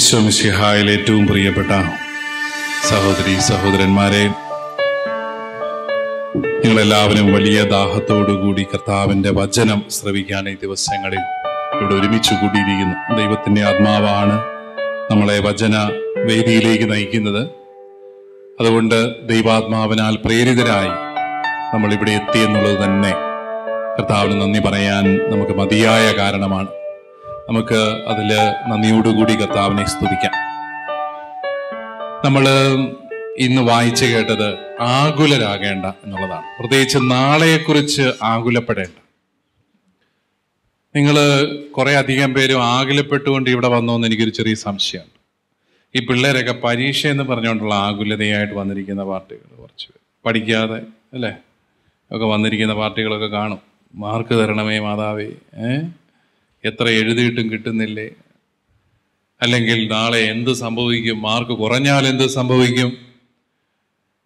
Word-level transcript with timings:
ഈശോമിശിഹായിൽ 0.00 0.90
ഏറ്റവും 0.90 1.26
പ്രിയപ്പെട്ട 1.26 1.72
സഹോദരി 2.88 3.40
സഹോദരന്മാരെ 3.40 4.22
നിങ്ങളെല്ലാവരും 6.62 7.32
വലിയ 7.32 7.62
ദാഹത്തോടുകൂടി 7.62 8.62
കർത്താവിന്റെ 8.62 9.30
വചനം 9.30 9.84
ശ്രവിക്കാൻ 9.90 10.48
ഈ 10.48 10.54
ദിവസങ്ങളിൽ 10.62 11.20
ഇവിടെ 11.74 11.94
ഒരുമിച്ച് 11.94 12.34
കൂടിയിരിക്കുന്നു. 12.34 12.96
ദൈവത്തിന്റെ 13.20 13.62
ആത്മാവാണ് 13.62 14.36
നമ്മളെ 15.10 15.38
വചന 15.38 15.76
വേദിയിലേക്ക് 16.16 16.92
നയിക്കുന്നത്. 16.92 17.42
അതുകൊണ്ട് 18.60 18.98
ദൈവാത്മാവിനാൽ 19.28 20.16
പ്രേരിതരായി 20.16 20.92
നമ്മളിവിടെ 21.74 22.10
എത്തി 22.10 22.38
എന്നുള്ളത് 22.38 22.84
തന്നെ 22.84 23.14
കർത്താവിന് 23.96 24.40
നന്ദി 24.40 24.58
പറയാൻ 24.58 25.06
നമുക്ക് 25.32 25.52
മതിയായ 25.52 26.12
കാരണമാണ്. 26.12 26.79
നമുക്ക് 27.48 28.04
അതിൽ 28.08 28.28
നന്ദിയോടുകൂടി 28.68 29.34
കർത്താവിനെ 29.34 29.84
സ്തുതിക്കാം. 29.84 30.32
നമ്മൾ 32.24 32.48
ഇന്ന് 33.38 33.62
വായിച്ചു 33.62 34.04
കേട്ടത് 34.04 34.58
ആകുലരാകേണ്ട 34.80 35.86
എന്നുള്ളതാണ്. 35.86 36.42
പ്രത്യേകിച്ച് 36.58 36.98
നാളെയെക്കുറിച്ച് 37.02 38.12
ആകുലപ്പെടേണ്ട. 38.22 39.02
നിങ്ങൾ 40.96 41.16
കുറേ 41.70 41.94
അധികം 41.94 42.34
പേരും 42.34 42.64
ആകുലപ്പെട്ടുകൊണ്ട് 42.64 43.50
ഇവിടെ 43.50 43.68
വന്നോന്ന് 43.68 44.06
എനിക്കൊരു 44.06 44.30
ചെറിയ 44.30 44.54
സംശയമുണ്ട്. 44.54 45.20
ഈ 45.98 46.06
പിള്ളേരൊക്കെ 46.06 46.52
പരീക്ഷ 46.52 47.06
എന്ന് 47.06 47.22
പറഞ്ഞുകൊണ്ടുള്ള 47.22 47.74
ആകുലതയായിട്ട് 47.74 48.54
വന്നിരിക്കുന്ന 48.54 49.04
പാർട്ടികൾ 49.04 49.56
കുറച്ച് 49.60 49.88
പഠിക്കാതെ 50.24 50.80
അല്ലേ? 51.14 51.36
ഒക്കെ 52.12 52.26
വന്നിരിക്കുന്ന 52.26 52.74
പാർട്ടികളൊക്കെ 52.74 53.26
കാണും. 53.26 53.58
മാർക്ക് 53.94 54.34
തരണമേ 54.34 54.78
മാതാവേ 54.78 55.26
ഏ? 55.54 55.78
എത്ര 56.64 56.88
എഴുതിയിട്ടും 56.88 57.50
കിട്ടുന്നില്ലേ? 57.52 58.10
അല്ലെങ്കിൽ 59.42 59.88
നാളെ 59.88 60.18
എന്ത് 60.18 60.52
സംഭവിക്കും? 60.52 61.22
മാർക്ക് 61.22 61.52
കുറഞ്ഞാൽ 61.52 62.06
എന്ത് 62.08 62.26
സംഭവിക്കും? 62.28 62.90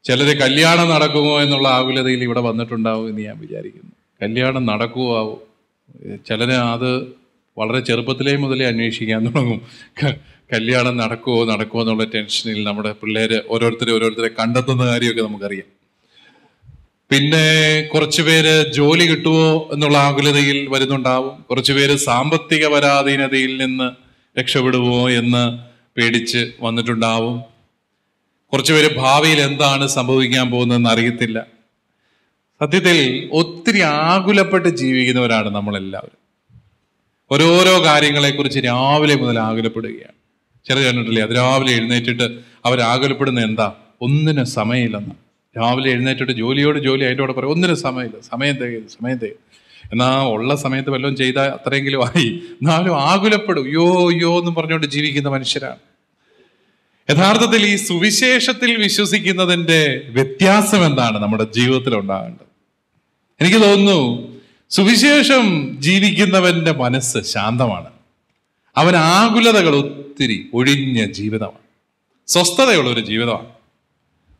ചിലര് 0.04 0.38
കല്യാണം 0.40 0.88
നടക്കുമോ 0.90 1.42
എന്നുള്ള 1.42 1.68
ആകുലതയിൽ 1.68 2.22
ഇവിടെ 2.22 2.40
വന്നിട്ടുണ്ടാവും 2.40 3.08
എന്ന് 3.08 3.22
ഞാൻ 3.22 3.38
വിചാരിക്കുന്നു. 3.38 3.92
കല്യാണം 4.22 4.66
നടക്കുമോ 4.66 5.18
ആവോ 5.18 5.34
ചിലര് 6.28 6.52
അത് 6.52 6.90
വളരെ 7.58 7.80
ചെറുപ്പത്തിലേ 7.80 8.36
മുതലേ 8.36 8.64
അന്വേഷിക്കാൻ 8.66 9.26
തുടങ്ങും. 9.26 9.60
കല്യാണം 10.52 10.96
നടക്കുമോ 10.96 11.44
നടക്കുമോ 11.44 11.82
എന്നുള്ള 11.82 12.04
ടെൻഷനിൽ 12.04 12.64
നമ്മുടെ 12.64 12.92
പിള്ളേര് 12.92 13.42
ഓരോരുത്തരെ 13.48 13.92
ഓരോരുത്തരെ 13.92 14.28
കണ്ടെത്തുന്ന 14.28 14.86
കാര്യമൊക്കെ 14.86 15.22
നമുക്കറിയാം. 15.22 15.83
പിന്നെ 17.10 17.82
കുറച്ചു 17.94 18.22
പേര് 18.22 18.72
ജോലി 18.72 19.04
കിട്ടുമോ 19.04 19.68
എന്നുള്ള 19.72 19.98
ആകുലതയിൽ 19.98 20.68
വരുന്നുണ്ടാവും. 20.68 21.42
കുറച്ചു 21.42 21.72
പേര് 21.72 21.96
സാമ്പത്തിക 21.96 22.66
പരാധീനതയിൽ 22.66 23.64
നിന്ന് 23.64 23.90
രക്ഷപ്പെടുമോ 24.40 25.10
എന്ന് 25.10 25.58
പേടിച്ച് 25.96 26.52
വന്നിട്ടുണ്ടാവും. 26.60 27.42
കുറച്ചു 28.52 28.72
പേര് 28.72 28.96
ഭാവിയിൽ 28.96 29.40
എന്താണ് 29.40 29.86
സംഭവിക്കാൻ 29.86 30.50
പോകുന്നതെന്ന് 30.50 30.90
അറിയത്തില്ല. 30.90 31.46
സത്യത്തിൽ 32.60 33.28
ഒത്തിരി 33.32 33.80
ആകുലപ്പെട്ട് 33.80 34.68
ജീവിക്കുന്നവരാണ് 34.68 35.48
നമ്മളെല്ലാവരും. 35.48 36.24
ഓരോരോ 37.32 37.84
കാര്യങ്ങളെക്കുറിച്ച് 37.84 38.58
രാവിലെ 38.58 39.14
മുതൽ 39.14 39.38
ആകുലപ്പെടുകയാണ്. 39.38 40.14
ചില 40.68 40.80
കണ്ടിട്ടില്ലേ? 40.80 41.22
അത് 41.22 41.36
രാവിലെ 41.36 41.72
എഴുന്നേറ്റിട്ട് 41.72 42.40
അവരാകുലപ്പെടുന്ന 42.64 43.40
എന്താ? 43.40 43.72
ഒന്നിനും 44.00 44.46
സമയമില്ലെന്ന്. 44.46 45.23
രാവിലെ 45.56 45.90
എഴുന്നേറ്റിട്ട് 45.90 46.32
ജോലിയോട് 46.32 46.78
ജോലി 46.78 47.04
അതിന്റെ 47.04 47.22
കൂടെ 47.22 47.32
പറയും 47.32 47.50
ഒന്നിനും 47.50 47.76
സമയമില്ല 47.76 48.20
സമയം 48.20 48.54
തികയില്ല 48.54 48.88
സമയം 48.88 49.18
തികയും 49.18 49.54
എന്നാ 49.92 50.26
ഉള്ള 50.26 50.56
സമയത്ത് 50.56 50.90
വല്ലതും 50.90 51.16
ചെയ്താൽ 51.16 51.48
അത്രയെങ്കിലും 51.48 52.04
ആയി. 52.04 52.28
എന്നാലും 52.28 53.00
ആകുലപ്പെടും. 53.00 53.72
യോ 53.72 54.12
യോ 54.12 54.38
എന്ന് 54.38 54.50
പറഞ്ഞുകൊണ്ട് 54.50 54.86
ജീവിക്കുന്ന 54.86 55.28
മനുഷ്യരാണ്. 55.28 55.76
യഥാർത്ഥത്തിൽ 57.10 57.66
ഈ 57.66 57.76
സുവിശേഷത്തിൽ 57.76 58.82
വിശ്വസിക്കുന്നതിന്റെ 58.82 60.02
വ്യത്യാസം 60.08 60.86
എന്താണ് 60.86 61.22
നമ്മുടെ 61.22 61.44
ജീവിതത്തിൽ 61.44 61.98
ഉണ്ടാകേണ്ടത്? 61.98 62.46
എനിക്ക് 63.40 63.66
തോന്നുന്നു 63.66 64.32
സുവിശേഷം 64.70 65.76
ജീവിക്കുന്നവന്റെ 65.80 66.72
മനസ്സ് 66.72 67.18
ശാന്തമാണ്. 67.18 67.88
അവൻ 68.76 68.96
ആകുലതകൾ 68.96 69.76
ഒത്തിരി 69.76 70.50
ഒഴിഞ്ഞ 70.54 71.04
ജീവിതമാണ്. 71.04 71.64
സ്വസ്ഥതയുള്ള 72.26 72.90
ഒരു 72.90 73.00
ജീവിതമാണ്. 73.00 73.53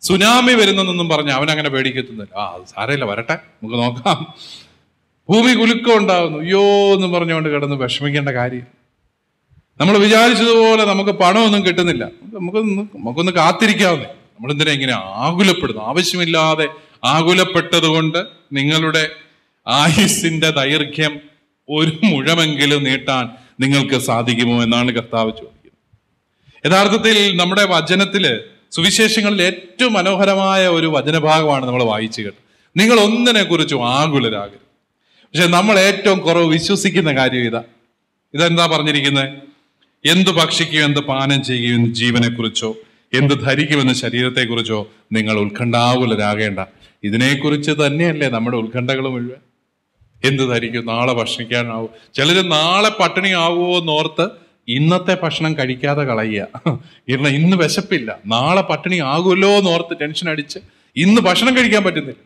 സുനാമി 0.05 0.53
വരുന്നെന്നൊന്നും 0.53 1.09
പറഞ്ഞ് 1.09 1.31
അവൻ 1.31 1.51
അങ്ങനെ 1.51 1.69
പേടിക്കത്തുന്നില്ല 1.69 2.39
ആ 2.39 2.61
സാരമില്ല 2.77 3.05
വരട്ടെ 3.05 3.33
നമുക്ക് 3.33 3.75
നോക്കാം. 3.75 4.35
ഭൂമി 5.29 5.53
കുലുക്കം 5.53 5.97
ഉണ്ടാകുന്നു 5.97 6.39
അയ്യോ 6.39 6.63
എന്ന് 6.95 7.07
പറഞ്ഞുകൊണ്ട് 7.07 7.49
കിടന്ന് 7.49 7.77
വിഷമിക്കേണ്ട 7.77 8.29
കാര്യം. 8.29 8.67
നമ്മൾ 9.81 9.99
വിചാരിച്ചതുപോലെ 9.99 10.85
നമുക്ക് 10.85 11.11
പണമൊന്നും 11.11 11.67
കിട്ടുന്നില്ല. 11.67 12.05
നമുക്കൊന്ന് 12.05 12.83
നമുക്കൊന്ന് 12.83 13.33
കാത്തിരിക്കാവുന്നേ. 13.33 14.07
നമ്മളെന്തിനാ 14.07 14.73
ഇങ്ങനെ 14.73 14.93
ആകുലപ്പെടുന്നു? 14.95 15.83
ആവശ്യമില്ലാതെ 15.83 16.69
ആകുലപ്പെട്ടത് 17.05 17.87
കൊണ്ട് 17.87 18.19
നിങ്ങളുടെ 18.53 19.09
ആയുസിന്റെ 19.67 20.51
ദൈർഘ്യം 20.51 21.21
ഒരു 21.69 21.93
മുഴമെങ്കിലും 22.05 22.85
നീട്ടാൻ 22.85 23.31
നിങ്ങൾക്ക് 23.61 23.99
സാധിക്കുമോ 23.99 24.63
എന്നാണ് 24.63 24.93
കർത്താവ് 24.93 25.31
ചോദിക്കുന്നത്. 25.31 26.67
യഥാർത്ഥത്തിൽ 26.67 27.37
നമ്മുടെ 27.37 27.65
വചനത്തിൽ 27.65 28.41
സുവിശേഷങ്ങളിൽ 28.71 29.43
ഏറ്റവും 29.43 29.93
മനോഹരമായ 29.93 30.69
ഒരു 30.69 30.87
വചനഭാഗമാണ് 30.87 31.67
നമ്മൾ 31.67 31.83
വായിച്ചു 31.83 32.23
കേട്ടത്. 32.23 32.45
നിങ്ങൾ 32.77 33.01
ഒന്നിനെ 33.01 33.43
കുറിച്ചും 33.43 33.89
ആകുലരാകരുത്. 33.89 34.65
പക്ഷെ 35.05 35.47
നമ്മൾ 35.47 35.79
ഏറ്റവും 35.79 36.19
കുറവ് 36.19 36.47
വിശ്വസിക്കുന്ന 36.47 37.17
കാര്യം 37.17 37.41
ഇതാ. 37.41 37.63
ഇതെന്താ 38.35 38.67
പറഞ്ഞിരിക്കുന്നത് 38.67 39.29
എന്ത് 40.05 40.31
ഭക്ഷിക്കും 40.31 40.85
എന്ത് 40.85 41.01
പാനം 41.01 41.43
ചെയ്യുകയും 41.43 41.95
ജീവനെക്കുറിച്ചോ 41.95 42.77
എന്ത് 43.13 43.45
ധരിക്കുമെന്ന് 43.45 43.95
ശരീരത്തെക്കുറിച്ചോ 43.95 44.89
നിങ്ങൾ 45.13 45.39
ഉത്കണ്ഠാകുലരാകേണ്ട. 45.39 46.59
ഇതിനെക്കുറിച്ച് 47.05 47.71
തന്നെയല്ലേ 47.71 48.29
നമ്മുടെ 48.29 48.57
ഉത്കണ്ഠകൾ 48.57 49.09
മുഴുവൻ. 49.09 49.41
എന്ത് 50.25 50.51
ധരിക്കും? 50.51 50.87
നാളെ 50.87 51.13
ഭക്ഷിക്കാനാവും. 51.13 51.91
ചിലര് 52.15 52.53
നാളെ 52.53 52.89
പട്ടിണി 52.89 53.29
ആവുമോ 53.29 53.79
എന്നോർത്ത് 53.79 54.44
ഇന്നത്തെ 54.69 55.17
ഭക്ഷണം 55.23 55.59
കഴിക്കാതെ 55.59 56.03
കളയുക. 56.03 56.47
ഇരുന്ന 57.09 57.29
ഇന്ന് 57.29 57.57
വിശപ്പില്ല. 57.57 58.19
നാളെ 58.27 58.63
പട്ടിണി 58.63 59.01
ആകുമല്ലോ 59.01 59.49
എന്ന് 59.49 59.71
ഓർത്ത് 59.71 60.01
ടെൻഷൻ 60.01 60.31
അടിച്ച് 60.31 60.59
ഇന്ന് 60.97 61.21
ഭക്ഷണം 61.21 61.57
കഴിക്കാൻ 61.57 61.85
പറ്റുന്നില്ല. 61.85 62.21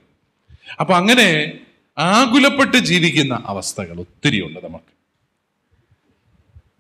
അപ്പൊ 0.81 0.95
അങ്ങനെ 0.95 1.53
ആകുലപ്പെട്ട് 1.99 2.77
ജീവിക്കുന്ന 2.77 3.43
അവസ്ഥകൾ 3.47 4.01
ഒത്തിരി 4.01 4.43
ഉണ്ട് 4.43 4.61
നമുക്ക്. 4.65 4.99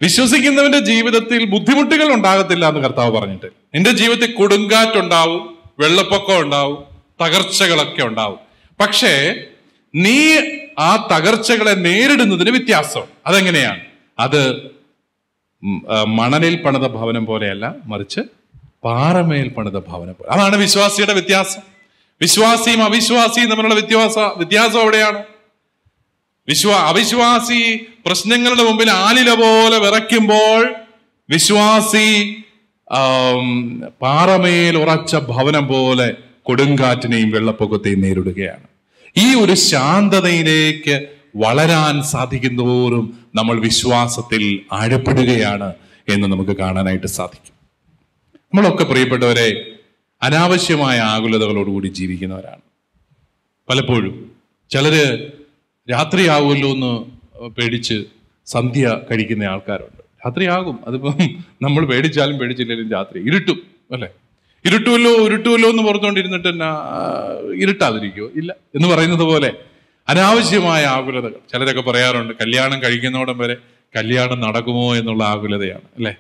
വിശ്വസിക്കുന്നവന്റെ 0.03 0.79
ജീവിതത്തിൽ 0.79 1.45
ബുദ്ധിമുട്ടുകൾ 1.45 2.13
ഉണ്ടാകത്തില്ല 2.13 2.69
എന്ന് 2.69 2.81
കർത്താവ് 2.81 3.19
പറഞ്ഞിട്ട്. 3.19 3.47
എന്റെ 3.75 3.91
ജീവിതത്തിൽ 3.91 4.35
കൊടുങ്കാറ്റുണ്ടാവും 4.35 5.59
വെള്ളപ്പൊക്കം 5.79 6.41
ഉണ്ടാവും 6.41 6.85
തകർച്ചകളൊക്കെ 7.25 8.03
ഉണ്ടാവും. 8.03 8.39
പക്ഷേ 8.81 9.45
നീ 9.95 10.41
ആ 10.79 11.09
തകർച്ചകളെ 11.13 11.71
നേരിടുന്നതിന് 11.71 12.51
വ്യത്യാസം 12.51 13.03
അതെങ്ങനെയാണ്? 13.27 13.81
അത് 14.19 14.71
മണലിൽ 16.07 16.63
പണിത 16.63 16.87
ഭവനം 16.87 17.27
പോലെയല്ല 17.27 17.75
മറിച്ച് 17.85 18.21
പാറമേൽ 18.85 19.49
പണിത 19.49 19.79
ഭവനം 19.79 20.15
പോലെ. 20.19 20.31
അതാണ് 20.31 20.57
വിശ്വാസിയുടെ 20.57 21.13
വ്യത്യാസം. 21.13 21.61
വിശ്വാസിയും 22.21 22.85
അവിശ്വാസിയും 22.85 23.49
തമ്മിലുള്ള 23.51 23.75
വ്യത്യാസ 23.75 24.19
വ്യത്യാസം 24.19 24.81
അവിടെയാണ്. 24.81 25.25
വിശ്വാ 26.49 26.75
അവിശ്വാസി 26.75 27.77
പ്രശ്നങ്ങളുടെ 28.07 28.63
മുമ്പിൽ 28.63 28.91
ആലില 28.91 29.31
പോലെ 29.35 29.79
വിറയ്ക്കുമ്പോൾ 29.79 30.75
വിശ്വാസി 31.31 32.37
പാറമേൽ 34.03 34.77
ഉറച്ച 34.77 35.17
ഭവനം 35.17 35.69
പോലെ 35.69 36.17
കൊടുങ്കാറ്റിനെയും 36.43 37.31
വെള്ളപ്പൊക്കത്തെയും 37.31 38.01
നേരിടുകയാണ്. 38.01 38.67
ഈ 39.17 39.35
ഒരു 39.35 39.55
ശാന്തതയിലേക്ക് 39.55 41.18
വളരാൻ 41.37 42.03
സാധിക്കുന്നതോറും 42.03 43.19
നമ്മൾ 43.35 43.61
വിശ്വാസത്തിൽ 43.61 44.61
ആഴപ്പെടുകയാണ് 44.73 45.75
എന്ന് 46.09 46.29
നമുക്ക് 46.29 46.57
കാണാനായിട്ട് 46.57 47.07
സാധിക്കും. 47.07 47.55
നമ്മളൊക്കെ 48.45 48.85
പ്രിയപ്പെട്ടവരെ 48.85 49.77
അനാവശ്യമായ 50.23 50.99
ആകുലതകളോടുകൂടി 50.99 51.87
ജീവിക്കുന്നവരാണ്. 51.87 52.61
പലപ്പോഴും 53.69 54.33
ചിലര് 54.71 55.31
രാത്രിയാവുമല്ലോ 55.91 56.69
എന്ന് 56.69 57.19
പേടിച്ച് 57.49 58.05
സന്ധ്യ 58.47 59.01
കഴിക്കുന്ന 59.11 59.45
ആൾക്കാരുണ്ട്. 59.45 60.03
രാത്രിയാകും. 60.27 60.79
അതിപ്പം 60.87 61.19
നമ്മൾ 61.63 61.87
പേടിച്ചാലും 61.87 62.39
പേടിച്ചില്ലെങ്കിലും 62.39 62.91
രാത്രി 62.91 63.27
ഇരുട്ടും 63.27 63.63
അല്ലേ? 63.93 64.09
ഇരുട്ടുമല്ലോ 64.65 65.11
ഇരുട്ടുമല്ലോ 65.11 65.71
എന്ന് 65.71 65.83
പുറത്തുകൊണ്ടിരുന്നിട്ട് 65.83 66.49
എന്നാ 66.49 66.77
ഇരുട്ടാതിരിക്കുമോ 67.57 68.29
ഇല്ല 68.37 68.55
എന്ന് 68.75 68.89
പറയുന്നത് 68.89 69.23
പോലെ 69.23 69.53
അനാവശ്യമായ 70.09 70.85
ആകുലതകൾ. 70.85 71.41
ചിലരൊക്കെ 71.53 71.81
പറയാറുണ്ട് 71.81 72.33
കല്യാണം 72.41 72.83
കഴിക്കുന്നോടം 72.83 73.39
വരെ 73.39 73.57
കല്യാണം 73.97 74.41
നടക്കുമോ 74.41 74.97
എന്നുള്ള 74.97 75.25
ആകുലതയാണ് 75.25 75.87
അല്ലേ? 75.97 76.13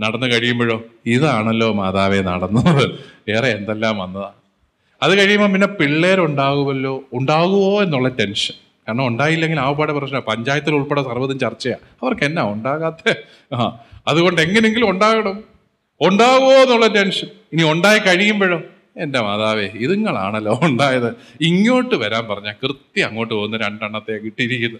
നടന്നു 0.00 0.26
കഴിയുമ്പോഴോ 0.26 0.84
ഇതാണല്ലോ 1.06 1.72
മാതാവേ 1.72 2.20
നടന്നത് 2.22 2.84
വേറെ 3.28 3.48
എന്തെല്ലാം 3.48 3.98
വന്നതാ? 3.98 4.30
അത് 5.02 5.18
കഴിയുമ്പോൾ 5.18 5.52
പിന്നെ 5.52 5.66
പിള്ളേരുണ്ടാകുമല്ലോ 5.66 7.04
ഉണ്ടാകുമോ 7.12 7.82
എന്നുള്ള 7.82 8.08
ടെൻഷൻ. 8.08 8.54
കാരണം 8.88 9.06
ഉണ്ടായില്ലെങ്കിൽ 9.06 9.58
ആവപ്പാടെ 9.60 9.92
പ്രശ്നം. 9.92 10.22
പഞ്ചായത്തിൽ 10.22 10.74
ഉൾപ്പെടെ 10.74 11.02
സർവതും 11.02 11.38
ചർച്ചയാണ് 11.38 11.82
അവർക്ക് 12.02 12.24
എന്നാ 12.24 12.42
ഉണ്ടാകാത്ത? 12.42 13.02
ആ 13.52 13.78
അതുകൊണ്ട് 14.08 14.40
എങ്ങനെയെങ്കിലും 14.40 14.90
ഉണ്ടാകണം. 14.90 15.44
ഉണ്ടാകുമോ 16.00 16.52
എന്നുള്ള 16.52 16.86
ടെൻഷൻ. 16.86 17.28
ഇനി 17.52 17.62
ഉണ്ടായി 17.62 17.98
കഴിയുമ്പോഴോ 17.98 18.58
എന്റെ 18.96 19.20
മാതാവേ 19.20 19.66
ഇതുങ്ങളാണല്ലോ 19.74 20.60
ഉണ്ടായത്. 20.62 21.16
ഇങ്ങോട്ട് 21.40 21.94
വരാൻ 21.94 22.28
പറഞ്ഞ 22.28 22.52
കൃത്യം 22.52 23.06
അങ്ങോട്ട് 23.08 23.34
പോകുന്ന 23.34 23.56
രണ്ടെണ്ണത്തെ 23.56 24.12
കിട്ടിയിരിക്കുന്നു 24.12 24.78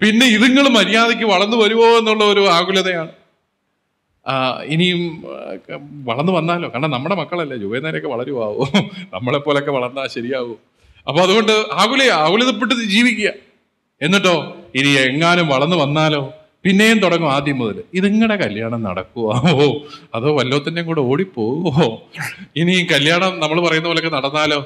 പിന്നെ 0.00 0.26
ഇതുങ്ങൾ 0.26 0.68
മര്യാദയ്ക്ക് 0.68 1.24
വളർന്നു 1.24 1.56
വരുമോ 1.56 1.86
എന്നുള്ള 1.98 2.24
ഒരു 2.24 2.48
ആകുലതയാണ്. 2.48 3.12
ഇനിയും 4.64 5.22
വളർന്നു 6.04 6.32
വന്നാലോ? 6.32 6.68
കാരണം 6.68 6.90
നമ്മുടെ 6.90 7.14
മക്കളല്ലേ 7.14 7.56
ജുവേനേരൊക്കെ 7.56 8.08
വളരുവാവോ. 8.08 8.68
നമ്മളെ 9.14 9.38
പോലൊക്കെ 9.38 9.70
വളർന്നാൽ 9.70 10.06
ശരിയാവൂ. 10.06 10.54
അപ്പൊ 11.08 11.20
അതുകൊണ്ട് 11.20 11.52
ആകുല 11.52 12.02
ആകുലതപ്പെട്ട് 12.12 12.74
ജീവിക്കുക. 12.74 13.30
എന്നിട്ടോ 14.02 14.34
ഇനി 14.74 14.88
എങ്ങാനും 14.88 15.48
വളർന്നു 15.48 15.76
വന്നാലോ? 15.76 16.22
പിന്നെയും 16.64 16.98
തുടങ്ങും 16.98 17.32
ആദ്യം 17.32 17.58
മുതൽ 17.58 17.82
ഇതിങ്ങടെ 17.94 18.36
കല്യാണം 18.36 18.82
നടക്കുവോ 18.82 19.32
അതോ 20.14 20.28
വല്ലോത്തിന്റെയും 20.38 20.86
കൂടെ 20.86 21.00
ഓടിപ്പോവോ? 21.00 21.86
ഇനി 22.56 22.86
കല്യാണം 22.92 23.40
നമ്മൾ 23.40 23.68
പറയുന്ന 23.68 23.88
പോലെയൊക്കെ 23.88 24.16
നടന്നാലോ? 24.16 24.58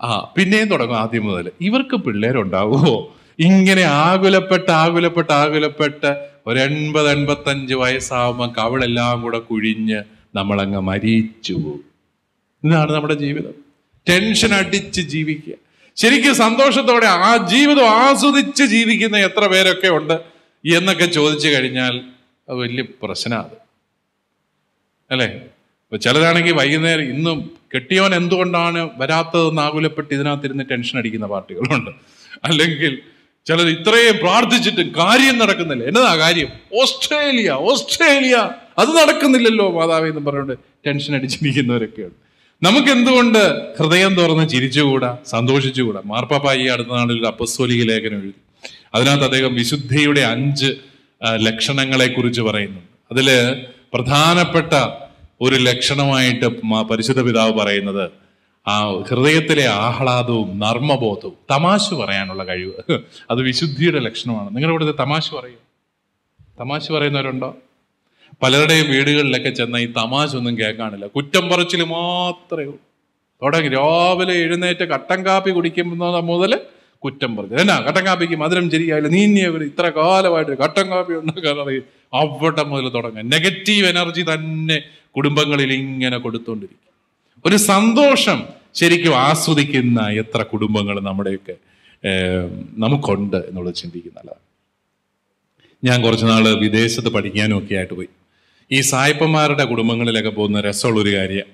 ആ 0.00 0.32
പിന്നെയും 0.36 0.68
തുടങ്ങും 0.68 0.96
ആദ്യം 0.96 1.24
മുതൽ 1.26 1.46
ഇവർക്ക് 1.60 1.96
പിള്ളേരുണ്ടാവുമോ 1.96 2.94
ഇങ്ങനെ 3.38 3.82
ആകുലപ്പെട്ട് 3.82 4.70
ആകുലപ്പെട്ട് 4.70 5.32
ആകുലപ്പെട്ട് 5.32 6.10
ഒരു 6.46 6.58
എൺപത് 6.58 7.08
എൺപത്തഞ്ച് 7.10 7.74
വയസ്സാവുമ്പോൾ 7.74 8.48
കവളെല്ലാം 8.58 9.22
കൂടെ 9.22 9.38
കുഴിഞ്ഞ് 9.38 10.00
നമ്മളങ്ങ് 10.36 10.80
മരിച്ചു 10.80 11.58
ഇതാണ് 12.62 12.92
നമ്മുടെ 12.92 13.14
ജീവിതം. 13.14 13.54
ടെൻഷൻ 14.08 14.54
അടിച്ച് 14.54 15.00
ജീവിക്കുക. 15.00 15.54
ശരിക്കും 15.96 16.34
സന്തോഷത്തോടെ 16.34 17.06
ആ 17.06 17.36
ജീവിതം 17.36 17.88
ആസ്വദിച്ച് 17.88 18.62
ജീവിക്കുന്ന 18.62 19.16
എത്ര 19.16 19.46
പേരൊക്കെ 19.46 19.88
ഉണ്ട്? 19.88 20.16
എന്നൊക്കെ 20.64 21.04
ചോദിച്ചു 21.04 21.48
കഴിഞ്ഞാൽ 21.48 22.00
അത് 22.48 22.56
വലിയ 22.56 22.84
പ്രശ്നമാണ്. 23.02 23.50
അല്ലേ? 25.10 25.26
ഇപ്പൊ 25.84 25.96
ചിലരാണെങ്കിൽ 25.96 26.52
വൈകുന്നേരം 26.52 27.02
ഇന്നും 27.02 27.50
കെട്ടിയവൻ 27.74 28.14
എന്തുകൊണ്ടാണ് 28.14 28.90
വരാത്തതെന്ന് 28.96 29.62
ആകുലപ്പെട്ട് 29.62 30.14
ഇതിനകത്തിരുന്ന് 30.14 30.64
ടെൻഷൻ 30.70 30.98
അടിക്കുന്ന 30.98 31.26
പാർട്ടികളുണ്ട്. 31.26 31.90
അല്ലെങ്കിൽ 32.44 32.98
ചിലർ 33.46 33.68
ഇത്രയും 33.68 34.16
പ്രാർത്ഥിച്ചിട്ട് 34.16 34.80
കാര്യം 34.80 35.38
നടക്കുന്നില്ല. 35.38 35.84
എന്നതാ 35.84 36.16
കാര്യം? 36.16 36.48
ഓസ്ട്രേലിയ 36.82 37.50
ഓസ്ട്രേലിയ 37.50 38.36
അത് 38.78 38.88
നടക്കുന്നില്ലല്ലോ 38.88 39.72
മാതാവ് 39.72 40.08
എന്ന് 40.08 40.20
പറഞ്ഞുകൊണ്ട് 40.20 40.58
ടെൻഷൻ 40.86 41.14
അടിച്ചിരിക്കുന്നവരൊക്കെയുണ്ട് 41.14 42.24
നമുക്ക് 42.62 42.88
എന്തുകൊണ്ട് 42.88 43.72
ഹൃദയം 43.78 44.14
തുറന്ന് 44.14 44.48
ചിരിച്ചുകൂടാ 44.48 45.18
സന്തോഷിച്ചുകൂടാ? 45.26 46.02
മാർപ്പാപ്പ 46.04 46.52
ഈ 46.54 46.68
അടുത്ത 46.68 46.88
നാളിൽ 46.88 47.26
അപ്പസ്വലിക 47.26 47.84
ലേഖനം 47.84 48.16
എഴുതി. 48.16 48.34
അതിനകത്ത് 48.94 49.24
അദ്ദേഹം 49.24 49.54
വിശുദ്ധിയുടെ 49.54 50.20
അഞ്ച് 50.20 50.74
ലക്ഷണങ്ങളെ 51.34 52.06
കുറിച്ച് 52.06 52.40
പറയുന്നു. 52.40 52.80
അതിൽ 53.12 53.56
പ്രധാനപ്പെട്ട 53.94 54.88
ഒരു 55.40 55.54
ലക്ഷണമായിട്ട് 55.54 56.46
പരിശുദ്ധ 56.82 57.22
പിതാവ് 57.22 57.52
പറയുന്നത് 57.52 58.10
ആ 58.68 59.02
ഹൃദയത്തിലെ 59.10 59.66
ആഹ്ലാദവും 59.66 60.58
നർമ്മബോധവും 60.58 61.34
തമാശ 61.50 61.94
പറയാനുള്ള 61.94 62.44
കഴിവ്. 62.44 62.72
അത് 63.30 63.40
വിശുദ്ധിയുടെ 63.40 63.98
ലക്ഷണമാണ്. 63.98 64.56
നിങ്ങളുടെ 64.56 64.70
ഇവിടുത്തെ 64.70 64.92
തമാശ 64.92 65.34
പറയും. 65.34 65.58
തമാശ 66.60 66.92
പറയുന്നവരുണ്ടോ? 66.92 67.56
പലരുടെയും 68.42 68.90
വീടുകളിലൊക്കെ 68.90 69.50
ചെന്ന 69.50 69.76
ഈ 69.76 69.86
തമാശ 69.86 70.36
ഒന്നും 70.36 70.58
കേൾക്കാനില്ല. 70.58 71.06
കുറ്റം 71.06 71.48
പറച്ചിൽ 71.48 71.84
മാത്രമേ 71.84 72.64
ഉള്ളൂ. 72.64 72.80
തുടങ്ങി. 73.42 73.68
രാവിലെ 73.68 74.32
എഴുന്നേറ്റ് 74.32 74.84
കട്ടൻ 74.84 75.26
കാപ്പി 75.26 75.50
കുടിക്കുമ്പോൾ 75.50 76.20
മുതൽ 76.20 76.60
കുറ്റം 77.04 77.30
പറഞ്ഞു. 77.36 77.56
എന്നാ 77.62 77.76
കട്ടൻ 77.86 78.02
കാപ്പിക്ക് 78.06 78.36
മധുരം 78.42 78.66
ശരിയായില്ല. 78.74 79.08
നീ 79.14 79.20
ഇനി 79.28 79.40
ഇത്ര 79.70 79.86
കാലമായിട്ട് 79.98 80.54
കട്ടൻ 80.64 80.86
കാപ്പി 80.92 81.14
ഉണ്ടാക്കാൻ 81.20 81.58
അവിടെ 82.20 82.62
മുതൽ 82.72 82.88
തുടങ്ങാം 82.96 83.30
നെഗറ്റീവ് 83.34 83.86
എനർജി 83.92 84.22
തന്നെ 84.32 84.78
കുടുംബങ്ങളിൽ 85.16 85.70
ഇങ്ങനെ 85.72 86.18
കൊടുത്തുകൊണ്ടിരിക്കും 86.18 86.92
ഒരു 87.44 87.56
സന്തോഷം 87.70 88.38
ശരിക്കും 88.74 89.14
ആസ്വദിക്കുന്ന 89.26 90.00
എത്ര 90.22 90.42
കുടുംബങ്ങൾ 90.42 90.96
നമ്മുടെയൊക്കെ 91.00 91.54
നമുക്കുണ്ട് 92.84 93.36
എന്നുള്ളത് 93.48 93.74
ചിന്തിക്കുന്നതാണ് 93.74 94.42
ഞാൻ 95.82 95.98
കുറച്ച് 96.02 96.26
നാൾ 96.26 96.44
വിദേശത്ത് 96.64 97.08
പഠിക്കാനും 97.08 97.56
ഒക്കെ 97.58 97.74
ആയിട്ട് 97.74 97.94
പോയി. 97.94 98.08
ഈ 98.70 98.78
സായിപ്പന്മാരുടെ 98.90 99.64
കുടുംബങ്ങളിലൊക്കെ 99.64 100.30
പോകുന്ന 100.30 100.60
രസമുള്ളൊരു 100.60 101.12
കാര്യം 101.16 101.48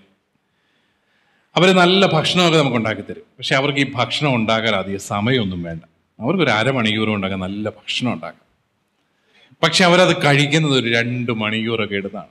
അവർ 1.57 1.69
നല്ല 1.83 2.03
ഭക്ഷണമൊക്കെ 2.17 2.59
നമുക്ക് 2.59 2.79
ഉണ്ടാക്കി 2.81 3.03
തരും. 3.09 3.25
പക്ഷെ 3.39 3.55
അവർക്ക് 3.61 3.81
ഈ 3.85 3.87
ഭക്ഷണം 3.97 4.33
ഉണ്ടാക്കാൻ 4.39 4.75
അധികം 4.75 5.03
സമയമൊന്നും 5.13 5.61
വേണ്ട. 5.69 5.83
അവർക്ക് 6.19 6.45
ഒരു 6.47 6.53
അരമണിക്കൂർ 6.59 7.09
ഉണ്ടാക്കാൻ 7.17 7.41
നല്ല 7.47 7.69
ഭക്ഷണം 7.79 8.11
ഉണ്ടാക്കാം. 8.17 8.47
പക്ഷെ 9.63 9.83
അവരത് 9.85 10.15
കഴിക്കുന്നത് 10.25 10.75
ഒരു 10.81 10.89
രണ്ട് 10.97 11.33
മണിക്കൂറൊക്കെ 11.43 11.97
എടുത്താണ്. 12.01 12.31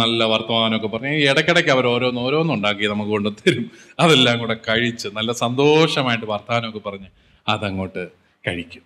നല്ല 0.00 0.24
വർത്തമാനമൊക്കെ 0.24 0.88
പറഞ്ഞ് 0.94 1.12
ഇടയ്ക്കിടയ്ക്ക് 1.30 1.70
അവർ 1.74 1.84
ഓരോന്ന് 1.86 2.20
ഓരോന്ന് 2.20 2.52
ഉണ്ടാക്കി 2.54 2.88
നമുക്ക് 2.92 3.10
കൊണ്ട് 3.10 3.28
തരും. 3.40 3.64
അതെല്ലാം 4.02 4.36
കൂടെ 4.38 4.56
കഴിച്ച് 4.68 5.08
നല്ല 5.18 5.32
സന്തോഷമായിട്ട് 5.44 6.26
വർത്തമാനമൊക്കെ 6.32 6.82
പറഞ്ഞ് 6.88 7.08
അതങ്ങോട്ട് 7.48 8.02
കഴിക്കും. 8.44 8.84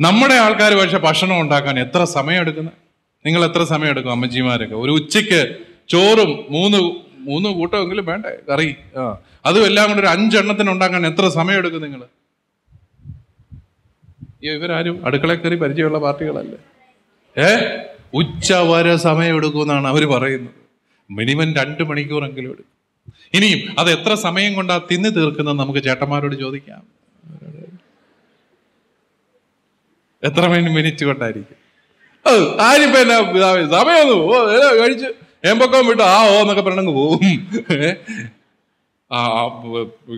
നമ്മുടെ 0.00 0.36
ആൾക്കാർ 0.44 0.72
പക്ഷെ 0.80 0.98
ഭക്ഷണം 0.98 1.36
ഉണ്ടാക്കാൻ 1.40 1.74
എത്ര 1.86 2.04
സമയം 2.16 2.40
എടുക്കുന്നത് 2.40 2.78
നിങ്ങൾ 3.26 3.42
എത്ര 3.48 3.62
സമയം 3.72 3.90
എടുക്കും 3.90 4.12
അമ്മച്ചിമാരൊക്കെ? 4.12 4.76
ഒരു 4.84 4.92
ഉച്ചയ്ക്ക് 5.00 5.40
ചോറും 5.92 6.30
മൂന്ന് 6.50 6.80
മൂന്ന് 7.24 7.48
കൂട്ടമെങ്കിലും 7.48 8.06
വേണ്ടേ? 8.06 8.30
കറി. 8.50 8.76
ആ. 8.96 9.18
അതും 9.46 9.64
എല്ലാം 9.66 9.88
കൂടെ 9.88 10.00
ഒരു 10.00 10.06
അഞ്ചെണ്ണത്തിന് 10.06 10.70
ഉണ്ടാക്കാൻ 10.70 11.06
എത്ര 11.06 11.28
സമയം 11.28 11.56
എടുക്കും 11.56 11.82
നിങ്ങൾ 11.82 12.02
ഇവരാരും 14.42 15.06
അടുക്കള 15.06 15.34
കയറി 15.34 15.54
പരിചയമുള്ള 15.54 15.98
പാർട്ടികളല്ലേ? 15.98 16.58
ഏ? 17.44 17.78
ഉച്ച 18.14 18.52
വരെ 18.52 18.96
സമയം 18.96 19.36
എടുക്കുമെന്നാണ് 19.36 19.86
അവർ 19.86 20.04
പറയുന്നത്. 20.04 20.54
മിനിമം 21.10 21.54
രണ്ട് 21.54 21.82
മണിക്കൂറെങ്കിലും 21.82 22.48
എടുക്കും. 22.48 22.74
ഇനിയും 23.34 23.76
അത് 23.78 23.90
എത്ര 23.90 24.14
സമയം 24.14 24.54
കൊണ്ടാ 24.54 24.80
തിന്നു 24.90 25.08
തീർക്കുന്നത് 25.08 25.58
നമുക്ക് 25.58 25.80
ചേട്ടന്മാരോട് 25.82 26.34
ചോദിക്കാം. 26.34 26.82
എത്ര 30.22 30.46
മിനി 30.46 30.74
മിനിറ്റ് 30.74 31.04
കൊണ്ടായിരിക്കും? 31.04 31.64
ആരിപ്പോ 32.60 32.98
എന്നാ 33.00 33.18
സമയം 33.78 34.06
കഴിച്ച്? 34.80 35.23
ഏമ്പക്കം 35.50 35.86
വിട്ട് 35.90 36.04
ആ 36.14 36.16
ഓ 36.30 36.34
എന്നൊക്കെ 36.42 36.62
പറഞ്ഞങ്ങ് 36.66 36.94
പോവും? 36.98 37.20
ആ 39.10 39.20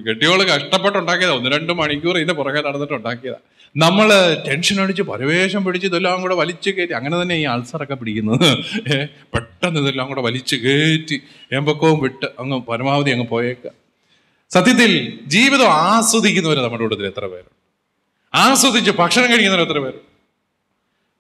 കെട്ടിയോൾ 0.09 0.41
കഷ്ടപ്പെട്ടുണ്ടാക്കിയതാ. 0.51 1.33
ഒന്ന് 1.39 1.51
രണ്ട് 1.57 1.73
മണിക്കൂർ 1.81 2.17
ഇതിന്റെ 2.21 2.37
പുറകെ 2.41 2.61
നടന്നിട്ട് 2.67 2.95
ഉണ്ടാക്കിയതാ 2.99 3.39
നമ്മൾ 3.77 4.09
ടെൻഷൻ 4.47 4.77
അടിച്ച് 4.83 5.03
പരവേശം 5.09 5.63
പിടിച്ച് 5.65 5.87
ഇതെല്ലാം 5.91 6.21
കൂടെ 6.25 6.35
വലിച്ചു 6.41 6.71
കയറ്റി 6.77 6.95
അങ്ങനെ 6.99 7.17
തന്നെ 7.23 7.35
ഈ 7.41 7.45
അൾസറൊക്കെ 7.55 7.97
പിടിക്കുന്നത്. 8.01 8.47
പെട്ടെന്ന് 9.35 9.81
ഇതെല്ലാം 9.85 10.07
കൂടെ 10.11 10.23
വലിച്ചു 10.29 10.57
കയറ്റി 10.65 11.17
ഏമ്പക്കവും 11.59 11.99
വിട്ട് 12.05 12.29
അങ്ങ് 12.43 12.59
പരമാവധി 12.71 13.13
അങ്ങ് 13.17 13.27
പോയേക്ക 13.35 13.67
സത്യത്തിൽ 14.51 14.93
ജീവിതം 15.35 15.71
ആസ്വദിക്കുന്നവർ 15.91 16.59
നമ്മുടെ 16.65 16.83
കൂട്ടത്തിൽ 16.85 17.07
എത്ര 17.13 17.25
പേരുണ്ട്. 17.33 17.55
ആസ്വദിച്ച് 18.35 18.93
ഭക്ഷണം 19.03 19.29
കഴിക്കുന്നവർ 19.33 19.63
എത്ര 19.67 19.79
പേരുണ്ട്. 19.85 20.07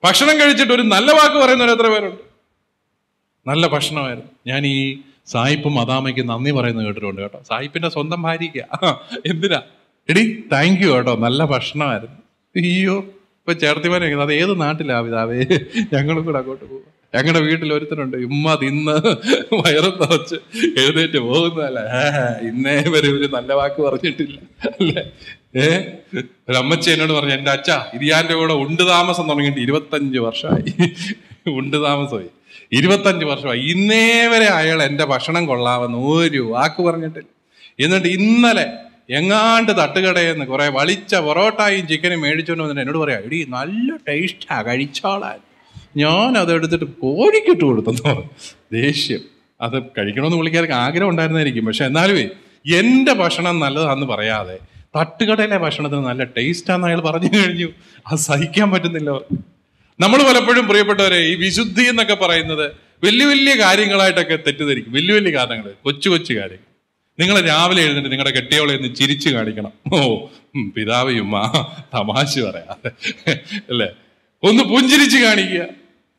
ഭക്ഷണം 0.02 0.34
കഴിച്ചിട്ട് 0.40 0.72
ഒരു 0.78 0.84
നല്ല 0.94 1.10
വാക്ക് 1.18 1.38
പറയുന്നവർ 1.44 1.72
എത്ര 1.76 1.88
പേരുണ്ട്. 1.94 2.22
നല്ല 3.46 3.66
ഭക്ഷണമായിരുന്നു. 3.66 4.30
ഞാൻ 4.46 4.66
ഈ 4.66 4.98
സായിപ്പും 5.26 5.74
മദാമയ്ക്ക് 5.74 6.28
നന്ദി 6.28 6.50
പറയുന്നത് 6.50 6.86
കേട്ടിട്ടുണ്ട് 6.86 7.20
കേട്ടോ. 7.20 7.42
സായിപ്പിന്റെ 7.48 7.88
സ്വന്തം 7.88 8.22
ഭാര്യയ്ക്ക്. 8.22 8.64
എന്തിനാ? 9.26 9.62
എടി 10.08 10.44
താങ്ക് 10.52 10.82
യു 10.82 10.90
കേട്ടോ. 10.90 11.16
നല്ല 11.16 11.44
ഭക്ഷണമായിരുന്നു. 11.44 12.16
അയ്യോ 12.56 12.96
ഇപ്പൊ 13.40 13.52
ചേർത്തിമാരെ 13.52 14.14
അത് 14.14 14.32
ഏത് 14.32 14.60
നാട്ടിലാ 14.60 15.00
പിതാവേ? 15.00 15.40
ഞങ്ങളും 15.92 16.24
കൂടെ 16.24 16.38
അങ്ങോട്ട് 16.38 16.64
പോകും 16.64 16.96
ഞങ്ങളുടെ 17.14 17.40
വീട്ടിൽ 17.40 17.72
ഒരുത്തനുണ്ട്. 17.72 18.16
ഉമ്മ 18.16 18.54
തിന്ന് 18.54 18.96
വയറും 19.54 19.94
നിറച്ച് 20.00 20.34
എഴുന്നേറ്റ് 20.80 21.18
പോകുന്നതല്ല? 21.18 21.80
ഇന്നേ 22.48 22.84
വരെ 22.88 23.08
ഒരു 23.10 23.30
നല്ല 23.32 23.52
വാക്ക് 23.52 23.82
പറഞ്ഞിട്ടില്ല. 23.82 24.38
അല്ലേ? 24.66 25.04
ഏ? 25.62 25.78
ഒരു 26.48 26.56
അമ്മച്ചി 26.56 26.90
എന്നോട് 26.90 27.12
പറഞ്ഞു 27.12 27.32
എന്റെ 27.32 27.50
അച്ഛ 27.50 27.70
ഇരിയാന്റെ 27.70 28.34
കൂടെ 28.34 28.54
ഉണ്ട് 28.54 28.82
താമസം 28.88 29.28
തുടങ്ങിയിട്ട് 29.28 29.60
ഇരുപത്തഞ്ച് 29.60 30.18
വർഷമായി. 30.18 30.92
ഉണ്ട് 31.50 31.76
താമസമായി. 31.84 32.28
ഇരുപത്തഞ്ച് 32.72 33.24
വർഷമായി 33.24 33.60
ഇന്നേ 33.60 34.26
വരെ 34.26 34.44
അയാൾ 34.44 34.82
എന്റെ 34.82 35.04
ഭക്ഷണം 35.04 35.46
കൊള്ളാമെന്ന് 35.46 35.98
ഒരു 35.98 36.38
വാക്ക് 36.38 36.82
പറഞ്ഞിട്ടില്ല. 36.82 37.28
എന്നിട്ട് 37.84 38.06
ഇന്നലെ 38.06 38.66
എങ്ങാണ്ട് 39.10 39.72
തട്ടുകടയെന്ന് 39.72 40.44
കുറെ 40.44 40.68
വളിച്ച 40.68 41.14
പൊറോട്ടായും 41.14 41.86
ചിക്കനും 41.86 42.20
മേടിച്ചോണ്ട് 42.20 42.62
വന്നിട്ട് 42.62 42.82
എന്നോട് 42.82 42.98
പറയാം 42.98 43.20
എടി 43.24 43.46
നല്ല 43.48 43.96
ടേസ്റ്റാ 44.08 44.62
കഴിച്ചോളാൻ. 44.62 45.38
ഞാൻ 45.96 46.38
അത് 46.38 46.52
എടുത്തിട്ട് 46.52 46.84
കോഴിക്കിട്ട് 46.84 47.64
കൊടുത്തെന്ന് 47.64 48.22
ദേഷ്യം. 48.72 49.20
അത് 49.60 49.82
കഴിക്കണമെന്ന് 49.82 50.36
വിളിക്കാർക്ക് 50.36 50.72
ആഗ്രഹം 50.72 51.08
ഉണ്ടായിരുന്നായിരിക്കും. 51.08 51.66
പക്ഷെ 51.66 51.84
എന്നാലും 51.84 52.18
എന്റെ 52.74 53.12
ഭക്ഷണം 53.12 53.58
നല്ലതാന്ന് 53.58 54.06
പറയാതെ 54.06 54.58
തട്ടുകടയിലെ 54.98 55.58
ഭക്ഷണത്തിന് 55.58 56.00
നല്ല 56.00 56.24
ടേസ്റ്റാന്ന് 56.24 56.86
അയാൾ 56.86 57.00
പറഞ്ഞു 57.00 57.28
കഴിഞ്ഞു. 57.38 57.68
അത് 58.06 58.18
സഹിക്കാൻ 58.18 58.70
പറ്റുന്നില്ല. 58.70 59.10
അവർക്ക് 59.10 59.55
നമ്മൾ 60.00 60.22
പലപ്പോഴും 60.22 60.66
പ്രിയപ്പെട്ടവരെ 60.66 61.16
ഈ 61.16 61.34
വിശുദ്ധി 61.34 61.82
എന്നൊക്കെ 61.82 62.14
പറയുന്നത് 62.14 62.72
വലിയ 63.04 63.26
വലിയ 63.26 63.54
കാര്യങ്ങളായിട്ടൊക്കെ 63.54 64.36
തെറ്റിദ്ധരിക്കും. 64.36 64.92
വലിയ 64.92 65.14
വലിയ 65.14 65.38
കാര്യങ്ങൾ 65.38 65.72
കൊച്ചു 65.84 66.08
കൊച്ചു 66.08 66.32
കാര്യങ്ങൾ. 66.32 66.66
നിങ്ങൾ 67.20 67.40
രാവിലെ 67.40 67.82
എഴുന്നിട്ട് 67.82 68.10
നിങ്ങളുടെ 68.12 68.36
കെട്ടിയോളെ 68.36 68.76
ഒന്ന് 68.76 68.94
ചിരിച്ചു 68.94 69.28
കാണിക്കണം. 69.28 69.72
ഓ 69.92 70.26
ഉം, 70.54 70.72
പിതാവയും 70.76 71.36
ആ 71.36 71.42
തമാശ 71.94 72.40
പറയാതെ 72.40 72.90
അല്ലേ? 73.70 73.88
ഒന്ന് 74.42 74.62
പുഞ്ചിരിച്ച് 74.62 75.18
കാണിക്കുക. 75.18 75.60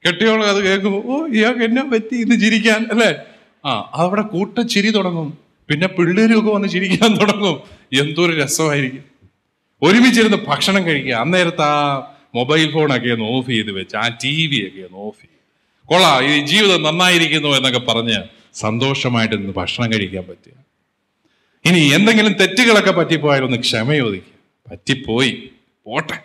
കെട്ടിയോളെ 0.07 0.45
അത് 0.45 0.63
കേൾക്കുമ്പോൾ 0.63 1.03
ഓ 1.05 1.27
ഇയാൾക്ക് 1.27 1.63
എന്നെ 1.63 1.83
പറ്റി 1.83 2.15
ഇന്ന് 2.15 2.35
ചിരിക്കാൻ? 2.35 2.87
അല്ലേ? 2.91 3.15
ആ 3.65 3.91
അവിടെ 3.93 4.21
കൂട്ട 4.21 4.59
ചിരി 4.59 4.89
തുടങ്ങും. 4.89 5.37
പിന്നെ 5.69 5.87
പിള്ളേരുമൊക്കെ 5.87 6.51
വന്ന് 6.51 6.67
ചിരിക്കാൻ 6.67 7.17
തുടങ്ങും. 7.17 7.61
എന്തൊരു 7.99 8.41
രസമായിരിക്കും. 8.41 9.03
ഒരുമിച്ചിരുന്ന് 9.81 10.37
ഭക്ഷണം 10.47 10.85
കഴിക്കുക. 10.85 11.13
അന്നേരത്ത് 11.13 11.61
ആ 11.61 11.99
മൊബൈൽ 12.35 12.71
ഫോണൊക്കെ 12.71 13.09
ഒന്ന് 13.09 13.25
ഓഫ് 13.25 13.47
ചെയ്ത് 13.47 13.71
വെച്ച് 13.71 13.95
ആ 13.95 14.07
ടി 14.23 14.47
വി 14.47 14.67
ഒക്കെ 14.67 14.81
ഒന്ന് 14.81 15.05
ഓഫ് 15.05 15.21
ചെയ്ത്. 15.21 15.37
കൊള്ളാം 15.87 16.25
ഈ 16.25 16.45
ജീവിതം 16.45 16.83
നന്നായിരിക്കുന്നു 16.83 17.47
എന്നൊക്കെ 17.47 17.79
പറഞ്ഞ് 17.79 18.23
സന്തോഷമായിട്ട് 18.53 19.35
നിന്ന് 19.35 19.53
ഭക്ഷണം 19.53 19.93
കഴിക്കാൻ 19.93 20.23
പറ്റുക. 20.23 20.57
ഇനി 21.65 21.79
എന്തെങ്കിലും 21.93 22.33
തെറ്റുകളൊക്കെ 22.33 22.91
പറ്റിപ്പോയാലൊന്ന് 22.91 23.57
ക്ഷമ 23.57 23.95
ചോദിക്കുക. 23.95 24.71
പറ്റിപ്പോയി 24.71 25.49
പോട്ടെ. 25.85 26.17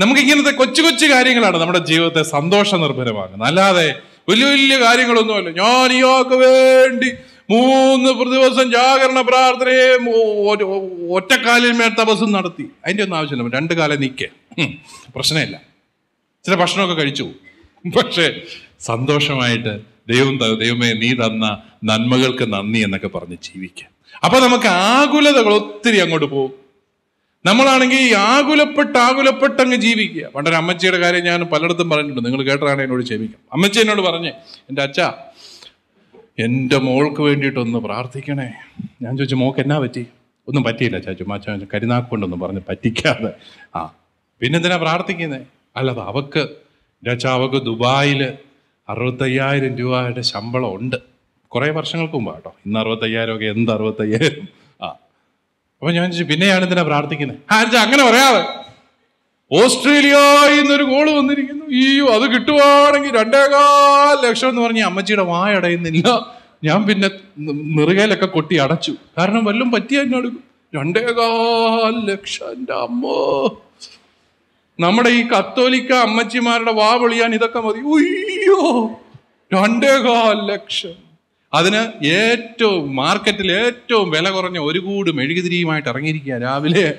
നമുക്ക് 0.00 0.20
ഇങ്ങനത്തെ 0.20 0.50
കൊച്ചു 0.50 0.82
കൊച്ചു 0.82 1.06
കാര്യങ്ങളാണ് 1.06 1.56
നമ്മുടെ 1.56 1.78
ജീവിതത്തെ 1.78 2.22
സന്തോഷ 2.22 2.74
നിർഭരമാക്കുന്നത് 2.74 3.48
അല്ലാതെ 3.48 3.94
വലിയ 4.28 4.44
വലിയ 4.44 4.76
കാര്യങ്ങളൊന്നുമല്ല. 4.76 5.48
ഞാൻ 5.50 5.92
ഇയാൾക്ക് 5.92 6.36
വേണ്ടി 6.36 7.10
മൂന്ന് 7.50 8.10
ദിവസം 8.36 8.72
ജാഗരണ 8.72 9.20
പ്രാർത്ഥനയും 9.20 10.10
ഒറ്റക്കാലിന്മേൽ 11.12 11.88
തപസ്സും 11.88 12.32
നടത്തി. 12.32 12.64
അതിന്റെ 12.84 13.02
ഒന്നും 13.02 13.16
ആവശ്യമില്ല. 13.16 13.56
രണ്ട് 13.56 13.74
കാലം 13.74 14.00
നിൽക്കേ 14.00 14.28
പ്രശ്നമില്ല. 15.14 15.60
ചില 16.44 16.54
ഭക്ഷണമൊക്കെ 16.54 16.94
കഴിച്ചു. 16.94 17.30
പക്ഷേ 17.96 18.40
സന്തോഷമായിട്ട് 18.80 19.80
ദൈവം 20.08 20.58
ദൈവമേ 20.58 20.92
നീ 20.92 21.12
തന്ന 21.12 21.62
നന്മകൾക്ക് 21.84 22.52
നന്ദി 22.52 22.78
എന്നൊക്കെ 22.78 23.08
പറഞ്ഞ് 23.08 23.36
ജീവിക്കാം. 23.42 23.90
അപ്പൊ 24.24 24.40
നമുക്ക് 24.40 24.66
ആകുലതകൾ 24.66 25.54
ഒത്തിരി 25.54 25.98
അങ്ങോട്ട് 25.98 26.26
പോകും. 26.26 26.52
നമ്മളാണെങ്കിൽ 27.46 28.14
ആകുലപ്പെട്ട് 28.16 28.98
ആകുലപ്പെട്ട് 28.98 29.62
അങ്ങ് 29.62 29.76
ജീവിക്കുക. 29.76 30.26
പണ്ടൊരു 30.26 30.56
അമ്മച്ചിയുടെ 30.56 30.98
കാര്യം 30.98 31.24
ഞാൻ 31.24 31.42
പലയിടത്തും 31.42 31.90
പറഞ്ഞിട്ടുണ്ട്. 31.90 32.24
നിങ്ങൾ 32.24 32.42
കേട്ടതാണ് 32.42 32.82
എന്നോട് 32.82 33.04
ക്ഷമിക്കാം. 33.04 33.40
അമ്മച്ചി 33.52 33.80
എന്നോട് 33.80 34.00
പറഞ്ഞേ 34.00 34.28
എന്റെ 34.54 34.82
അച്ഛ 34.82 35.00
എന്റെ 36.38 36.78
മോൾക്ക് 36.78 37.20
വേണ്ടിയിട്ടൊന്ന് 37.20 37.78
പ്രാർത്ഥിക്കണേ. 37.78 38.52
ഞാൻ 39.02 39.16
ചോദിച്ചു 39.16 39.34
മോൾക്ക് 39.34 39.60
എന്നാ 39.60 39.78
പറ്റി? 39.78 40.06
ഒന്നും 40.48 40.64
പറ്റിയില്ല 40.64 40.98
ചാച്ചു. 40.98 41.24
മാച്ച 41.24 41.48
കരുനാക്കൊണ്ടൊന്നും 41.74 42.40
പറഞ്ഞ് 42.40 42.60
പറ്റിക്കാതെ. 42.68 43.32
ആ 43.76 43.94
പിന്നെന്തിനാ 44.40 44.76
പ്രാർത്ഥിക്കുന്നത് 44.76 45.42
അല്ലാതെ 45.76 46.02
അവക്ക് 46.02 46.48
അച്ഛ 47.10 47.26
അവക്ക് 47.26 47.64
ദുബായിൽ 47.64 48.32
അറുപത്തയ്യായിരം 48.88 49.76
രൂപയുടെ 49.76 50.20
ശമ്പളം 50.20 50.74
ഉണ്ട് 50.74 50.96
കുറേ 51.48 51.70
വർഷങ്ങൾക്ക് 51.70 52.14
മുമ്പ് 52.14 52.34
കേട്ടോ. 52.34 52.54
ഇന്ന് 52.66 52.80
അറുപത്തയ്യായിരം 52.80 53.34
ഒക്കെ 53.34 53.46
എന്ത് 53.46 53.72
അറുപത്തയ്യായിരം? 53.72 54.48
ആ. 54.82 54.88
അപ്പം 55.80 55.94
ഞാൻ 55.94 56.12
ചോദിച്ചു 56.12 56.32
പിന്നെയാണ് 56.32 56.62
എന്തിനാ 56.62 56.82
പ്രാർത്ഥിക്കുന്നത് 56.82 57.38
ആ 57.52 57.60
അച്ഛാ 57.60 57.82
അങ്ങനെ 57.82 58.10
പറയാതെ. 58.10 58.46
ഓസ്ട്രേലിയയിൽ 59.52 60.60
നിന്നൊരു 60.60 60.82
ഗോൾ 60.82 61.10
വന്നിരിക്കുന്നു. 61.10 61.64
അയ്യോ 61.64 62.08
അത് 62.08 62.34
കിട്ടുവാണെങ്കിൽ 62.34 63.16
രണ്ടേകാൽ 63.16 64.28
ലക്ഷം 64.28 64.48
എന്ന് 64.48 64.62
പറഞ്ഞ് 64.62 64.82
അമ്മച്ചിയുടെ 64.82 65.22
വായ 65.22 65.54
അടയുന്നില്ല. 65.54 66.32
ഞാൻ 66.64 66.86
പിന്നെ 66.86 67.10
നിറുകയിലൊക്കെ 67.38 68.26
കൊട്ടി 68.26 68.56
അടച്ചു. 68.56 68.94
കാരണം 69.18 69.44
വല്ലതും 69.44 69.70
പറ്റിയ 69.70 70.00
എന്നോട്. 70.00 70.28
രണ്ടേകാൽ 70.76 72.10
ലക്ഷം 72.10 72.52
എന്റെ 72.52 72.72
അമ്മോ. 72.72 73.62
നമ്മുടെ 74.80 75.10
ഈ 75.10 75.28
കത്തോലിക്ക 75.28 75.92
അമ്മച്ചിമാരുടെ 75.92 76.72
വാ 76.72 76.94
ഇതൊക്കെ 77.34 77.60
മതി. 77.60 77.78
ഉയ്യോ 77.78 78.90
രണ്ടേകാൽ 79.54 80.52
ലക്ഷം. 80.52 80.92
അതിന് 81.54 82.06
ഏറ്റവും 82.06 82.96
മാർക്കറ്റിൽ 82.96 83.52
ഏറ്റവും 83.52 84.10
വില 84.10 84.30
കുറഞ്ഞ 84.30 84.58
ഒരു 84.58 84.78
കൂട് 84.78 85.10
മെഴുകുതിരിയുമായിട്ട് 85.10 85.88
ഇറങ്ങിയിരിക്കുക 85.88 86.34
രാവിലെ. 86.34 86.98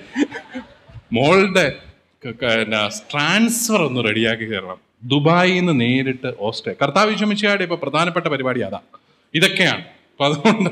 മോളുടെ 1.14 1.76
ട്രാൻസ്ഫർ 3.12 3.82
ഒന്ന് 3.82 4.04
റെഡിയാക്കി 4.04 4.46
കയറണം. 4.46 4.78
ദുബായിൽ 5.04 5.54
നിന്ന് 5.54 5.82
നേരിട്ട് 5.82 6.34
ഓസ്ട്രേ 6.40 6.76
കർത്താവ് 6.82 7.12
വിഷമിച്ചയുടെ 7.12 7.62
ഇപ്പൊ 7.62 7.76
പ്രധാനപ്പെട്ട 7.76 8.28
പരിപാടി 8.28 8.60
അതാ. 8.60 8.80
ഇതൊക്കെയാണ്. 9.34 9.82
അപ്പൊ 9.82 10.26
അതുകൊണ്ട് 10.26 10.70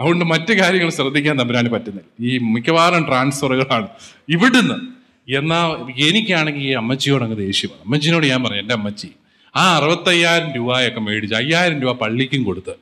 അതുകൊണ്ട് 0.00 0.24
മറ്റു 0.24 0.52
കാര്യങ്ങൾ 0.52 0.90
ശ്രദ്ധിക്കാൻ 0.90 1.38
തമ്പുരാന് 1.38 1.68
പറ്റുന്നില്ല. 1.68 2.32
ഈ 2.32 2.38
മിക്കവാറും 2.38 3.06
ട്രാൻസ്ഫറുകളാണ് 3.06 3.88
ഇവിടുന്ന് 4.28 5.01
എന്നാ 5.28 5.76
എനിക്കാണെങ്കിൽ 5.98 6.60
ഈ 6.60 6.72
അമ്മച്ചിയോട് 6.72 7.24
അങ്ങ് 7.24 7.36
ദേഷ്യമാണ്. 7.36 7.80
അമ്മച്ചിനോട് 7.80 8.26
ഞാൻ 8.26 8.42
പറയാം 8.42 8.60
എന്റെ 8.60 8.74
അമ്മച്ചി 8.74 9.10
ആ 9.56 9.76
അറുപത്തയ്യായിരം 9.76 10.52
രൂപയൊക്കെ 10.52 11.00
മേടിച്ച് 11.00 11.34
അയ്യായിരം 11.34 11.80
രൂപ 11.80 11.92
പള്ളിക്കും 11.92 12.42
കൊടുത്ത് 12.44 12.74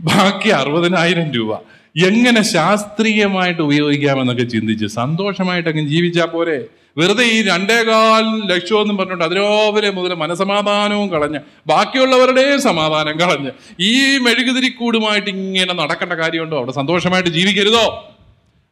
ബാക്കി 0.00 0.48
അറുപതിനായിരം 0.48 1.32
രൂപ 1.32 1.60
എങ്ങനെ 2.06 2.42
ശാസ്ത്രീയമായിട്ട് 2.42 3.62
ഉപയോഗിക്കാമെന്നൊക്കെ 3.62 4.42
ചിന്തിച്ച് 4.42 4.86
സന്തോഷമായിട്ട് 4.86 5.68
അങ്ങ് 5.68 5.84
ജീവിച്ചാൽ 5.88 6.26
പോരെ. 6.26 6.68
വെറുതെ 6.98 7.24
ഈ 7.24 7.42
രണ്ടേകാൽ 7.42 8.24
ലക്ഷ്യമെന്നും 8.46 8.96
പറഞ്ഞിട്ട് 8.96 9.24
അതിരാവിലെ 9.24 9.90
മുതൽ 9.90 10.14
മനസമാധാനവും 10.14 11.08
കളഞ്ഞ് 11.12 11.40
ബാക്കിയുള്ളവരുടെയും 11.66 12.60
സമാധാനം 12.60 13.20
കളഞ്ഞ് 13.20 13.50
ഈ 13.80 14.18
മെഴുകുതിരിക്കൂടുമായിട്ട് 14.18 15.30
ഇങ്ങനെ 15.30 15.72
നടക്കേണ്ട 15.72 16.12
കാര്യമുണ്ടോ? 16.12 16.56
അവിടെ 16.56 16.72
സന്തോഷമായിട്ട് 16.72 17.30
ജീവിക്കരുതോ? 17.30 18.15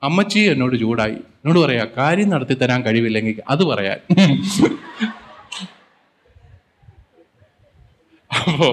അമ്മച്ചി 0.05 0.39
എന്നോട് 0.39 0.81
ചൂടായി. 0.81 1.13
എന്നോട് 1.13 1.59
പറയാ 1.59 1.87
കാര്യം 1.97 2.29
നടത്തി 2.29 2.55
തരാൻ 2.55 2.83
കഴിവില്ലെങ്കിൽ 2.83 3.43
അത് 3.49 3.65
പറയാൻ. 3.65 3.99
അപ്പോ 8.31 8.69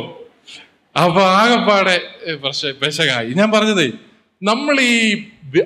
അപ്പൊ 0.95 1.21
ആകെപ്പാടെ 1.21 2.01
പ്രശ്ന 2.35 2.71
പെശകായി. 2.71 3.33
ഞാൻ 3.33 3.51
പറഞ്ഞതേ 3.51 3.91
നമ്മൾ 4.43 4.81
ഈ 4.81 5.23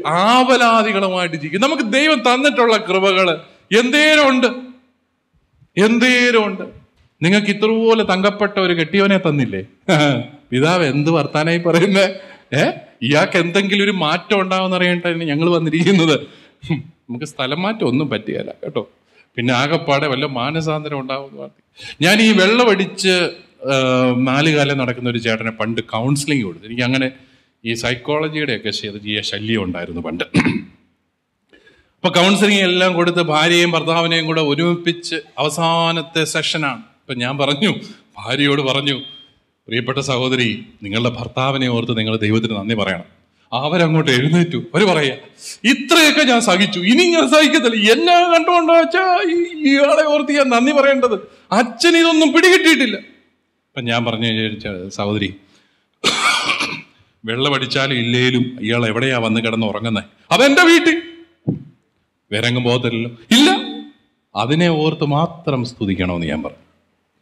ആവലാദികളുമായിട്ട് 0.07 1.35
ജീവിക്കും. 1.35 1.61
നമുക്ക് 1.61 1.83
ദൈവം 1.93 2.19
തന്നിട്ടുള്ള 2.19 2.77
കൃപകൾ 2.77 3.27
എന്തേലും 3.79 4.29
ഉണ്ട് 4.29 4.47
എന്തേലും 5.77 6.45
ഉണ്ട് 6.45 6.63
നിങ്ങൾക്ക് 7.21 7.47
ഇത്രപോലെ 7.47 8.03
തങ്കപ്പെട്ട 8.03 8.59
ഒരു 8.59 8.73
കെട്ടിയവനെ 8.73 9.17
തന്നില്ലേ? 9.17 9.61
പിതാവ് 10.51 10.85
എന്ത് 10.85 11.11
വർത്താനായി 11.11 11.57
പറയുന്നേ? 11.57 12.05
ഏ? 12.53 12.71
ഇയാൾക്ക് 13.07 13.37
എന്തെങ്കിലും 13.43 13.83
ഒരു 13.87 13.93
മാറ്റം 14.03 14.37
ഉണ്ടാവുമെന്ന് 14.43 14.77
അറിയാനായിട്ടാണ് 14.79 15.27
ഞങ്ങൾ 15.31 15.47
വന്നിരിക്കുന്നത്. 15.57 16.15
നമുക്ക് 17.07 17.27
സ്ഥലം 17.33 17.59
മാറ്റം 17.65 17.87
ഒന്നും 17.91 18.07
പറ്റിയല്ല 18.13 18.51
കേട്ടോ. 18.63 18.83
പിന്നെ 19.37 19.51
ആകെപ്പാടെ 19.61 20.07
വല്ല 20.13 20.25
മാനസാന്തരം 20.39 21.07
പറഞ്ഞു. 21.07 21.49
ഞാൻ 22.05 22.17
ഈ 22.27 22.29
വെള്ളമടിച്ച് 22.41 23.15
നാലുകാലം 23.67 24.23
നാല് 24.29 24.49
കാലം 24.55 24.77
നടക്കുന്ന 24.81 25.07
ഒരു 25.13 25.19
ചേട്ടനെ 25.25 25.53
പണ്ട് 25.59 25.79
കൗൺസിലിംഗ് 25.93 26.43
കൊടുത്തു. 26.47 26.65
എനിക്ക് 26.69 26.83
അങ്ങനെ 26.87 27.07
ഈ 27.63 27.73
സൈക്കോളജിയുടെ 27.83 28.53
ഒക്കെ 28.59 28.71
ചെറിയ 28.79 29.19
ശല്യം 29.29 29.61
ഉണ്ടായിരുന്നു 29.65 30.01
പണ്ട്. 30.07 30.25
അപ്പൊ 31.97 32.09
കൗൺസിലിംഗ് 32.17 32.63
എല്ലാം 32.69 32.91
കൊടുത്ത് 32.99 33.21
ഭാര്യയും 33.33 33.71
ഭർത്താവിനെയും 33.75 34.25
കൂടെ 34.29 34.41
ഒരുമിപ്പിച്ച് 34.51 35.17
അവസാനത്തെ 35.41 36.23
സെഷനാണ് 36.33 36.83
ഇപ്പൊ 37.01 37.13
ഞാൻ 37.23 37.33
പറഞ്ഞു 37.41 37.71
ഭാര്യയോട് 38.17 38.61
പറഞ്ഞു 38.69 38.97
പ്രിയപ്പെട്ട 39.67 39.99
സഹോദരി 39.99 40.65
നിങ്ങളുടെ 40.83 41.09
ഭർത്താവിനെ 41.09 41.67
ഓർത്ത് 41.67 41.97
നിങ്ങൾ 41.97 42.17
ദൈവത്തിന് 42.17 42.51
നന്ദി 42.51 42.75
പറയണം. 42.75 43.03
അവരങ്ങോട്ട് 43.53 44.11
എഴുന്നേറ്റു. 44.11 44.57
അവർ 44.57 44.83
പറയാ 44.83 45.15
ഇത്രയൊക്കെ 45.63 46.23
ഞാൻ 46.23 46.41
സഹിച്ചു. 46.41 46.79
ഇനി 46.79 47.03
ഞാൻ 47.03 47.29
സഹിക്കത്തില്ല. 47.29 47.91
എന്നെ 47.91 48.13
കണ്ടുകൊണ്ടോ 48.13 48.73
അച്ഛാ 48.73 49.21
ഇയാളെ 49.65 50.03
ഓർത്ത് 50.03 50.31
ഞാൻ 50.31 50.49
നന്ദി 50.49 50.71
പറയേണ്ടത്. 50.71 51.13
അച്ഛൻ 51.51 51.97
ഇതൊന്നും 51.97 52.33
പിടികിട്ടിയിട്ടില്ല. 52.33 52.95
അപ്പൊ 52.95 53.81
ഞാൻ 53.81 54.05
പറഞ്ഞു 54.05 54.59
"ചേ- 54.59 54.89
സഹോദരി 54.89 55.35
വെള്ളമടിച്ചാലും 57.25 57.95
ഇല്ലേലും 57.95 58.57
ഇയാൾ 58.61 58.87
എവിടെയാ 58.87 59.17
വന്ന് 59.17 59.41
കിടന്ന് 59.41 59.67
ഉറങ്ങുന്നത് 59.67 60.03
അതെന്റെ 60.31 60.63
വീട്ടിൽ. 60.63 61.01
വിരങ്ങും 62.31 62.63
പോകത്തില്ലല്ലോ. 62.63 63.11
ഇല്ല. 63.31 63.49
അതിനെ 64.35 64.69
ഓർത്ത് 64.69 65.05
മാത്രം 65.05 65.65
സ്തുതിക്കണമെന്ന് 65.65 66.27
ഞാൻ 66.27 66.43
പറഞ്ഞു. 66.43 66.64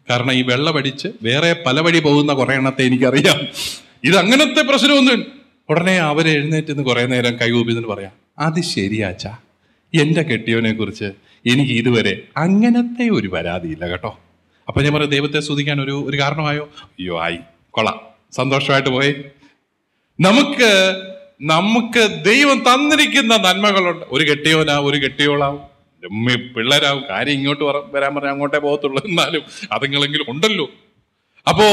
കാരണം 0.09 0.33
ഈ 0.33 0.41
വെള്ളമടിച്ച് 0.41 1.07
വേറെ 1.21 1.63
പല 1.65 1.79
വഴി 1.79 1.99
പോകുന്ന 1.99 2.33
കുറെ 2.33 2.53
എണ്ണത്തെ 2.53 2.83
എനിക്കറിയാം. 2.83 3.47
ഇത് 4.03 4.17
അങ്ങനത്തെ 4.17 4.61
പ്രശ്നമൊന്നും 4.61 5.25
ഉടനെ 5.69 5.99
അവരെ 5.99 6.31
എഴുന്നേറ്റ് 6.31 6.71
നിന്ന് 6.71 6.83
കുറെ 6.83 7.05
നേരം 7.05 7.37
കൈകൂപ്പിന്ന് 7.37 7.87
പറയാം 7.87 8.11
അത് 8.39 8.61
ശരിയാച്ചാ 8.61 9.37
എന്റെ 9.93 10.23
കെട്ടിയവനെ 10.23 10.73
കുറിച്ച് 10.73 11.05
എനിക്ക് 11.45 11.73
ഇതുവരെ 11.73 12.21
അങ്ങനത്തെ 12.37 13.09
ഒരു 13.09 13.27
പരാതിയില്ല 13.27 13.87
കേട്ടോ. 13.87 14.19
അപ്പൊ 14.67 14.81
ഞാൻ 14.81 14.93
പറയാം 14.93 15.09
ദൈവത്തെ 15.09 15.39
സ്തുതിക്കാൻ 15.39 15.81
ഒരു 15.81 16.03
ഒരു 16.07 16.17
കാരണമായോ? 16.17 16.69
അയ്യോ 16.83 17.21
ആയി. 17.21 17.37
കൊള്ളാം. 17.71 18.01
സന്തോഷമായിട്ട് 18.31 18.89
പോയി. 18.89 19.15
നമുക്ക് 20.21 21.01
നമുക്ക് 21.41 22.23
ദൈവം 22.25 22.59
തന്നിരിക്കുന്ന 22.59 23.37
നന്മകളുണ്ട്. 23.37 24.05
ഒരു 24.09 24.31
കെട്ടിയോനാവും 24.31 24.85
ഒരു 24.85 25.03
കെട്ടിയോളാവും. 25.03 25.72
ഉമ്മി 26.05 26.35
പിള്ളേരാവും. 26.35 27.03
കാര്യം 27.09 27.33
ഇങ്ങോട്ട് 27.33 27.63
വരാൻ 27.63 28.15
പറഞ്ഞാൽ 28.15 28.31
അങ്ങോട്ടേ 28.31 28.57
പോകത്തുള്ളൂ. 28.57 29.07
എന്നാലും 29.07 29.41
അതുങ്ങളെങ്കിലും 29.71 30.25
ഉണ്ടല്ലോ. 30.29 30.69
അപ്പോ 31.49 31.65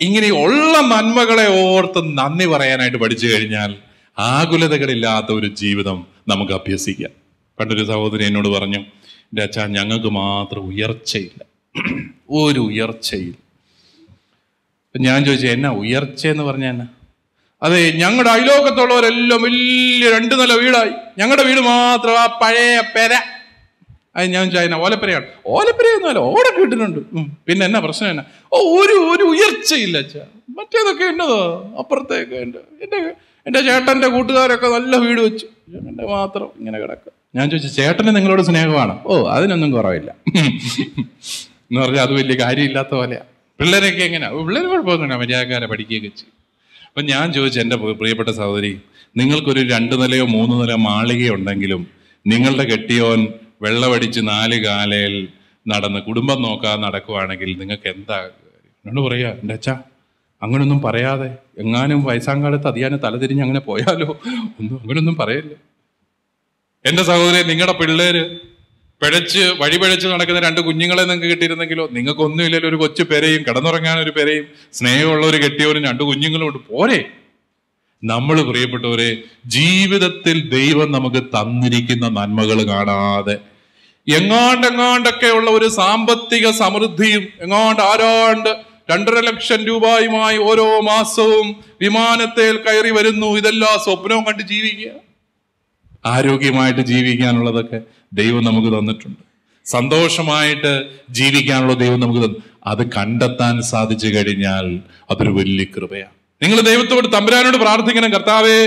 ഇങ്ങനെ 0.00 0.30
ഉള്ള 0.30 0.80
നന്മകളെ 0.80 1.62
ഓർത്ത് 1.62 2.18
നന്ദി 2.18 2.46
പറയാനായിട്ട് 2.46 2.98
പഠിച്ചു 2.98 3.26
കഴിഞ്ഞാൽ 3.26 3.74
ആകുലതകളില്ലാത്ത 4.18 5.26
ഒരു 5.32 5.46
ജീവിതം 5.46 6.06
നമുക്ക് 6.28 6.52
അഭ്യസിക്കാം. 6.52 7.10
പണ്ടൊരു 7.60 7.84
സഹോദരി 7.84 8.24
എന്നോട് 8.24 8.48
പറഞ്ഞു 8.48 8.78
എന്റെ 8.78 9.42
അച്ഛാ 9.42 9.66
ഞങ്ങൾക്ക് 9.66 10.06
മാത്രം 10.06 10.60
ഉയർച്ചയില്ല. 10.60 11.44
ഒരു 12.30 12.60
ഉയർച്ചയില്ല. 12.60 13.34
ഞാൻ 14.98 15.24
ചോദിച്ചു 15.24 15.46
എന്നാ 15.46 15.70
ഉയർച്ച 15.70 16.26
എന്ന് 16.26 16.42
പറഞ്ഞ 16.42 16.64
എന്നാ? 16.64 16.86
അതെ 17.62 17.90
ഞങ്ങളുടെ 17.90 18.30
അയലോകത്തുള്ളവരെല്ലാം 18.30 19.42
വലിയ 19.42 20.18
രണ്ട് 20.18 20.34
നില 20.40 20.52
വീടായി. 20.52 20.90
ഞങ്ങളുടെ 21.18 21.42
വീട് 21.42 21.60
മാത്രം 21.60 22.20
ആ 22.20 22.38
പഴയ 22.42 22.80
പെര. 22.80 23.31
അത് 24.16 24.26
ഞാൻ 24.30 24.46
ചായന 24.50 24.74
ഓലപ്പരയാണ്. 24.84 25.26
ഓലപ്പരയൊന്നുമല്ല 25.46 26.18
ഓടൊക്കെ 26.30 26.60
ഇട്ടിട്ടുണ്ട് 26.64 26.98
ഉം. 27.16 27.26
പിന്നെ 27.46 27.62
എന്നാ 27.66 27.80
പ്രശ്നം 27.80 28.08
എന്നാ? 28.10 28.24
ഓ 28.52 28.58
ഒരു 28.80 28.96
ഒരു 29.12 29.24
ഉയർച്ചയില്ല 29.32 29.96
അച്ഛാ. 29.98 30.22
മറ്റേതൊക്കെ 30.58 31.04
എന്നതോ? 31.04 31.38
അപ്പുറത്തേക്ക് 31.78 32.36
എന്റെ 32.44 32.60
എന്റെ 32.82 32.98
എന്റെ 33.46 33.60
ചേട്ടന്റെ 33.62 34.08
കൂട്ടുകാരൊക്കെ 34.08 34.68
നല്ല 34.74 34.96
വീട് 34.96 35.20
വെച്ചു. 35.20 35.46
എന്റെ 35.88 36.04
മാത്രം 36.12 36.48
ഇങ്ങനെ 36.58 36.78
കിടക്കുക. 36.82 37.12
ഞാൻ 37.34 37.50
ചോദിച്ചു 37.50 37.70
ചേട്ടന് 37.76 38.16
നിങ്ങളോട് 38.16 38.42
സ്നേഹമാണ്? 38.42 38.94
ഓ 39.06 39.14
അതിനൊന്നും 39.28 39.72
കുറവില്ല. 39.72 40.10
എന്ന് 41.68 41.80
പറഞ്ഞാൽ 41.82 42.02
അത് 42.02 42.12
വലിയ 42.12 42.36
കാര്യമില്ലാത്ത 42.42 42.94
പോലെയാ. 42.94 43.22
പിള്ളേരൊക്കെ 43.60 44.02
എങ്ങനെയാ 44.04 44.30
പിള്ളേർ 44.46 44.64
കുഴപ്പമൊന്നുമില്ല 44.66 45.16
മര്യാദക്കാരെ 45.22 45.66
പഠിക്കുകയൊക്കെ 45.66 46.10
ചെയ്യും. 46.18 46.32
അപ്പം 46.88 47.04
ഞാൻ 47.06 47.32
ചോദിച്ചു 47.32 47.60
എന്റെ 47.60 47.76
പ്രിയപ്പെട്ട 48.00 48.30
സഹോദരി 48.30 48.72
നിങ്ങൾക്കൊരു 49.16 49.60
രണ്ട് 49.68 49.94
നിലയോ 50.02 50.24
മൂന്ന് 50.26 50.62
നിലയോ 50.62 50.76
മാളികയുണ്ടെങ്കിലും 50.88 51.82
നിങ്ങളുടെ 52.26 52.64
കെട്ടിയോൻ 52.64 53.20
വെള്ളമടിച്ച് 53.62 54.20
നാല് 54.20 54.64
കാലയിൽ 54.64 55.28
നടന്ന് 55.68 56.00
കുടുംബം 56.00 56.42
നോക്കാൻ 56.42 56.80
നടക്കുവാണെങ്കിൽ 56.80 57.56
നിങ്ങൾക്ക് 57.58 57.88
എന്താ? 57.88 58.30
എന്നോട് 58.86 59.08
പറയാ 59.08 59.28
എന്റെ 59.30 59.54
അച്ഛാ 59.54 59.78
അങ്ങനൊന്നും 60.42 60.80
പറയാതെ. 60.80 61.36
എങ്ങാനും 61.58 62.04
വയസ്സാങ്കാലത്ത് 62.04 62.66
അതിയാനും 62.66 62.98
തലതിരിഞ്ഞ് 62.98 63.42
അങ്ങനെ 63.42 63.60
പോയാലോ? 63.60 64.16
ഒന്നും 64.60 64.80
അങ്ങനൊന്നും 64.82 65.16
പറയല്ലേ. 65.16 65.56
എന്റെ 66.86 67.02
സഹോദരി 67.02 67.48
നിങ്ങളുടെ 67.48 67.72
പിള്ളേര് 67.72 68.40
പിഴച്ച് 69.02 69.38
വഴി 69.38 69.76
പിഴച്ച് 69.76 70.06
നടക്കുന്ന 70.06 70.40
രണ്ട് 70.40 70.60
കുഞ്ഞുങ്ങളെ 70.60 71.02
നിങ്ങൾക്ക് 71.02 71.30
കിട്ടിയിരുന്നെങ്കിലോ? 71.30 71.88
നിങ്ങൾക്കൊന്നുമില്ലല്ലോ 71.92 72.68
ഒരു 72.68 72.76
കൊച്ചു 72.76 73.02
പെരയും 73.02 73.42
കിടന്നുറങ്ങാൻ 73.42 73.98
ഒരു 73.98 74.10
പെരയും 74.10 74.46
സ്നേഹമുള്ള 74.72 75.26
ഒരു 75.26 75.36
കെട്ടിയവരും 75.36 75.84
രണ്ട് 75.84 76.02
കുഞ്ഞുങ്ങളും 76.02 76.46
ഉണ്ട്. 76.48 76.58
പോരെ. 76.68 77.10
നമ്മൾ 78.04 78.42
പ്രിയപ്പെട്ടവരെ 78.42 79.22
ജീവിതത്തിൽ 79.46 80.48
ദൈവം 80.48 80.92
നമുക്ക് 80.92 81.22
തന്നിരിക്കുന്ന 81.22 82.08
നന്മകൾ 82.08 82.68
കാണാതെ 82.68 83.51
എങ്ങാണ്ടെങ്ങാണ്ടൊക്കെ 84.08 85.26
ഉള്ള 85.26 85.50
ഒരു 85.50 85.68
സാമ്പത്തിക 85.68 86.50
സമൃദ്ധിയും 86.50 87.28
എങ്ങാണ്ട് 87.40 87.82
ആരാണ്ട് 87.82 88.72
രണ്ടര 88.90 89.12
ലക്ഷം 89.12 89.64
രൂപയുമായി 89.64 90.38
ഓരോ 90.38 90.80
മാസവും 90.80 91.56
വിമാനത്തിൽ 91.80 92.56
കയറി 92.56 92.90
വരുന്നു. 92.90 93.26
ഇതെല്ലാം 93.26 93.80
സ്വപ്നവും 93.84 94.24
കണ്ട് 94.24 94.42
ജീവിക്കുക. 94.42 94.90
ആരോഗ്യമായിട്ട് 96.06 96.80
ജീവിക്കാനുള്ളതൊക്കെ 96.80 97.80
ദൈവം 98.12 98.44
നമുക്ക് 98.44 98.78
തന്നിട്ടുണ്ട്. 98.78 99.18
സന്തോഷമായിട്ട് 99.64 100.86
ജീവിക്കാനുള്ള 101.10 101.74
ദൈവം 101.74 102.00
നമുക്ക് 102.00 102.20
തന്നു. 102.20 102.38
അത് 102.66 102.90
കണ്ടെത്താൻ 102.92 103.62
സാധിച്ചു 103.62 104.06
കഴിഞ്ഞാൽ 104.06 104.78
അതൊരു 105.10 105.30
വലിയ 105.30 105.64
കൃപയാണ്. 105.64 106.42
നിങ്ങൾ 106.42 106.60
ദൈവത്തോട് 106.60 107.12
തമ്പുരാനോട് 107.12 107.56
പ്രാർത്ഥിക്കണം. 107.56 108.12
കർത്താവേ 108.12 108.66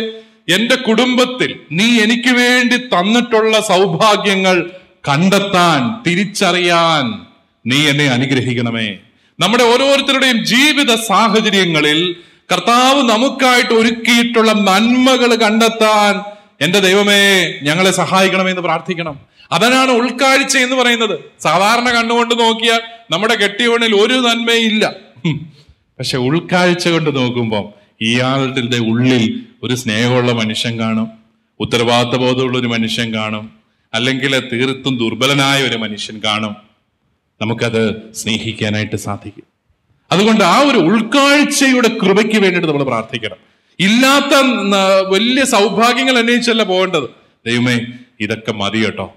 എന്റെ 0.49 0.75
കുടുംബത്തിൽ 0.75 1.59
നീ 1.71 1.99
എനിക്ക് 1.99 2.29
വേണ്ടി 2.29 2.77
തന്നിട്ടുള്ള 2.77 3.59
സൗഭാഗ്യങ്ങൾ 3.59 4.71
കണ്ടെത്താൻ 5.07 6.03
തിരിച്ചറിയാൻ 6.07 7.25
നീ 7.69 7.89
എന്നെ 7.89 8.07
അനുഗ്രഹിക്കണമേ. 8.07 8.97
നമ്മുടെ 9.39 9.63
ഓരോരുത്തരുടെയും 9.63 10.45
ജീവിത 10.45 10.95
സാഹചര്യങ്ങളിൽ 10.95 12.15
കർത്താവ് 12.51 13.09
നമുക്കായിട്ട് 13.09 13.73
ഒരുക്കിയിട്ടുള്ള 13.73 14.51
നന്മകൾ 14.51 15.35
കണ്ടെത്താൻ 15.35 16.31
എന്റെ 16.61 16.79
ദൈവമേ 16.79 17.53
ഞങ്ങളെ 17.63 17.91
സഹായിക്കണമെന്ന് 17.91 18.61
പ്രാർത്ഥിക്കണം. 18.61 19.19
അതിനാണ് 19.51 19.91
ഉൾക്കാഴ്ച 19.91 20.57
എന്ന് 20.57 20.75
പറയുന്നത്. 20.75 21.19
സാധാരണ 21.39 21.89
കണ്ണുകൊണ്ട് 21.89 22.39
നോക്കിയാൽ 22.39 22.81
നമ്മുടെ 23.11 23.35
കെട്ടിയോണിൽ 23.35 23.95
ഒരു 23.95 24.13
നന്മയില്ല. 24.13 24.93
പക്ഷെ 25.99 26.17
ഉൾക്കാഴ്ച 26.17 26.87
കൊണ്ട് 26.87 27.15
നോക്കുമ്പോൾ 27.15 27.69
ഇയാളുടെ 28.01 28.77
ഉള്ളിൽ 28.77 29.39
ഒരു 29.63 29.75
സ്നേഹമുള്ള 29.75 30.31
മനുഷ്യൻ 30.31 30.79
കാണും. 30.79 31.07
ഉത്തരവാദിത്ത 31.59 32.15
ബോധമുള്ള 32.15 32.57
ഒരു 32.57 32.67
മനുഷ്യൻ 32.67 33.13
കാണും. 33.13 33.64
അല്ലെങ്കിൽ 33.95 34.49
തീർത്തും 34.49 34.97
ദുർബലനായ 34.97 35.63
ഒരു 35.63 35.77
മനുഷ്യൻ 35.77 36.21
കാണും. 36.25 36.55
നമുക്കത് 37.41 38.11
സ്നേഹിക്കാനായിട്ട് 38.13 38.95
സാധിക്കും. 38.95 39.43
അതുകൊണ്ട് 40.11 40.43
ആ 40.43 40.59
ഒരു 40.59 40.77
ഉൾക്കാഴ്ചയുടെ 40.77 41.87
കൃപയ്ക്ക് 41.87 42.33
വേണ്ടിയിട്ട് 42.33 42.67
നമ്മൾ 42.67 42.83
പ്രാർത്ഥിക്കണം. 42.83 43.35
ഇല്ലാത്ത 43.79 44.33
വലിയ 45.07 45.43
സൗഭാഗ്യങ്ങൾ 45.43 46.17
അന്വേഷിച്ചല്ല 46.17 46.63
പോകേണ്ടത്. 46.63 47.03
ദൈവമേ 47.45 47.79
ഇതൊക്കെ 48.19 48.51
മതി 48.51 48.85
കേട്ടോ. 48.85 49.15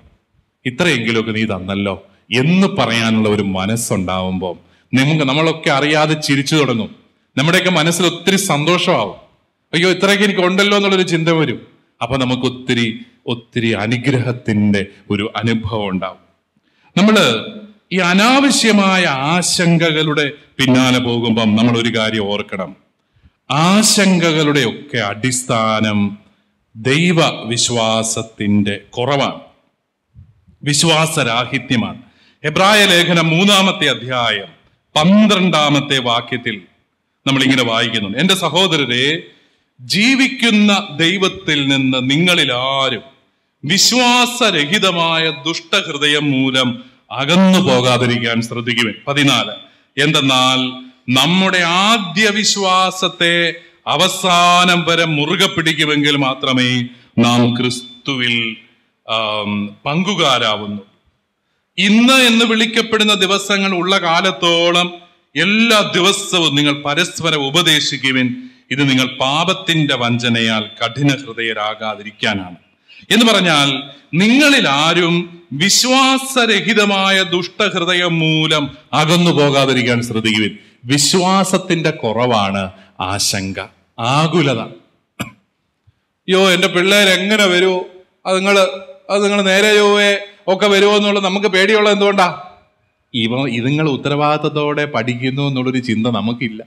ഇത്രയെങ്കിലുമൊക്കെ 0.66 1.32
നീ 1.32 1.44
തന്നല്ലോ 1.44 2.06
എന്ന് 2.36 2.66
പറയാനുള്ള 2.66 3.28
ഒരു 3.28 3.42
മനസ്സുണ്ടാവുമ്പോൾ 3.42 4.58
നമുക്ക് 4.96 5.24
നമ്മളൊക്കെ 5.24 5.70
അറിയാതെ 5.70 6.14
ചിരിച്ചു 6.14 6.56
തുടങ്ങും. 6.56 6.94
നമ്മുടെയൊക്കെ 7.38 7.70
മനസ്സിൽ 7.70 8.06
ഒത്തിരി 8.06 8.36
സന്തോഷമാവും. 8.36 9.16
അയ്യോ 9.72 9.90
ഇത്രയൊക്കെ 9.90 10.24
എനിക്ക് 10.24 10.40
ഉണ്ടല്ലോ 10.40 10.76
എന്നുള്ളൊരു 10.76 11.02
ചിന്ത 11.02 11.28
വരും. 11.28 11.66
അപ്പൊ 12.02 12.16
നമുക്ക് 12.16 12.42
ഒത്തിരി 12.42 13.00
ഒത്തിരി 13.28 13.72
അനുഗ്രഹത്തിന്റെ 13.72 14.86
ഒരു 15.10 15.32
അനുഭവം 15.36 15.88
ഉണ്ടാവും. 15.88 16.28
നമ്മൾ 16.96 17.46
ഈ 17.92 17.98
അനാവശ്യമായ 17.98 19.04
ആശങ്കകളുടെ 19.04 20.32
പിന്നാലെ 20.58 20.98
പോകുമ്പം 20.98 21.56
നമ്മൾ 21.56 21.78
ഒരു 21.78 21.98
കാര്യം 21.98 22.24
ഓർക്കണം. 22.24 22.76
ആശങ്കകളുടെ 23.50 24.64
ഒക്കെ 24.64 24.98
അടിസ്ഥാനം 24.98 26.18
ദൈവ 26.76 27.28
വിശ്വാസത്തിന്റെ 27.44 28.80
കുറവാണ്. 28.90 29.40
വിശ്വാസരാഹിത്യമാണ്. 30.62 32.02
എബ്രായ 32.44 32.84
ലേഖനം 32.84 33.28
മൂന്നാമത്തെ 33.28 33.90
അധ്യായം 33.90 34.58
പന്ത്രണ്ടാമത്തെ 34.96 35.98
വാക്യത്തിൽ 35.98 36.62
നമ്മൾ 37.26 37.42
ഇങ്ങനെ 37.42 37.64
വായിക്കുന്നുണ്ട്. 37.64 38.18
എന്റെ 38.18 38.34
സഹോദരരെ 38.34 39.22
ജീവിക്കുന്ന 39.80 40.88
ദൈവത്തിൽ 40.96 41.68
നിന്ന് 41.68 42.10
നിങ്ങളിൽ 42.10 42.52
ആരും 42.52 43.17
വിശ്വാസരഹിതമായ 43.64 45.30
ദുഷ്ടഹൃദയം 45.46 46.30
മൂലം 46.30 46.84
അകന്നു 47.10 47.58
പോകാതിരിക്കാൻ 47.58 48.42
ശ്രദ്ധിക്കുവേ 48.42 48.92
പതിനാല്. 49.08 49.54
എന്തെന്നാൽ 49.96 50.58
നമ്മുടെ 51.08 51.58
ആദ്യ 51.58 52.28
വിശ്വാസത്തെ 52.28 53.54
അവസാനം 53.86 54.84
വരെ 54.84 55.04
മുറുകെ 55.04 55.46
പിടിക്കുമെങ്കിൽ 55.46 56.16
മാത്രമേ 56.16 56.70
നാം 57.18 57.56
ക്രിസ്തുവിൽ 57.56 58.56
പങ്കുകാരാവുന്നു. 59.86 60.82
ഇന്ന് 61.78 62.12
എന്ന് 62.12 62.44
വിളിക്കപ്പെടുന്ന 62.44 63.14
ദിവസങ്ങൾ 63.14 63.74
ഉള്ള 63.74 63.98
കാലത്തോളം 63.98 64.88
എല്ലാ 65.36 65.92
ദിവസവും 65.94 66.54
നിങ്ങൾ 66.54 66.82
പരസ്പരം 66.82 67.46
ഉപദേശിക്കുവിൻ. 67.46 68.36
ഇത് 68.70 68.90
നിങ്ങൾ 68.90 69.16
പാപത്തിന്റെ 69.16 69.96
വഞ്ചനയാൽ 69.96 70.64
കഠിന 70.80 71.10
ഹൃദയരാകാതിരിക്കാനാണ് 71.14 72.56
എന്ന് 73.10 73.32
പറഞ്ഞാൽ 73.32 73.82
നിങ്ങളിൽ 74.14 74.68
ആരും 74.68 75.42
വിശ്വാസരഹിതമായ 75.52 77.22
ദുഷ്ടഹൃദയം 77.22 78.18
മൂലം 78.18 78.78
അകന്നു 78.92 79.30
പോകാതിരിക്കാൻ 79.30 80.02
ശ്രദ്ധിക്കുവിൻ. 80.02 80.58
വിശ്വാസത്തിന്റെ 80.84 81.90
കുറവാണ് 81.90 82.72
ആശങ്ക 83.00 83.58
ആകുലത. 83.98 84.58
അയ്യോ 84.60 86.50
എന്റെ 86.50 86.68
പിള്ളേർ 86.68 87.08
എങ്ങനെ 87.08 87.46
വരുമോ 87.46 87.84
അത് 88.26 88.36
നിങ്ങൾ 88.36 88.58
അത് 89.10 89.24
നിങ്ങൾ 89.24 89.42
നേരെ 89.42 89.68
യോവേ 89.68 90.18
ഒക്കെ 90.48 90.66
വരുമോ 90.66 90.96
എന്നുള്ളത് 90.96 91.24
നമുക്ക് 91.24 91.46
പേടിയുള്ള 91.46 91.90
എന്തുകൊണ്ടാ? 91.90 92.42
ഇവ 93.14 93.48
ഇതുങ്ങൾ 93.48 93.88
ഉത്തരവാദിത്തത്തോടെ 93.88 94.84
പഠിക്കുന്നു 94.84 95.42
എന്നുള്ളൊരു 95.42 95.78
ചിന്ത 95.78 96.06
നമുക്കില്ല. 96.06 96.64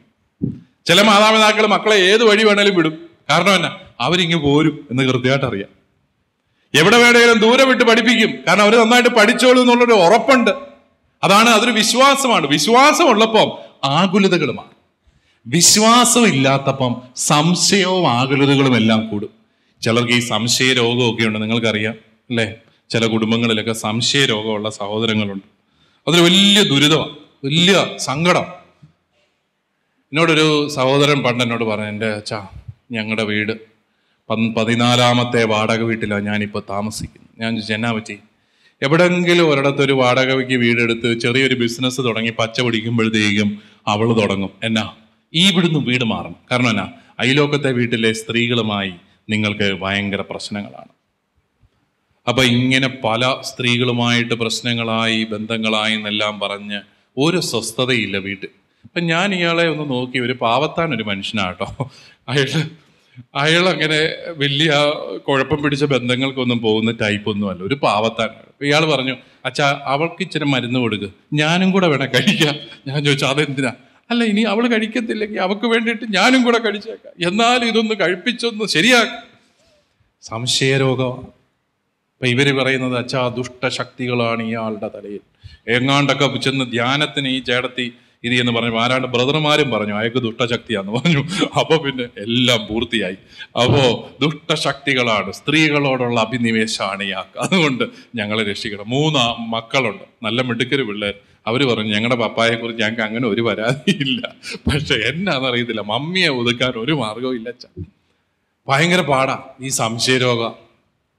ചില 0.87 1.01
മാതാപിതാക്കൾ 1.01 1.65
മക്കളെ 1.65 1.95
ഏത് 1.95 2.23
വഴി 2.23 2.43
വേണേലും 2.43 2.75
വിടും. 2.75 3.09
കാരണം 3.29 3.55
എന്നാ? 3.55 3.77
അവരിങ്ങ് 3.99 4.35
പോരും 4.35 4.87
എന്ന് 4.91 5.03
കൃത്യമായിട്ട് 5.03 5.45
അറിയാം 5.45 5.80
എവിടെ 6.75 6.97
വേണമെങ്കിലും 6.97 7.39
ദൂരെ 7.39 7.65
വിട്ട് 7.65 7.83
പഠിപ്പിക്കും. 7.83 8.31
കാരണം 8.47 8.61
അവർ 8.61 8.75
നന്നായിട്ട് 8.75 9.09
പഠിച്ചോളൂ 9.09 9.61
എന്നുള്ളൊരു 9.61 9.91
ഉറപ്പുണ്ട്. 9.91 10.51
അതാണ് 11.23 11.49
അതൊരു 11.49 11.71
വിശ്വാസമാണ്. 11.71 12.47
വിശ്വാസം 12.47 13.09
ഉള്ളപ്പം 13.09 13.51
ആകുലതകളുമാണ്. 13.83 14.69
വിശ്വാസം 15.47 16.27
ഇല്ലാത്തപ്പം 16.27 17.01
സംശയവും 17.15 18.11
ആകുലതകളും 18.11 18.75
എല്ലാം 18.75 19.09
കൂടും. 19.09 19.29
ചിലർക്ക് 19.81 20.13
ഈ 20.13 20.19
സംശയ 20.19 20.73
രോഗമൊക്കെ 20.73 21.23
ഉണ്ട്. 21.23 21.41
നിങ്ങൾക്കറിയാം 21.41 21.93
അല്ലേ? 22.29 22.53
ചില 22.89 23.05
കുടുംബങ്ങളിലൊക്കെ 23.05 23.73
സംശയ 23.73 24.25
രോഗമുള്ള 24.25 24.69
സഹോദരങ്ങളുണ്ട്. 24.69 25.43
അതൊരു 26.07 26.23
വലിയ 26.23 26.63
ദുരിതമാണ്. 26.63 27.15
വലിയ 27.45 27.85
സങ്കടം. 27.97 28.45
എന്നോടൊരു 29.89 30.67
സഹോദരൻ 30.67 31.23
പണ്ട് 31.23 31.43
എന്നോട് 31.43 31.63
പറഞ്ഞു 31.63 31.85
എന്റെ 31.85 32.05
അച്ഛാ 32.05 32.47
ഞങ്ങളുടെ 32.91 33.23
വീട് 33.23 33.70
പതിനാലാമത്തെ 34.29 35.43
വാടക 35.43 35.81
വീട്ടിലാണ് 35.81 36.25
ഞാനിപ്പോൾ 36.25 36.63
താമസിക്കുന്നത്. 36.69 37.41
ഞാൻ 37.41 37.73
എന്നാ 37.73 37.91
പറ്റി? 37.91 38.17
എവിടെങ്കിലും 38.81 39.49
ഒരിടത്ത് 39.49 39.81
ഒരു 39.81 39.93
വാടകയ്ക്ക് 39.93 40.53
വീടെടുത്ത് 40.53 41.19
ചെറിയൊരു 41.19 41.55
ബിസിനസ് 41.55 42.01
തുടങ്ങി 42.01 42.29
പച്ച 42.29 42.61
പിടിക്കുമ്പോഴത്തേക്കും 42.61 43.61
അവൾ 43.87 44.21
തുടങ്ങും. 44.21 44.49
എന്നാ? 44.63 44.93
ഈ 45.33 45.51
ഇവിടുന്ന് 45.51 45.79
വീട് 45.79 46.03
മാറണം. 46.03 46.35
കാരണം 46.51 46.69
എന്നാ? 46.69 46.91
അയലോക്കത്തെ 47.19 47.71
വീട്ടിലെ 47.71 48.13
സ്ത്രീകളുമായി 48.13 48.93
നിങ്ങൾക്ക് 49.29 49.73
ഭയങ്കര 49.73 50.21
പ്രശ്നങ്ങളാണ്. 50.29 50.87
അപ്പം 52.27 52.43
ഇങ്ങനെ 52.43 52.99
പല 53.03 53.35
സ്ത്രീകളുമായിട്ട് 53.41 54.33
പ്രശ്നങ്ങളായി 54.33 55.23
ബന്ധങ്ങളായി 55.23 55.93
എന്നെല്ലാം 55.93 56.39
പറഞ്ഞ് 56.39 56.81
ഒരു 57.17 57.39
സ്വസ്ഥതയില്ല 57.39 58.17
വീട്ടിൽ. 58.17 58.49
അപ്പം 58.83 59.05
ഞാൻ 59.05 59.35
ഇയാളെ 59.35 59.67
ഒന്ന് 59.67 59.89
നോക്കി 59.89 60.19
ഒരു 60.19 60.33
പാവത്താൻ 60.33 60.95
ഒരു 60.95 61.03
മനുഷ്യനാട്ടോ 61.03 61.91
അയാൾ 62.29 62.69
അയാൾ 63.35 63.69
അങ്ങനെ 63.69 64.15
വലിയ 64.37 64.71
കുഴപ്പം 65.27 65.63
പിടിച്ച 65.63 65.83
ബന്ധങ്ങൾക്കൊന്നും 65.83 66.59
പോകുന്ന 66.61 66.91
ടൈപ്പ് 66.91 67.29
ഒന്നുമല്ല 67.29 67.63
ഒരു 67.63 67.75
പാവത്താണ് 67.75 68.35
ഇയാൾ 68.61 68.85
പറഞ്ഞു 68.85 69.15
അച്ഛാ 69.45 69.81
അവൾക്ക് 69.85 70.21
ഇച്ചിരി 70.21 70.43
മരുന്ന് 70.43 70.79
കൊടുക്ക്. 70.79 71.09
ഞാനും 71.33 71.71
കൂടെ 71.71 71.87
വേണം 71.87 72.05
കഴിക്കാം. 72.05 72.55
ഞാൻ 72.87 73.05
ചോദിച്ചു 73.05 73.25
അതെന്തിനാ? 73.25 73.73
അല്ല 74.11 74.23
ഇനി 74.23 74.41
അവൾ 74.41 74.67
കഴിക്കത്തില്ലെങ്കിൽ 74.67 75.41
അവൾക്ക് 75.41 75.65
വേണ്ടിയിട്ട് 75.65 76.05
ഞാനും 76.09 76.43
കൂടെ 76.43 76.57
കഴിച്ചേക്കാം. 76.57 77.13
എന്നാലും 77.27 77.67
ഇതൊന്ന് 77.67 77.95
കഴിപ്പിച്ചൊന്ന് 77.95 78.65
ശരിയാക്കാം. 78.65 79.23
സംശയരോഗമാണ് 80.23 81.27
അപ്പൊ 82.13 82.27
ഇവർ 82.27 82.55
പറയുന്നത് 82.55 82.97
അച്ഛാ 82.97 83.27
ദുഷ്ടശക്തികളാണ് 83.27 84.43
ഇയാളുടെ 84.43 84.89
തലയിൽ. 84.95 85.21
എങ്ങാണ്ടൊക്കെ 85.67 86.39
ചെന്ന് 86.39 86.71
ധ്യാനത്തിന് 86.71 87.27
ഈ 87.27 87.39
ചേടത്തി 87.39 87.93
ഇത് 88.23 88.33
എന്ന് 88.33 88.51
പറഞ്ഞു 88.51 88.79
ആരാണ്ട് 88.79 89.07
ബ്രദർമാരും 89.07 89.71
പറഞ്ഞു 89.71 89.93
അയാൾക്ക് 89.93 90.17
ദുഷ്ടശക്തിയാന്ന് 90.17 90.91
പറഞ്ഞു. 90.91 91.21
അപ്പൊ 91.59 91.77
പിന്നെ 91.77 92.03
എല്ലാം 92.03 92.67
പൂർത്തിയായി. 92.67 93.17
അപ്പോ 93.61 94.09
ദുഷ്ടശക്തികളാണ് 94.21 95.31
സ്ത്രീകളോടുള്ള 95.31 96.19
അഭിനിവേശമാണ് 96.19 97.03
ഇയാൾക്ക് 97.03 97.39
അതുകൊണ്ട് 97.39 97.83
ഞങ്ങളെ 98.15 98.43
രക്ഷിക്കണം. 98.43 98.89
മൂന്ന് 98.89 99.23
മക്കളുണ്ട്. 99.53 100.03
നല്ല 100.23 100.41
മിടുക്കര് 100.41 100.83
പിള്ളേർ 100.83 101.13
അവർ 101.47 101.63
പറഞ്ഞു 101.63 101.93
ഞങ്ങളുടെ 101.93 102.15
പപ്പായെ 102.15 102.55
കുറിച്ച് 102.55 102.83
ഞങ്ങൾക്ക് 102.83 103.01
അങ്ങനെ 103.01 103.27
ഒരു 103.27 103.41
പരാതിയില്ല 103.41 104.35
പക്ഷെ 104.67 104.93
എന്നാന്നറിയത്തില്ല 104.93 105.81
മമ്മിയെ 105.81 106.27
ഒതുക്കാൻ 106.27 106.73
ഒരു 106.77 106.91
മാർഗവും 106.91 107.35
ഇല്ല 107.35 107.49
ഭയങ്കര 108.67 109.01
പാടാ 109.01 109.43
ഈ 109.61 109.67
സംശയരോഗ 109.67 110.51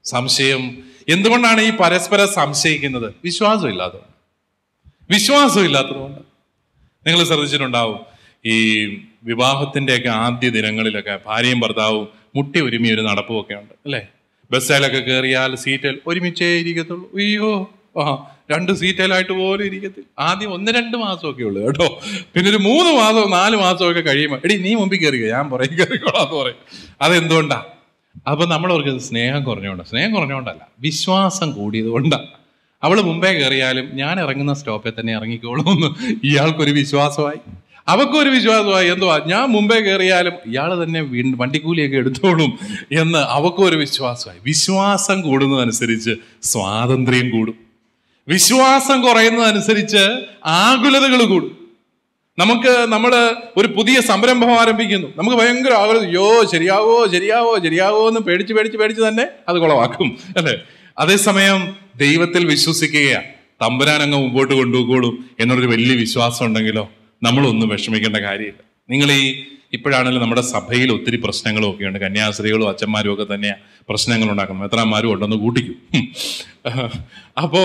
സംശയം. 0.05 0.77
എന്തുകൊണ്ടാണ് 1.09 1.61
ഈ 1.61 1.69
പരസ്പരം 1.69 2.27
സംശയിക്കുന്നത്? 2.27 3.13
വിശ്വാസം 3.23 3.69
ഇല്ലാത്തതുകൊണ്ട് 3.69 4.13
വിശ്വാസം 5.13 5.65
ഇല്ലാത്തതുകൊണ്ട് 5.65 6.32
നിങ്ങൾ 7.07 7.23
ശ്രദ്ധിച്ചിട്ടുണ്ടാവും. 7.23 7.99
ഈ 8.45 8.85
വിവാഹത്തിന്റെയൊക്കെ 9.23 10.09
ആദ്യ 10.09 10.49
ദിനങ്ങളിലൊക്കെ 10.49 11.19
ഭാര്യയും 11.25 11.59
ഭർത്താവും 11.59 12.07
മുട്ടി 12.35 12.61
ഒരുമി 12.61 12.89
ഒരു 12.89 13.01
നടപ്പും 13.01 13.41
ഒക്കെ 13.41 13.53
ഉണ്ട് 13.53 13.73
അല്ലേ? 13.85 14.07
ബസ്സിലൊക്കെ 14.51 14.99
കയറിയാൽ 14.99 15.55
സീറ്റിൽ 15.55 15.99
ഒരുമിച്ചേ 16.07 16.45
ഇരിക്കത്തുള്ളൂ. 16.45 17.11
അയ്യോ 17.15 17.73
ആ 18.01 18.33
രണ്ട് 18.51 18.71
സീറ്റിലായിട്ട് 18.71 19.31
പോലും 19.31 19.65
ഇരിക്കത്തില്ല. 19.65 20.09
ആദ്യം 20.19 20.53
ഒന്ന് 20.53 20.71
രണ്ട് 20.71 20.97
മാസമൊക്കെ 20.97 21.43
ഉള്ളു 21.43 21.61
കേട്ടോ. 21.61 22.01
പിന്നെ 22.35 22.49
ഒരു 22.49 22.57
മൂന്ന് 22.57 22.91
മാസം 22.91 23.31
നാല് 23.31 23.55
മാസമൊക്കെ 23.55 24.01
കഴിയുമ്പോൾ 24.01 24.39
എടി 24.43 24.57
നീ 24.57 24.75
മുമ്പിൽ 24.75 24.97
കയറിയോ 24.97 25.27
ഞാൻ 25.27 25.49
പുറകെ 25.49 25.75
കയറിക്കോളാം 25.75 26.27
എന്ന് 26.27 26.37
പറയും. 26.41 26.55
അതെന്തുകൊണ്ടാ? 27.01 27.65
അപ്പൊ 28.27 28.45
നമ്മളവർക്ക് 28.45 28.97
സ്നേഹം 28.99 29.43
കുറഞ്ഞുകൊണ്ട്. 29.43 29.83
സ്നേഹം 29.83 30.13
കുറഞ്ഞുകൊണ്ടല്ല 30.13 30.67
വിശ്വാസം 30.79 31.51
കൂടിയത് 31.51 31.85
കൊണ്ടാണ് 31.85 32.42
അവൾ 32.83 33.01
മുമ്പേ 33.01 33.33
കയറിയാലും 33.33 33.89
ഞാൻ 33.93 34.19
ഇറങ്ങുന്ന 34.19 34.53
സ്റ്റോപ്പിൽ 34.53 34.93
തന്നെ 34.99 35.13
ഇറങ്ങിക്കോളൂ 35.13 35.71
എന്ന് 35.71 35.87
ഇയാൾക്കൊരു 36.23 36.71
വിശ്വാസമായി. 36.71 37.39
അവക്കൊരു 37.87 38.29
വിശ്വാസമായി. 38.29 38.89
എന്തുവാ? 38.89 39.19
ഞാൻ 39.25 39.45
മുമ്പേ 39.45 39.79
കയറിയാലും 39.79 40.33
ഇയാൾ 40.45 40.83
തന്നെ 40.83 41.01
വീണ്ടും 41.01 41.39
വണ്ടിക്കൂലിയൊക്കെ 41.39 41.97
എടുത്തോളും 41.97 42.59
എന്ന് 42.91 43.19
അവക്കൊരു 43.19 43.75
വിശ്വാസമായി. 43.75 44.39
വിശ്വാസം 44.45 45.21
കൂടുന്നതനുസരിച്ച് 45.21 46.11
സ്വാതന്ത്ര്യം 46.43 47.29
കൂടും. 47.29 47.55
വിശ്വാസം 48.27 49.01
കുറയുന്നതനുസരിച്ച് 49.01 50.25
ആകുലതകൾ 50.45 51.25
കൂടും. 51.25 51.63
നമുക്ക് 52.39 52.85
നമ്മൾ 52.89 53.35
ഒരു 53.57 53.67
പുതിയ 53.67 54.01
സംരംഭം 54.01 54.59
ആരംഭിക്കുന്നു. 54.59 55.07
നമുക്ക് 55.17 55.37
ഭയങ്കര 55.37 55.73
ആകുലത 55.73 56.13
യോ 56.13 56.45
ശരിയാവോ 56.53 57.07
ശരിയാവോ 57.07 57.59
ശരിയാവോ 57.63 58.07
എന്ന് 58.07 58.19
പേടിച്ച് 58.19 58.53
പേടിച്ച് 58.53 58.77
പേടിച്ച് 58.77 59.03
തന്നെ 59.03 59.27
അത് 59.49 59.55
കുളവാക്കും 59.59 60.17
അല്ലേ? 60.37 60.53
അതേസമയം 60.97 61.75
ദൈവത്തിൽ 61.95 62.45
വിശ്വസിക്കുകയാണ്. 62.45 63.23
തമ്പുരാൻ 63.61 64.01
അങ്ങ് 64.01 64.17
മുമ്പോട്ട് 64.17 64.53
കൊണ്ടുപോയിക്കോളും 64.53 65.29
എന്നൊരു 65.39 65.67
വലിയ 65.67 65.95
വിശ്വാസം 65.95 66.45
ഉണ്ടെങ്കിലോ 66.45 66.89
നമ്മളൊന്നും 67.23 67.69
വിഷമിക്കേണ്ട 67.69 68.17
കാര്യമില്ല. 68.17 68.61
നിങ്ങൾ 68.89 69.11
ഈ 69.11 69.43
ഇപ്പോഴാണെങ്കിലും 69.73 70.21
നമ്മുടെ 70.21 70.41
സഭയിൽ 70.41 70.91
ഒത്തിരി 70.91 71.15
പ്രശ്നങ്ങളും 71.15 71.69
ഒക്കെ 71.69 71.85
ഉണ്ട് 71.85 71.99
കന്യാസ്ത്രീകളും 71.99 72.69
അച്ഛന്മാരും 72.69 73.13
ഒക്കെ 73.13 73.33
തന്നെയാണ് 73.33 73.59
പ്രശ്നങ്ങൾ 73.89 74.31
ഉണ്ടാക്കുന്നത് 74.31 74.69
എത്രമാരും 74.71 75.13
ഉണ്ടെന്ന് 75.13 75.35
കൂട്ടിക്കും. 75.35 75.77
അപ്പോ 77.43 77.61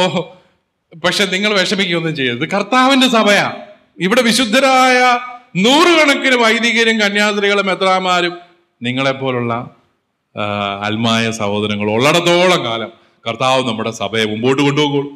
പക്ഷെ 1.04 1.24
നിങ്ങൾ 1.24 1.60
വിഷമിക്കുകയൊന്നും 1.60 2.16
ചെയ്യരുത്. 2.16 2.48
കർത്താവിന്റെ 2.48 3.08
സഭയാ. 3.08 3.52
ഇവിടെ 4.00 4.22
വിശുദ്ധരായ 4.22 5.18
നൂറുകണക്കിന് 5.56 6.36
വൈദികരും 6.36 7.00
കന്യാസ്ത്രീകളും 7.00 7.70
എത്രാമാരും 7.70 8.34
നിങ്ങളെപ്പോലുള്ള 8.82 9.54
പോലുള്ള 9.54 10.82
അൽമായ 10.82 11.30
സഹോദരങ്ങൾ 11.30 11.90
ഉള്ളിടത്തോളം 11.90 12.64
കാലം 12.64 13.07
കർത്താവ് 13.28 13.68
നമ്മുടെ 13.68 13.90
സഭയെ 13.90 14.24
മുമ്പോട്ട് 14.24 14.62
കൊണ്ടുപോകുള്ളൂ 14.62 15.12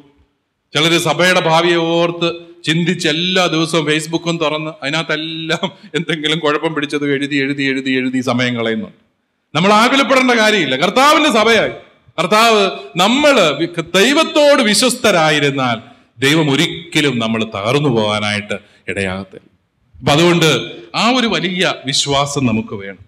ചിലർ 0.75 0.99
സഭയുടെ 0.99 1.41
ഭാവിയെ 1.41 1.77
ഓർത്ത് 1.77 2.33
ചിന്തിച്ച് 2.65 3.09
എല്ലാ 3.09 3.47
ദിവസവും 3.47 3.87
ഫേസ്ബുക്കും 3.87 4.37
തുറന്ന് 4.37 4.71
അതിനകത്തെല്ലാം 4.83 5.73
എന്തെങ്കിലും 5.95 6.39
കുഴപ്പം 6.39 6.75
പിടിച്ചത് 6.75 7.13
എഴുതി 7.13 7.37
എഴുതി 7.37 7.63
എഴുതി 7.63 7.91
എഴുതി 7.91 8.21
സമയം 8.21 8.57
കളയുന്നുണ്ട്. 8.57 8.97
നമ്മൾ 9.57 9.73
ആകുലപ്പെടേണ്ട 9.73 10.31
കാര്യമില്ല. 10.31 10.77
കർത്താവിന്റെ 10.77 11.31
സഭയായി. 11.31 11.71
കർത്താവ് 12.19 12.71
നമ്മൾ 12.97 13.31
ദൈവത്തോട് 13.95 14.63
വിശ്വസ്തരായിരുന്നാൽ 14.63 15.77
ദൈവം 16.19 16.51
ഒരിക്കലും 16.51 17.19
നമ്മൾ 17.19 17.45
തകർന്നു 17.45 17.89
പോകാനായിട്ട് 17.89 18.55
ഇടയാകത്തില്ല. 18.89 19.53
അപ്പൊ 19.99 20.13
അതുകൊണ്ട് 20.13 20.73
ആ 20.95 21.11
ഒരു 21.11 21.27
വലിയ 21.27 21.75
വിശ്വാസം 21.87 22.47
നമുക്ക് 22.47 22.75
വേണം. 22.75 22.99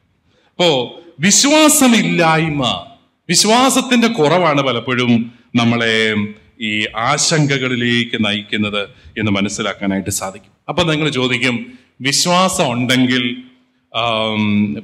അപ്പോ 0.50 1.00
വിശ്വാസമില്ലായ്മ 1.20 2.86
വിശ്വാസത്തിന്റെ 3.28 4.08
കുറവാണ് 4.08 4.62
പലപ്പോഴും 4.62 5.12
നമ്മളെ 5.56 6.14
ഈ 6.60 6.87
ആശങ്കകളിലേക്ക് 6.96 8.16
നയിക്കുന്നത് 8.26 8.82
എന്ന് 9.18 9.30
മനസ്സിലാക്കാനായിട്ട് 9.30 10.10
സാധിക്കും. 10.10 10.52
അപ്പൊ 10.68 10.82
നിങ്ങൾ 10.82 11.08
ചോദിക്കും 11.08 11.56
വിശ്വാസം 12.00 12.72
ഉണ്ടെങ്കിൽ 12.72 13.24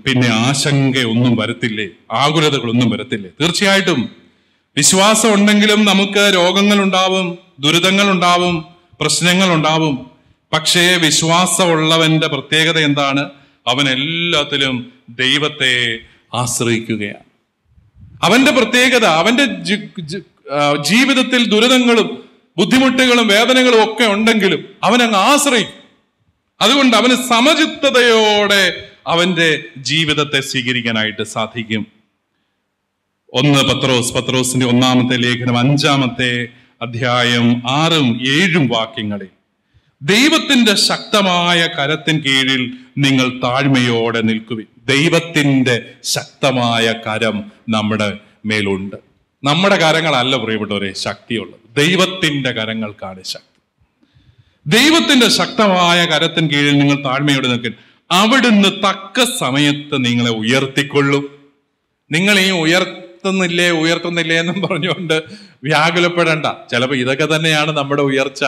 പിന്നെ 0.07 0.29
ആശങ്കയൊന്നും 0.29 1.37
വരത്തില്ലേ? 1.37 1.87
ആകുലതകളൊന്നും 2.13 2.91
വരത്തില്ലേ? 2.91 3.31
തീർച്ചയായിട്ടും. 3.41 4.01
വിശ്വാസം 4.77 5.35
ഉണ്ടെങ്കിലും 5.35 5.85
നമുക്ക് 5.85 6.25
രോഗങ്ങൾ 6.35 6.83
ഉണ്ടാവും 6.83 7.39
ദുരിതങ്ങൾ 7.61 8.11
ഉണ്ടാവും 8.11 8.65
പ്രശ്നങ്ങൾ 9.01 9.49
ഉണ്ടാവും 9.55 9.95
പക്ഷേ 10.53 10.85
വിശ്വാസമുള്ളവന്റെ 10.97 12.27
പ്രത്യേകത 12.27 12.79
എന്താണ്? 12.79 13.23
അവൻ 13.67 13.89
എല്ലാത്തിലും 13.89 14.93
ദൈവത്തെ 15.11 15.75
ആശ്രയിക്കുകയാണ്. 16.35 17.30
അവന്റെ 18.23 18.51
പ്രത്യേകത 18.51 19.05
അവന്റെ 19.05 19.45
ജീവിതത്തിൽ 20.83 21.49
ദുരിതങ്ങളും 21.49 22.09
ബുദ്ധിമുട്ടുകളും 22.57 23.27
വേദനകളും 23.29 23.85
ഒക്കെ 23.85 24.07
ഉണ്ടെങ്കിലും 24.07 24.65
അവൻ 24.83 25.03
അങ്ങ് 25.03 25.19
ആശ്രയിക്കും. 25.19 25.81
അതുകൊണ്ട് 26.61 26.97
അവന് 26.97 27.15
സമചിത്തതയോടെ 27.29 28.63
അവന്റെ 29.07 29.49
ജീവിതത്തെ 29.77 30.41
സ്വീകരിക്കാനായിട്ട് 30.41 31.23
സാധിക്കും. 31.23 31.87
ഒന്ന് 33.33 33.61
പത്രോസ് 33.61 34.13
പത്രോസിന്റെ 34.15 34.67
ഒന്നാമത്തെ 34.67 35.17
ലേഖനം 35.17 35.59
അഞ്ചാമത്തെ 35.59 36.49
അധ്യായം 36.83 37.63
ആറും 37.71 38.09
ഏഴും 38.29 38.69
വാക്യങ്ങളിൽ. 38.69 39.29
ദൈവത്തിന്റെ 40.03 40.75
ശക്തമായ 40.75 41.67
കരത്തിൻ 41.67 42.19
കീഴിൽ 42.19 42.63
നിങ്ങൾ 42.99 43.29
താഴ്മയോടെ 43.45 44.21
നിൽക്കുവിൻ. 44.21 44.67
ദൈവത്തിന്റെ 44.91 45.83
ശക്തമായ 46.05 46.93
കരം 46.93 47.53
നമ്മുടെ 47.69 48.19
മേലുണ്ട്. 48.47 48.97
നമ്മുടെ 49.45 49.77
കരങ്ങളല്ല 49.77 50.37
പ്രിയപ്പെട്ടവരെ 50.37 50.93
ശക്തിയുള്ളത്. 50.93 51.77
ദൈവത്തിന്റെ 51.77 52.51
കരങ്ങൾക്കാണ് 52.51 53.25
ശക്തി. 53.25 53.61
ദൈവത്തിന്റെ 54.67 55.29
ശക്തമായ 55.29 56.07
കരത്തിന് 56.07 56.51
കീഴിൽ 56.51 56.79
നിങ്ങൾ 56.79 57.03
താഴ്മയോടെ 57.03 57.49
നിൽക്കും 57.49 57.75
അവിടുന്ന് 58.11 58.69
തക്ക 58.69 59.25
സമയത്ത് 59.39 60.05
നിങ്ങളെ 60.05 60.31
ഉയർത്തിക്കൊള്ളും. 60.31 61.53
നിങ്ങൾ 62.13 62.39
ഈ 62.39 62.51
ഉയർത്തുന്നില്ലേ 62.51 63.71
ഉയർത്തുന്നില്ലേ 63.71 64.39
എന്നും 64.39 64.61
പറഞ്ഞുകൊണ്ട് 64.63 65.23
വ്യാകുലപ്പെടേണ്ട. 65.65 66.47
ചിലപ്പോൾ 66.71 66.97
ഇതൊക്കെ 66.97 67.37
തന്നെയാണ് 67.37 67.77
നമ്മുടെ 67.77 68.03
ഉയർച്ച. 68.03 68.45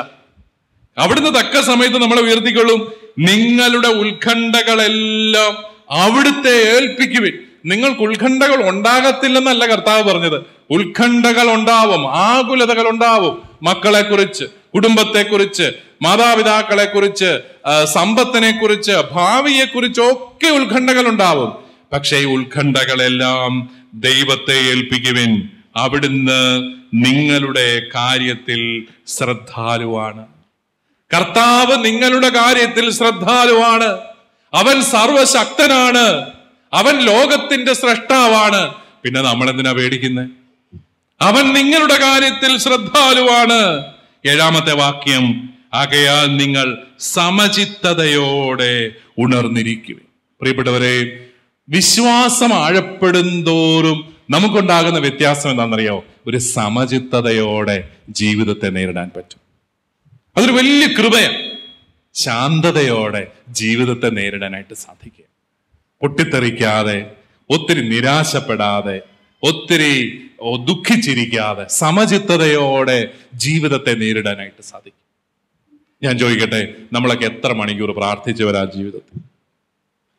അവിടുന്ന് 0.99 1.31
തക്ക 1.31 1.61
സമയത്ത് 1.61 2.03
നമ്മളെ 2.03 2.23
ഉയർത്തിക്കൊള്ളും. 2.23 2.93
നിങ്ങളുടെ 3.19 3.89
ഉത്കണ്ഠകളെല്ലാം 3.89 5.72
അവിടുത്തെ 5.93 6.77
ഏൽപ്പിക്കുവിൻ. 6.77 7.33
നിങ്ങൾക്ക് 7.65 8.01
ഉത്കണ്ഠകൾ 8.01 8.69
ഉണ്ടാകത്തില്ലെന്നല്ല 8.69 9.67
കർത്താവ് 9.67 10.03
പറഞ്ഞത്. 10.03 10.41
ഉത്കണ്ഠകൾ 10.71 11.55
ഉണ്ടാവും 11.55 12.11
ആകുലതകൾ 12.11 12.89
ഉണ്ടാവും 12.89 13.43
മക്കളെ 13.63 14.03
കുറിച്ച് 14.03 14.45
കുടുംബത്തെ 14.75 15.23
കുറിച്ച് 15.23 15.73
മാതാപിതാക്കളെ 16.03 16.85
കുറിച്ച് 16.85 17.41
സമ്പത്തിനെ 17.85 18.51
കുറിച്ച് 18.51 18.93
ഭാവിയെ 19.13 19.65
കുറിച്ച് 19.65 20.01
ഒക്കെ 20.01 20.49
ഉത്കണ്ഠകൾ 20.49 21.09
ഉണ്ടാവും. 21.09 21.53
പക്ഷേ 21.93 22.17
ഈ 22.17 22.25
ഉത്കണ്ഠകളെല്ലാം 22.25 23.71
ദൈവത്തെ 23.95 24.55
ഏൽപ്പിക്കുവിൻ. 24.71 25.49
അവിടുന്ന് 25.77 26.73
നിങ്ങളുടെ 26.95 27.83
കാര്യത്തിൽ 27.95 28.87
ശ്രദ്ധാലുവാണ്. 29.07 30.27
കർത്താവ് 31.17 31.85
നിങ്ങളുടെ 31.85 32.29
കാര്യത്തിൽ 32.29 32.91
ശ്രദ്ധാലുവാണ്. 32.91 34.12
അവൻ 34.55 34.83
സർവശക്തനാണ്. 34.83 36.27
അവൻ 36.73 36.99
ലോകത്തിന്റെ 36.99 37.73
സ്രഷ്ടാവാണ്. 37.73 38.75
പിന്നെ 39.03 39.21
നമ്മൾ 39.23 39.51
എന്തിനാ 39.51 39.73
പേടിക്കുന്നത് 39.73 40.29
അവൻ 41.21 41.53
നിങ്ങളുടെ 41.53 42.01
കാര്യത്തിൽ 42.01 42.59
ശ്രദ്ധാലുവാണ്. 42.59 43.85
ഏഴാമത്തെ 44.27 44.73
വാക്യം 44.75 45.51
ആകയാൽ 45.75 46.37
നിങ്ങൾ 46.37 46.79
സമചിത്തതയോടെ 47.01 48.91
ഉണർന്നിരിക്കും 49.19 50.01
പ്രിയപ്പെട്ടവരെ 50.41 51.27
വിശ്വാസം 51.69 52.55
ആഴപ്പെടുന്തോറും 52.55 54.15
നമുക്കുണ്ടാകുന്ന 54.31 54.99
വ്യത്യാസം 54.99 55.51
എന്താണെന്നറിയോ 55.51 56.05
ഒരു 56.27 56.37
സമചിത്തതയോടെ 56.37 57.89
ജീവിതത്തെ 58.11 58.71
നേരിടാൻ 58.71 59.11
പറ്റും. 59.17 59.41
അതൊരു 60.37 60.53
വലിയ 60.53 60.87
കൃപയാണ്. 60.87 61.52
ശാന്തതയോടെ 62.15 63.27
ജീവിതത്തെ 63.49 64.11
നേരിടാനായിട്ട് 64.11 64.75
സാധിക്കുക. 64.75 65.25
പൊട്ടിത്തെറിക്കാതെ 66.01 67.11
ഒത്തിരി 67.51 67.89
നിരാശപ്പെടാതെ 67.89 69.01
ഒത്തിരി 69.43 70.21
ദുഃഖിച്ചിരിക്കാതെ 70.65 71.67
സമചിത്തതയോടെ 71.67 73.09
ജീവിതത്തെ 73.35 73.95
നേരിടാനായിട്ട് 73.95 74.63
സാധിക്കും. 74.63 75.03
ഞാൻ 76.03 76.19
ചോദിക്കട്ടെ 76.19 76.75
നമ്മളൊക്കെ 76.93 77.25
എത്ര 77.25 77.53
മണിക്കൂർ 77.53 77.91
പ്രാർത്ഥിച്ചവരാ 77.91 78.65
ജീവിതത്തിൽ? 78.77 79.21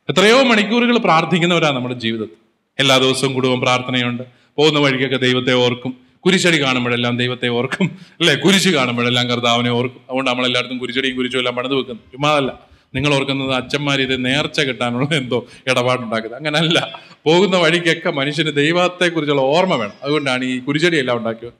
എത്രയോ 0.10 0.44
മണിക്കൂറുകൾ 0.44 0.98
പ്രാർത്ഥിക്കുന്നവരാ 0.98 1.72
നമ്മുടെ 1.72 1.96
ജീവിതത്തിൽ. 1.96 2.36
എല്ലാ 2.80 2.98
ദിവസവും 2.98 3.34
കുടുംബം 3.34 3.60
പ്രാർത്ഥനയുണ്ട്. 3.60 4.24
പോകുന്ന 4.58 4.80
വഴിക്കൊക്കെ 4.80 5.18
ദൈവത്തെ 5.18 5.54
ഓർക്കും. 5.54 6.03
കുരിശടി 6.26 6.62
കാണുമ്പോഴെല്ലാം 6.62 7.18
ദൈവത്തെ 7.18 7.48
ഓർക്കും. 7.48 8.00
അല്ലെ? 8.20 8.36
കുരിശ് 8.36 8.70
കാണുമ്പോഴെല്ലാം 8.70 9.30
കർത്താവിനെ 9.30 9.70
ഓർക്കും. 9.70 10.00
അതുകൊണ്ട് 10.00 10.32
നമ്മളെല്ലായിടത്തും 10.32 10.78
കുരിശടിയും 10.78 11.18
കുരിശും 11.18 11.38
എല്ലാം 11.38 11.56
പണിത് 11.56 11.74
വെക്കുന്നു. 11.74 12.02
ചുമ്മാതല്ല. 12.12 12.60
നിങ്ങൾ 12.96 13.14
ഓർക്കുന്നത് 13.14 13.54
അച്ഛന്മാർ 13.54 14.02
ഇത് 14.02 14.26
നേർച്ച 14.26 14.60
കിട്ടാനുള്ള 14.60 15.16
എന്തോ 15.16 15.46
ഇടപാടുണ്ടാക്കുന്നത്. 15.68 16.40
അങ്ങനല്ല. 16.40 17.00
പോകുന്ന 17.26 17.58
വഴിക്കൊക്കെ 17.58 18.12
മനുഷ്യന് 18.12 18.54
ദൈവത്തെ 18.54 19.08
കുറിച്ചുള്ള 19.08 19.42
ഓർമ്മ 19.42 19.76
വേണം. 19.76 19.94
അതുകൊണ്ടാണ് 20.04 20.46
ഈ 20.46 20.60
കുരിശടി 20.60 20.98
എല്ലാം 20.98 21.18
ഉണ്ടാക്കിയത്. 21.18 21.54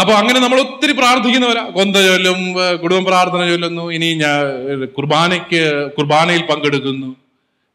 അപ്പൊ 0.00 0.14
അങ്ങനെ 0.14 0.40
നമ്മൾ 0.40 0.60
ഒത്തിരി 0.60 0.92
പ്രാർത്ഥിക്കുന്നവരാ. 0.92 1.68
കൊന്ത 1.68 1.96
ചൊല്ലും 1.96 2.54
കുടുംബ 2.78 3.08
പ്രാർത്ഥന 3.08 3.48
ചൊല്ലുന്നു. 3.48 3.90
ഇനി 3.90 4.14
ഞാൻ 4.14 4.84
കുർബാനയ്ക്ക് 4.84 5.92
കുർബാനയിൽ 5.98 6.42
പങ്കെടുക്കുന്നു. 6.42 7.16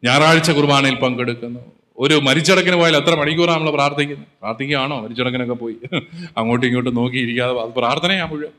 ഞായറാഴ്ച 0.03 0.51
കുർബാനയിൽ 0.51 0.95
പങ്കെടുക്കുന്നു. 0.95 1.78
ഒരു 1.99 2.15
മരിച്ചടക്കിന് 2.27 2.75
പോയാൽ 2.75 2.95
എത്ര 2.95 3.13
മണിക്കൂറാണ് 3.21 3.59
നമ്മൾ 3.59 3.71
പ്രാർത്ഥിക്കുന്നത് 3.71 4.27
പ്രാർത്ഥിക്കുകയാണോ? 4.41 4.97
മരിച്ചടക്കിനൊക്കെ 5.03 5.53
പോയി. 5.53 5.75
അങ്ങോട്ടും 6.37 6.67
ഇങ്ങോട്ടും 6.67 6.95
നോക്കിയിരിക്കാതെ 6.95 7.53
അത് 7.61 7.73
പ്രാർത്ഥനയാണ് 7.79 8.31
മുഴുവൻ. 8.31 8.53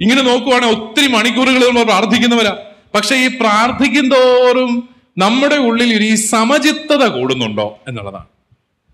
ഇങ്ങനെ 0.00 0.22
നോക്കുവാണെങ്കിൽ 0.22 0.76
ഒത്തിരി 0.76 1.08
മണിക്കൂറുകൾ 1.16 1.60
നമ്മൾ 1.68 1.82
പ്രാർത്ഥിക്കുന്നവരാ. 1.82 2.54
പക്ഷെ 2.94 3.14
ഈ 3.24 3.28
പ്രാർത്ഥിക്കും 3.40 4.06
തോറും 4.14 4.72
നമ്മുടെ 5.18 5.56
ഉള്ളിൽ 5.56 5.90
ഒരു 5.96 6.04
ഈ 6.04 6.14
സമചിത്തത 6.14 7.02
കൂടുന്നുണ്ടോ 7.06 7.66
എന്നുള്ളതാണ്. 7.88 8.28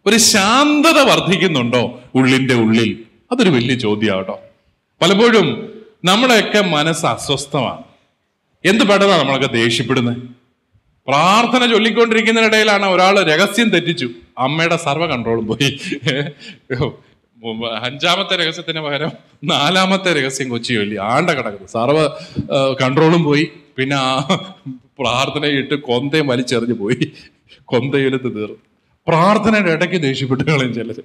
ഒരു 0.07 0.17
ശാന്തത 0.17 0.99
വർദ്ധിക്കുന്നുണ്ടോ 1.11 2.01
ഉള്ളിന്റെ 2.15 2.55
ഉള്ളിൽ? 2.55 2.91
അതൊരു 3.33 3.51
വലിയ 3.51 3.75
ചോദ്യമാട്ടോ 3.75 4.37
പലപ്പോഴും 5.03 5.49
നമ്മുടെയൊക്കെ 6.05 6.61
മനസ്സ് 6.61 7.07
അസ്വസ്ഥമാണ്. 7.07 7.83
എന്ത് 8.65 8.85
പെട്ടെന്നാണ് 8.85 9.21
നമ്മളൊക്കെ 9.21 9.47
ദേഷ്യപ്പെടുന്നത് 9.47 10.40
പ്രാർത്ഥന 11.07 11.71
ചൊല്ലിക്കൊണ്ടിരിക്കുന്നതിനിടയിലാണ് 11.71 12.87
ഒരാൾ 12.87 13.23
രഹസ്യം 13.23 13.69
തെറ്റിച്ചു. 13.69 14.11
അമ്മയുടെ 14.39 14.77
സർവ 14.77 15.07
കൺട്രോളും 15.07 15.47
പോയി. 15.47 15.81
അഞ്ചാമത്തെ 17.83 18.37
രഹസ്യത്തിന് 18.37 18.81
പകരം 18.81 19.11
നാലാമത്തെ 19.45 20.13
രഹസ്യം 20.13 20.49
കൊച്ചി 20.49 20.75
ചൊല്ലി. 20.75 20.97
ആണ്ട 20.97 21.31
കിടക്കുന്നു. 21.31 21.69
സർവ 21.69 22.09
കൺട്രോളും 22.83 23.25
പോയി. 23.25 23.49
പിന്നെ 23.77 23.97
ആ 23.97 24.37
പ്രാർത്ഥനയിട്ട് 24.99 25.75
കൊന്തയും 25.75 26.27
വലിച്ചെറിഞ്ഞു 26.27 26.75
പോയി. 26.75 27.13
കൊന്തയിലത്ത് 27.65 28.25
തീർന്നു. 28.25 28.57
പ്രാർത്ഥനയുടെ 29.09 29.71
ഇടയ്ക്ക് 29.71 30.03
ദേഷ്യപ്പെട്ട് 30.03 30.45
കളയും 30.45 30.75
ചിലർ 30.75 31.03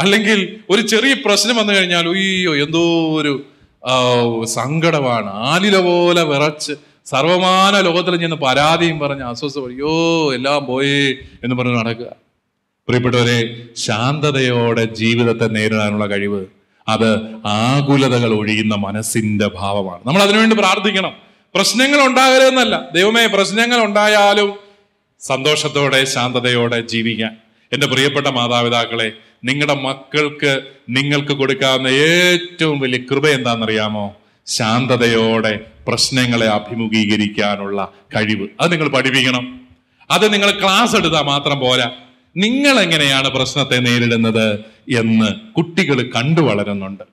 അല്ലെങ്കിൽ 0.00 0.58
ഒരു 0.70 0.82
ചെറിയ 0.82 1.14
പ്രശ്നം 1.14 1.56
വന്നു 1.56 1.72
കഴിഞ്ഞാൽ 1.72 2.08
അയ്യോ 2.08 2.56
എന്തോ 2.56 2.82
ഒരു 3.20 3.44
സങ്കടമാണ്. 4.44 5.30
ആലില 5.34 5.78
പോലെ 5.78 6.22
വിറച്ച് 6.22 6.72
സർവമാന 7.10 7.80
ലോകത്തിൽ 7.80 8.16
ചെന്ന് 8.16 8.36
പരാതിയും 8.36 8.98
പറഞ്ഞ് 8.98 9.22
അസ്വസ്ഥ 9.22 9.58
അയ്യോ 9.58 10.34
എല്ലാം 10.34 10.66
പോയി 10.66 11.18
എന്ന് 11.44 11.56
പറഞ്ഞ് 11.56 11.76
നടക്കുക. 11.76 12.06
പ്രിയപ്പെട്ടവരെ 12.88 13.56
ശാന്തതയോടെ 13.76 14.84
ജീവിതത്തെ 14.84 15.46
നേരിടാനുള്ള 15.46 16.06
കഴിവ് 16.06 16.46
അത് 16.88 17.10
ആകുലതകൾ 17.46 18.34
ഒഴിയുന്ന 18.34 18.74
മനസ്സിന്റെ 18.74 19.50
ഭാവമാണ്. 19.54 20.00
നമ്മൾ 20.06 20.22
അതിനുവേണ്ടി 20.22 20.56
പ്രാർത്ഥിക്കണം. 20.56 21.12
പ്രശ്നങ്ങൾ 21.54 22.06
ഉണ്ടാകരുതെന്നല്ല. 22.06 22.88
ദൈവമേ 22.94 23.26
പ്രശ്നങ്ങൾ 23.26 23.84
ഉണ്ടായാലും 23.84 24.54
സന്തോഷത്തോടെ 25.20 26.04
ശാന്തതയോടെ 26.04 26.80
ജീവിക്കാൻ. 26.80 27.36
എന്റെ 27.72 27.86
പ്രിയപ്പെട്ട 27.86 28.26
മാതാപിതാക്കളെ 28.26 29.12
നിങ്ങളുടെ 29.44 29.74
മക്കൾക്ക് 29.74 30.60
നിങ്ങൾക്ക് 30.90 31.32
കൊടുക്കാവുന്ന 31.32 31.88
ഏറ്റവും 31.88 32.80
വലിയ 32.80 32.98
കൃപ 32.98 33.28
എന്താണെന്നറിയാമോ? 33.28 34.16
ശാന്തതയോടെ 34.48 35.60
പ്രശ്നങ്ങളെ 35.88 36.46
അഭിമുഖീകരിക്കാനുള്ള 36.46 37.92
കഴിവ്. 38.16 38.48
അത് 38.60 38.72
നിങ്ങൾ 38.72 38.88
പഠിപ്പിക്കണം. 38.88 39.68
അത് 40.10 40.32
നിങ്ങൾ 40.32 40.50
ക്ലാസ് 40.50 40.96
എടുത്താൽ 40.96 41.22
മാത്രം 41.22 41.58
പോരാ. 41.58 41.90
നിങ്ങൾ 42.36 42.80
എങ്ങനെയാണ് 42.80 43.28
പ്രശ്നത്തെ 43.28 43.76
നേരിടുന്നത് 43.76 44.54
എന്ന് 44.98 45.52
കുട്ടികൾ 45.54 46.10
കണ്ടു 46.10 46.40
വളരുന്നുണ്ട്. 46.40 47.04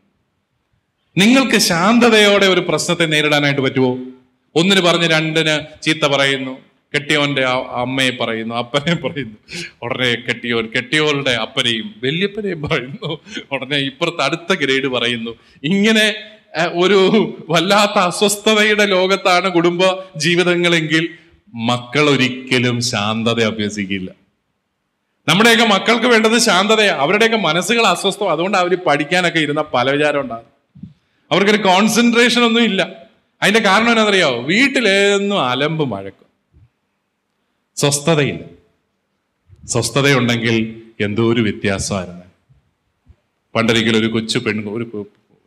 നിങ്ങൾക്ക് 1.17 1.57
ശാന്തതയോടെ 1.57 2.45
ഒരു 2.45 2.59
പ്രശ്നത്തെ 2.59 3.05
നേരിടാനായിട്ട് 3.05 3.61
പറ്റുമോ 3.61 3.97
ഒന്നിന് 4.55 4.81
പറഞ്ഞ് 4.81 5.07
രണ്ടിന് 5.07 5.83
ചീത്ത 5.83 6.07
പറയുന്നു. 6.07 6.57
കെട്ടിയോന്റെ 6.95 7.45
അമ്മയെ 7.71 8.09
പറയുന്നു 8.09 8.55
അപ്പനെ 8.55 8.95
പറയുന്നു. 8.95 9.35
ഉടനെ 9.81 10.15
കെട്ടിയോൻ 10.27 10.69
കെട്ടിയോളുടെ 10.75 11.31
അപ്പനെയും 11.31 11.95
വല്യപ്പനെയും 12.03 12.61
പറയുന്നു. 12.61 13.19
ഉടനെ 13.51 13.77
ഇപ്പുറത്ത് 13.77 14.21
അടുത്ത 14.21 14.53
ഗ്രേഡ് 14.53 14.87
പറയുന്നു. 14.87 15.31
ഇങ്ങനെ 15.63 16.15
ഒരു 16.73 17.33
വല്ലാത്ത 17.49 17.91
അസ്വസ്ഥതയുടെ 17.91 18.85
ലോകത്താണ് 18.85 19.51
കുടുംബ 19.51 19.81
ജീവിതങ്ങളെങ്കിൽ 20.17 21.09
മക്കൾ 21.53 22.09
ഒരിക്കലും 22.09 22.81
ശാന്തത 22.81 23.43
അഭ്യസിക്കില്ല. 23.43 24.11
നമ്മുടെയൊക്കെ 25.27 25.65
മക്കൾക്ക് 25.65 26.05
വേണ്ടത് 26.05 26.37
ശാന്തതയാണ് 26.37 26.99
അവരുടെയൊക്കെ 26.99 27.37
മനസ്സുകൾ 27.37 27.87
അസ്വസ്ഥം 27.87 28.31
അതുകൊണ്ട് 28.31 28.57
അവർ 28.57 28.75
പഠിക്കാനൊക്കെ 28.75 29.39
ഇരുന്ന 29.39 29.63
പല 29.73 29.91
വിചാരം 29.91 30.21
ഉണ്ടാകും. 30.21 30.55
അവർക്കൊരു 31.31 31.61
കോൺസെൻട്രേഷൻ 31.61 32.43
ഒന്നും 32.43 32.63
ഇല്ല. 32.63 32.95
അതിന്റെ 33.41 33.59
കാരണം 33.59 33.91
എന്നറിയാവോ 33.91 34.41
വീട്ടിലേന്നും 34.41 35.41
അലമ്പ് 35.41 35.91
മഴക്കും. 35.91 36.25
സ്വസ്ഥതയില്ല. 37.75 38.43
സ്വസ്ഥതയുണ്ടെങ്കിൽ 39.67 40.81
എന്തോ 40.99 41.33
ഒരു 41.33 41.41
വ്യത്യാസമായിരുന്നു. 41.41 42.25
പണ്ടൊരിക്കലും 43.55 43.99
ഒരു 43.99 44.07
കൊച്ചു 44.07 44.39
പെൺ 44.39 44.69
ഒരു 44.69 44.83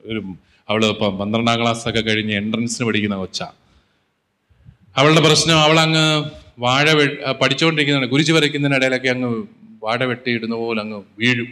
ഒരു 0.09 0.35
അവൾ 0.69 0.85
ഇപ്പം 0.85 1.19
പന്ത്രണ്ടാം 1.19 1.63
ക്ലാസ് 1.63 1.89
ഒക്കെ 1.89 2.01
കഴിഞ്ഞ് 2.01 2.35
എൻട്രൻസിന് 2.35 2.87
പഠിക്കുന്ന 2.87 3.17
കൊച്ച. 3.17 3.43
അവളുടെ 4.97 5.21
പ്രശ്നം 5.21 5.59
അവൾ 5.59 5.81
അങ്ങ് 5.81 6.31
വാഴ 6.59 6.93
വെ- 6.93 7.33
പഠിച്ചുകൊണ്ടിരിക്കുന്നതാണ് 7.33 8.11
കുരിശ് 8.11 8.33
വരയ്ക്കുന്നതിനിടയിലൊക്കെ 8.33 9.09
അങ്ങ് 9.09 9.43
വാഴ 9.83 10.05
വെട്ടിയിടുന്ന 10.05 10.55
പോലെ 10.55 10.81
അങ്ങ് 10.81 11.03
വീഴും. 11.19 11.47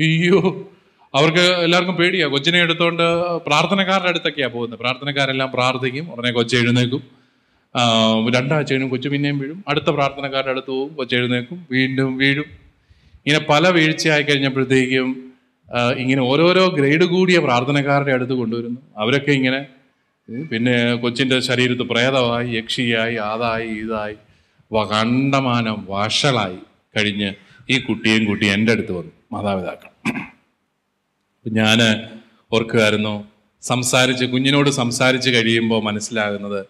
അയ്യോ 0.00 0.72
അവർക്ക് 1.14 1.38
എല്ലാവർക്കും 1.38 1.94
പേടിയാ. 1.94 2.26
കൊച്ചിനെ 2.26 2.58
എടുത്തോണ്ട് 2.58 3.02
പ്രാർത്ഥനക്കാരുടെ 3.38 4.08
അടുത്തൊക്കെയാ 4.08 4.46
പോകുന്നത്. 4.46 4.78
പ്രാർത്ഥനക്കാരെല്ലാം 4.78 5.50
പ്രാർത്ഥിക്കും. 5.52 6.14
ഉടനെ 6.14 6.32
കൊച്ചു 6.32 6.56
എഴുന്നേക്കും 6.56 8.34
രണ്ടാഴ്ച 8.34 8.72
കഴിഞ്ഞും 8.72 8.90
കൊച്ചു 8.90 9.08
പിന്നെയും 9.08 9.38
വീഴും. 9.38 9.64
അടുത്ത 9.68 9.84
പ്രാർത്ഥനക്കാരുടെ 9.84 10.50
അടുത്ത് 10.50 10.66
പോകും. 10.66 10.94
കൊച്ചു 10.94 11.16
എഴുന്നേക്കും 11.16 11.66
വീണ്ടും 11.70 12.16
വീഴും. 12.16 12.44
ഇങ്ങനെ 13.26 13.46
പല 13.48 13.68
വീഴ്ചയായി 13.68 14.22
കഴിഞ്ഞപ്പോഴത്തേക്കും 14.22 15.33
ഇങ്ങനെ 16.00 16.22
ഓരോരോ 16.22 16.64
ഗ്രേഡ് 16.68 17.04
കൂടിയ 17.04 17.38
പ്രാർത്ഥനക്കാരുടെ 17.38 18.12
അടുത്ത് 18.12 18.32
കൊണ്ടുവരുന്നു. 18.32 18.80
അവരൊക്കെ 18.96 19.32
ഇങ്ങനെ 19.32 19.60
പിന്നെ 20.50 20.94
കൊച്ചിന്റെ 20.94 21.40
ശരീരത്ത് 21.40 21.82
പ്രേതമായി 21.82 22.48
യക്ഷിയായി 22.56 23.14
അതായി 23.14 23.68
ഇതായി 23.68 24.16
കണ്ടമാനം 24.90 25.86
വഷളായി 25.88 26.58
കഴിഞ്ഞ് 26.96 27.28
ഈ 27.70 27.78
കുട്ടിയും 27.78 28.22
കുട്ടി 28.26 28.46
എന്റെ 28.46 28.72
അടുത്ത് 28.72 28.92
വന്നു 28.92 29.12
മാതാപിതാക്കൾ. 29.32 29.90
ഞാൻ 31.46 31.80
ഓർക്കുമായിരുന്നു 32.52 33.14
സംസാരിച്ച് 33.62 34.24
കുഞ്ഞിനോട് 34.24 34.70
സംസാരിച്ച് 34.70 35.30
കഴിയുമ്പോൾ 35.30 35.82
മനസ്സിലാകുന്നത് 35.82 36.60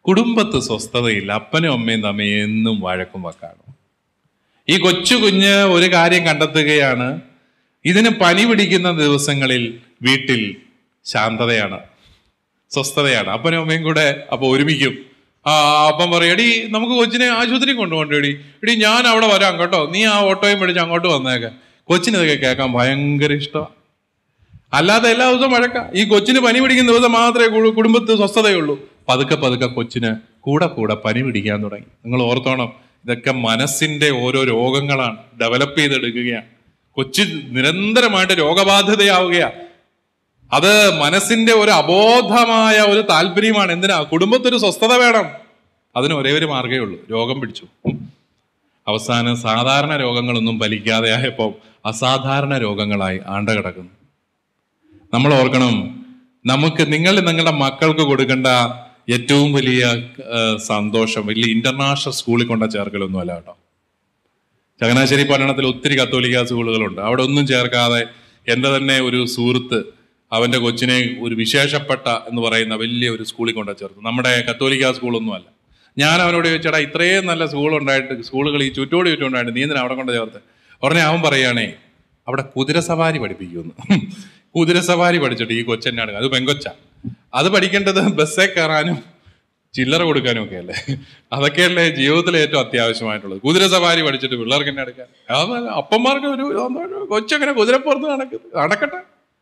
കുടുംബത്ത് 0.00 0.60
സ്വസ്ഥതയില്ല 0.60 1.32
അപ്പനും 1.32 1.72
അമ്മയും 1.72 2.00
തമ്മിൽ 2.00 2.30
എന്നും 2.42 2.80
വഴക്കും 2.80 3.22
വക്കാണ്. 3.22 3.62
ഈ 4.68 4.78
കൊച്ചു 4.78 5.14
കുഞ്ഞ് 5.14 5.54
ഒരു 5.76 5.92
കാര്യം 5.94 6.26
കണ്ടെത്തുകയാണ് 6.26 7.08
ഇതിന് 7.84 8.10
പനി 8.10 8.44
പിടിക്കുന്ന 8.44 8.92
ദിവസങ്ങളിൽ 8.92 9.78
വീട്ടിൽ 10.02 10.56
ശാന്തതയാണ് 11.04 11.78
സ്വസ്ഥതയാണ്. 12.70 13.28
അപ്പനും 13.28 13.60
അമ്മയും 13.60 13.82
കൂടെ 13.82 14.24
അപ്പൊ 14.32 14.48
ഒരുമിക്കും. 14.48 14.94
ആ 15.46 15.52
അപ്പം 15.88 16.10
പറയും 16.10 16.32
എടി 16.32 16.68
നമുക്ക് 16.70 16.92
കൊച്ചിനെ 16.92 17.26
ആശുപത്രി 17.26 17.72
കൊണ്ടുപോകണ്ട 17.72 18.12
എടി. 18.12 18.40
എടി 18.62 18.74
ഞാൻ 18.74 19.06
അവിടെ 19.06 19.26
വരാം 19.26 19.60
കേട്ടോ. 19.60 19.90
നീ 19.90 20.04
ആ 20.04 20.20
ഓട്ടോയും 20.20 20.60
പിടിച്ച് 20.60 20.80
അങ്ങോട്ട് 20.80 21.08
വന്നേക്കാം. 21.08 21.54
കൊച്ചിന് 21.84 22.16
ഇതൊക്കെ 22.16 22.46
കേൾക്കാൻ 22.46 22.72
ഭയങ്കര 22.72 23.32
ഇഷ്ടമാണ് 23.32 23.74
അല്ലാതെ 24.74 25.10
എല്ലാ 25.10 25.30
ദിവസവും 25.30 25.52
വഴക്ക. 25.52 25.78
ഈ 25.94 26.04
കൊച്ചിന് 26.04 26.40
പനി 26.40 26.60
പിടിക്കുന്ന 26.60 26.92
ദിവസം 26.92 27.12
മാത്രമേ 27.12 27.70
കുടുംബത്തിൽ 27.70 28.16
സ്വസ്ഥതയുള്ളൂ. 28.16 28.88
പതുക്കെ 29.08 29.34
പതുക്കെ 29.34 29.66
കൊച്ചിന് 29.66 30.16
കൂടെ 30.40 30.66
കൂടെ 30.66 30.94
പനി 30.94 31.22
പിടിക്കാൻ 31.22 31.62
തുടങ്ങി. 31.62 31.86
നിങ്ങൾ 32.04 32.22
ഓർത്തോണം 32.22 32.72
ഇതൊക്കെ 33.04 33.32
മനസ്സിന്റെ 33.32 34.10
ഓരോ 34.10 34.44
രോഗങ്ങളാണ്. 34.44 35.16
ഡെവലപ്പ് 35.40 35.78
ചെയ്തെടുക്കുകയാണ്. 35.78 36.59
കൊച്ചു 37.00 37.24
നിരന്തരമായിട്ട് 37.56 38.32
രോഗബാധിതയാവുകയാണ് 38.32 39.58
അത് 40.52 40.72
മനസ്സിന്റെ 41.00 41.52
ഒരു 41.52 41.70
അബോധമായ 41.70 42.76
ഒരു 42.92 43.02
താല്പര്യമാണ്. 43.10 43.72
എന്തിനാ? 43.72 44.02
കുടുംബത്തൊരു 44.12 44.56
സ്വസ്ഥത 44.56 44.92
വേണം. 44.94 45.26
അതിന് 45.96 46.14
ഒരേ 46.14 46.32
ഒരു 46.38 46.46
മാർഗമേ 46.46 46.78
ഉള്ളൂ. 46.78 46.98
രോഗം 47.10 47.40
പിടിച്ചു. 47.40 47.66
അവസാനം 48.88 49.36
സാധാരണ 49.36 49.96
രോഗങ്ങളൊന്നും 49.96 50.56
ഫലിക്കാതെ 50.60 51.08
ആയപ്പോൾ 51.16 51.50
അസാധാരണ 51.86 52.58
രോഗങ്ങളായി 52.58 53.20
ആണ്ട 53.26 53.50
കിടക്കുന്നു 53.50 53.92
നമ്മൾ 55.14 55.34
ഓർക്കണം 55.34 55.74
നമുക്ക് 56.46 56.92
നിങ്ങൾ 56.92 57.20
നിങ്ങളുടെ 57.20 57.50
മക്കൾക്ക് 57.50 58.00
കൊടുക്കേണ്ട 58.00 58.48
ഏറ്റവും 59.14 59.52
വലിയ 59.52 59.82
സന്തോഷം 60.56 61.26
വലിയ 61.26 61.46
ഇന്റർനാഷണൽ 61.54 62.12
സ്കൂളിൽ 62.12 62.46
കൊണ്ട 62.46 62.64
ചേർക്കലൊന്നും 62.64 63.20
അല്ല 63.20 63.34
കേട്ടോ. 63.34 63.54
ചങ്ങനാശ്ശേരി 64.80 65.24
പട്ടണത്തിൽ 65.24 65.66
ഒത്തിരി 65.66 65.94
കത്തോലിക്ക 66.00 66.44
സ്കൂളുകളുണ്ട്. 66.44 67.00
അവിടെ 67.00 67.22
ഒന്നും 67.22 67.46
ചേർക്കാതെ 67.46 68.06
എന്റെ 68.48 68.76
തന്നെ 68.76 69.00
ഒരു 69.00 69.26
സുഹൃത്ത് 69.26 69.84
അവന്റെ 70.32 70.58
കൊച്ചിനെ 70.58 71.16
ഒരു 71.20 71.34
വിശേഷപ്പെട്ട 71.34 72.08
എന്ന് 72.08 72.42
പറയുന്ന 72.42 72.74
വലിയ 72.74 73.08
ഒരു 73.10 73.22
സ്കൂളിൽ 73.22 73.54
കൊണ്ട് 73.54 73.72
ചേർത്തു. 73.80 74.00
നമ്മുടെ 74.00 74.44
കത്തോലിക്ക 74.50 74.92
സ്കൂളൊന്നുമല്ല. 74.92 75.44
ഞാൻ 75.98 76.22
അവനോട് 76.22 76.48
ചോദിച്ചടാ 76.48 76.78
ഇത്രയും 76.78 77.26
നല്ല 77.26 77.46
സ്കൂളുണ്ടായിട്ട് 77.46 78.22
സ്കൂളുകൾ 78.22 78.62
ഈ 78.62 78.68
ചുറ്റോട് 78.68 79.10
ചുറ്റുണ്ടായിട്ട് 79.10 79.56
നീ 79.56 79.62
എന്തിനാ 79.62 79.80
അവിടെ 79.80 79.94
കൊണ്ട് 79.94 80.12
ചേർത്ത്? 80.12 80.40
ഉടനെ 80.82 81.02
അവൻ 81.02 81.22
പറയുകയാണേ 81.22 81.72
അവിടെ 82.28 82.42
കുതിരസവാരി 82.42 83.18
പഠിപ്പിക്കുമെന്ന്. 83.18 84.00
കുതിരസവാരി 84.56 85.18
പഠിച്ചിട്ട് 85.18 85.52
ഈ 85.52 85.62
കൊച്ചെന്നാണ്. 85.62 86.12
അത് 86.12 86.26
പെങ്കൊച്ച. 86.30 86.68
അത് 87.34 87.48
പഠിക്കേണ്ടത് 87.48 88.00
ബസ്സേ 88.08 88.46
കയറാനും 88.46 88.98
ചില്ലറ 89.76 90.02
കൊടുക്കാനും 90.08 90.42
ഒക്കെ 90.44 90.56
അല്ലേ? 90.62 90.76
അതൊക്കെയല്ലേ 91.34 91.84
ജീവിതത്തിൽ 91.98 92.34
ഏറ്റവും 92.42 92.60
അത്യാവശ്യമായിട്ടുള്ളത്. 92.64 93.40
കുതിര 93.46 93.64
സവാരി 93.74 94.00
പഠിച്ചിട്ട് 94.06 94.36
പിള്ളേർക്ക് 94.40 94.70
എന്നെ 94.72 94.82
എടുക്കാൻ? 94.86 95.08
അത് 95.38 95.68
അപ്പന്മാർക്ക് 95.80 96.28
ഒരു. 96.36 96.46
കൊച്ചങ്ങനെ 97.12 97.52
കുതിരപ്പുറത്ത് 97.60 98.08
നടക്കുന്നത് 98.14 98.56
നടക്കട്ടെ. 98.62 99.00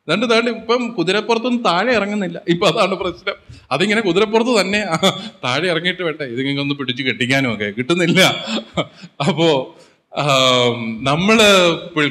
രണ്ട് 0.09 0.25
താണ്ട് 0.31 0.51
ഇപ്പം 0.51 0.83
കുതിരപ്പുറത്തും 0.99 1.55
താഴെ 1.69 1.93
ഇറങ്ങുന്നില്ല. 1.99 2.39
ഇപ്പൊ 2.53 2.67
അതാണ് 2.73 2.95
പ്രശ്നം. 3.03 3.37
അതിങ്ങനെ 3.75 4.01
കുതിരപ്പുറത്ത് 4.09 4.53
തന്നെ 4.61 4.81
താഴെ 5.45 5.67
ഇറങ്ങിയിട്ട് 5.73 6.03
വേണ്ടേ 6.09 6.27
ഇതിങ്ങനെ 6.35 6.61
ഒന്ന് 6.65 6.75
പിടിച്ച് 6.81 7.03
കെട്ടിക്കാനും 7.09 7.51
ഒക്കെ 7.55 7.69
കിട്ടുന്നില്ല. 7.79 8.21
അപ്പോ 9.29 9.49
നമ്മൾ 11.11 11.39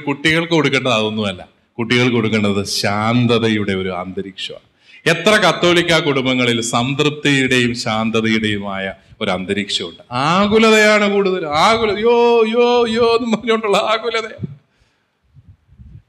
കുട്ടികൾക്ക് 0.07 0.53
കൊടുക്കേണ്ടത് 0.57 0.95
അതൊന്നുമല്ല. 0.99 1.41
കുട്ടികൾക്ക് 1.79 2.15
കൊടുക്കേണ്ടത് 2.15 2.61
ശാന്തതയുടെ 2.81 3.73
ഒരു 3.81 3.91
അന്തരീക്ഷമാണ്. 4.03 4.66
എത്ര 5.11 5.33
കത്തോലിക്ക 5.43 5.99
കുടുംബങ്ങളിൽ 5.99 6.61
സംതൃപ്തിയുടെയും 6.73 7.73
ശാന്തതയുടെയുമായ 7.75 8.85
ഒരു 9.21 9.29
അന്തരീക്ഷമുണ്ട്. 9.31 10.01
ആകുലതയാണ് 10.27 11.05
കൂടുതൽ. 11.13 11.43
ആകുല 11.65 11.91
യോ 11.99 12.17
യോ 12.55 12.67
യോ 12.97 13.07
എന്ന് 13.17 13.27
പറഞ്ഞുകൊണ്ടുള്ള 13.33 13.77
ആകുലത. 13.93 14.27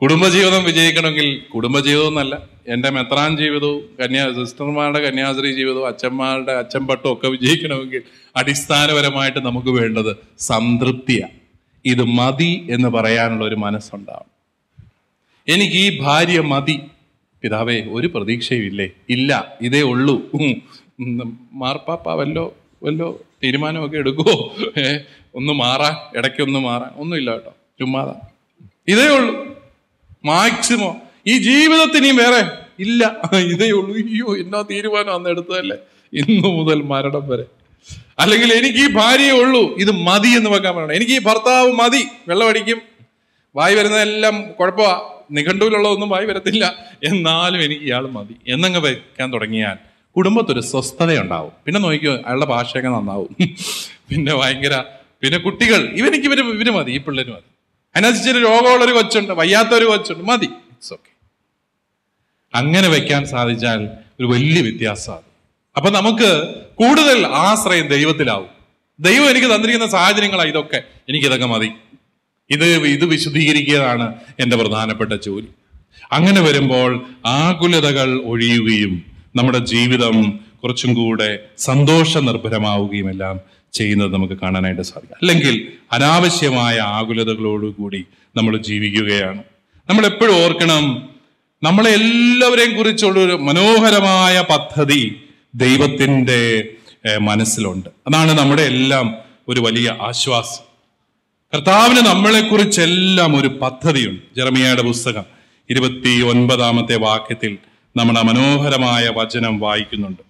കുടുംബജീവിതം 0.02 0.64
വിജയിക്കണമെങ്കിൽ 0.64 1.28
കുടുംബജീവിതം 1.54 2.08
എന്നല്ല 2.08 2.34
എന്റെ 2.68 2.90
മെത്രാൻ 2.90 3.30
ജീവിതവും 3.36 3.80
കന്യാ 4.00 4.24
സിസ്റ്റർമാരുടെ 4.32 5.00
കന്യാസ്ത്രീ 5.00 5.50
ജീവിതവും 5.52 5.86
അച്ഛന്മാരുടെ 5.86 6.52
അച്ഛൻപട്ടും 6.52 7.12
ഒക്കെ 7.12 7.28
വിജയിക്കണമെങ്കിൽ 7.28 8.02
അടിസ്ഥാനപരമായിട്ട് 8.36 9.38
നമുക്ക് 9.38 9.68
വേണ്ടത് 9.68 10.12
സംതൃപ്തിയാണ് 10.38 11.36
ഇത് 11.84 12.04
മതി 12.18 12.52
എന്ന് 12.70 12.88
പറയാനുള്ള 12.88 13.44
ഒരു 13.44 13.54
മനസ്സുണ്ടാവും 13.54 14.30
എനിക്ക് 15.48 15.76
ഈ 15.76 15.90
ഭാര്യ 16.02 16.40
മതി. 16.52 16.76
പിതാവേ 17.42 17.82
ഒരു 17.88 18.06
പ്രതീക്ഷയും 18.06 18.64
ഇല്ലേ? 18.64 18.90
ഇതേ 19.60 19.80
ഉള്ളൂ. 19.82 20.30
മാർപ്പാപ്പ 21.52 22.14
വല്ലോ 22.14 22.56
വല്ലോ 22.82 23.20
തീരുമാനമൊക്കെ 23.44 23.96
എടുക്കുമോ 23.96 24.54
ഒന്ന് 25.34 25.52
മാറാൻ 25.52 26.18
ഇടയ്ക്കൊന്ന് 26.18 26.58
മാറാൻ. 26.58 26.90
ഒന്നുമില്ല 26.96 27.32
കേട്ടോ 27.32 27.54
ചുമ്മാത. 27.80 28.08
ഇതേ 28.88 29.06
ഉള്ളൂ. 29.08 29.34
മാക്സിമം 30.24 30.94
ഈ 31.26 31.38
ജീവിതത്തിന് 31.38 32.20
വേറെ 32.20 32.50
ഇല്ല. 32.78 33.20
ഇതേ 33.36 33.70
ഉള്ളൂ. 33.70 33.94
അയ്യോ 33.96 34.36
എന്നാ 34.36 34.64
തീരുമാനം 34.70 35.14
അന്ന് 35.14 35.30
എടുത്തതല്ലേ? 35.30 35.76
ഇന്നു 36.12 36.48
മുതൽ 36.48 36.82
മരണം 36.82 37.28
വരെ. 37.28 37.44
അല്ലെങ്കിൽ 38.18 38.52
എനിക്ക് 38.52 38.78
ഈ 38.78 38.88
ഭാര്യയെ 38.92 39.30
ഉള്ളൂ. 39.30 39.76
ഇത് 39.76 39.90
മതി 39.90 40.28
എന്ന് 40.28 40.50
വെക്കാൻ 40.50 40.76
പറയണം. 40.76 40.94
എനിക്ക് 40.94 41.12
ഈ 41.12 41.18
ഭർത്താവ് 41.18 41.72
മതി. 41.72 42.04
വെള്ളമടിക്കും. 42.28 42.78
വായി 43.56 43.74
വരുന്നതെല്ലാം 43.74 44.52
കുഴപ്പമാ. 44.60 45.17
നിഘണ്ടുവിലുള്ളതൊന്നും 45.30 46.08
വായി 46.08 46.26
വരത്തില്ല. 46.26 46.64
എന്നാലും 47.04 47.64
എനിക്ക് 47.64 47.82
ഇയാൾ 47.82 48.08
മതി. 48.08 48.36
എന്നങ്ങ് 48.48 48.80
വയ്ക്കാൻ 48.80 49.32
തുടങ്ങിയാൽ 49.32 49.76
കുടുംബത്തൊരു 50.16 50.60
സ്വസ്ഥതയുണ്ടാവും. 50.60 51.52
പിന്നെ 51.64 51.80
നോക്കിയോ 51.80 52.12
അയാളുടെ 52.12 52.46
ഭാഷയൊക്കെ 52.46 52.90
നന്നാവും. 52.90 53.36
പിന്നെ 54.10 54.34
ഭയങ്കര 54.34 54.84
പിന്നെ 55.22 55.38
കുട്ടികൾ 55.38 55.80
ഇവനിക്ക് 55.94 56.26
ഇവർ 56.26 56.40
ഇവർ 56.40 56.70
മതി 56.72 56.92
ഈ 56.92 56.98
പിള്ളേര് 56.98 57.28
മതി. 57.28 57.48
അതിനനുസരിച്ചൊരു 57.96 58.38
രോഗമുള്ളൊരു 58.38 58.92
കൊച്ചുണ്ട് 58.92 59.32
വയ്യാത്തൊരു 59.32 59.84
കൊച്ചുണ്ട് 59.84 60.24
മതി. 60.24 60.44
ഇറ്റ്സ് 60.44 60.92
ഓക്കെ 60.92 61.10
അങ്ങനെ 62.54 62.88
വയ്ക്കാൻ 62.88 63.26
സാധിച്ചാൽ 63.26 63.88
ഒരു 64.20 64.26
വലിയ 64.26 64.62
വ്യത്യാസമാണ്. 64.62 65.22
അപ്പൊ 65.76 65.90
നമുക്ക് 65.90 66.54
കൂടുതൽ 66.74 67.26
ആശ്രയം 67.26 67.88
ദൈവത്തിലാവും. 67.88 68.48
ദൈവം 69.00 69.30
എനിക്ക് 69.30 69.46
തന്നിരിക്കുന്ന 69.46 69.86
സാഹചര്യങ്ങളാണ് 69.86 70.48
ഇതൊക്കെ. 70.48 70.82
എനിക്കിതൊക്കെ 71.08 71.46
മതി. 71.46 71.72
ഇത് 72.50 72.64
ഇത് 72.64 73.04
വിശദീകരിക്കുകയാണ് 73.04 74.14
എന്റെ 74.40 74.56
പ്രധാനപ്പെട്ട 74.56 75.12
ജോലി. 75.12 75.46
അങ്ങനെ 76.12 76.40
വരുമ്പോൾ 76.40 77.06
ആകുലതകൾ 77.26 78.20
ഒഴിയുകയും 78.24 79.04
നമ്മുടെ 79.36 79.58
ജീവിതം 79.58 80.40
കുറച്ചും 80.62 80.94
കൂടെ 80.94 81.38
സന്തോഷ 81.58 82.18
നിർഭരമാവുകയും 82.18 83.10
എല്ലാം 83.10 83.40
ചെയ്യുന്നത് 83.72 84.14
നമുക്ക് 84.14 84.34
കാണാനായിട്ട് 84.34 84.82
സാധിക്കും. 84.82 85.16
അല്ലെങ്കിൽ 85.22 85.68
അനാവശ്യമായ 85.92 86.78
ആകുലതകളോടുകൂടി 86.78 88.04
നമ്മൾ 88.36 88.56
ജീവിക്കുകയാണ്. 88.56 89.42
നമ്മൾ 89.88 90.06
എപ്പോഴും 90.06 90.44
ഓർക്കണം 90.44 91.08
നമ്മളെ 91.62 91.90
എല്ലാവരെയും 91.90 92.76
കുറിച്ചുള്ള 92.76 93.20
ഒരു 93.20 93.32
മനോഹരമായ 93.32 94.40
പദ്ധതി 94.50 95.20
ദൈവത്തിന്റെ 95.54 96.68
മനസ്സിലുണ്ട്. 97.20 97.88
അതാണ് 98.06 98.38
നമ്മുടെ 98.38 98.62
എല്ലാം 98.62 99.14
ഒരു 99.48 99.60
വലിയ 99.60 99.96
ആശ്വാസം. 100.02 100.67
കർത്താവിന് 101.54 102.06
നമ്മളെക്കുറിച്ചെല്ലാം 102.06 103.36
ഒരു 103.40 103.48
പദ്ധതിയുണ്ട്. 103.48 104.22
ജെറമിയയുടെ 104.36 104.82
പുസ്തകം 104.82 105.22
ഇരുപത്തി 105.70 106.22
ഒൻപതാമത്തെ 106.22 106.96
വാക്യത്തിൽ 106.96 107.58
നമ്മൾ 107.96 108.22
മനോഹരമായ 108.22 109.08
വചനം 109.08 109.58
വായിക്കുന്നുണ്ട്. 109.58 110.22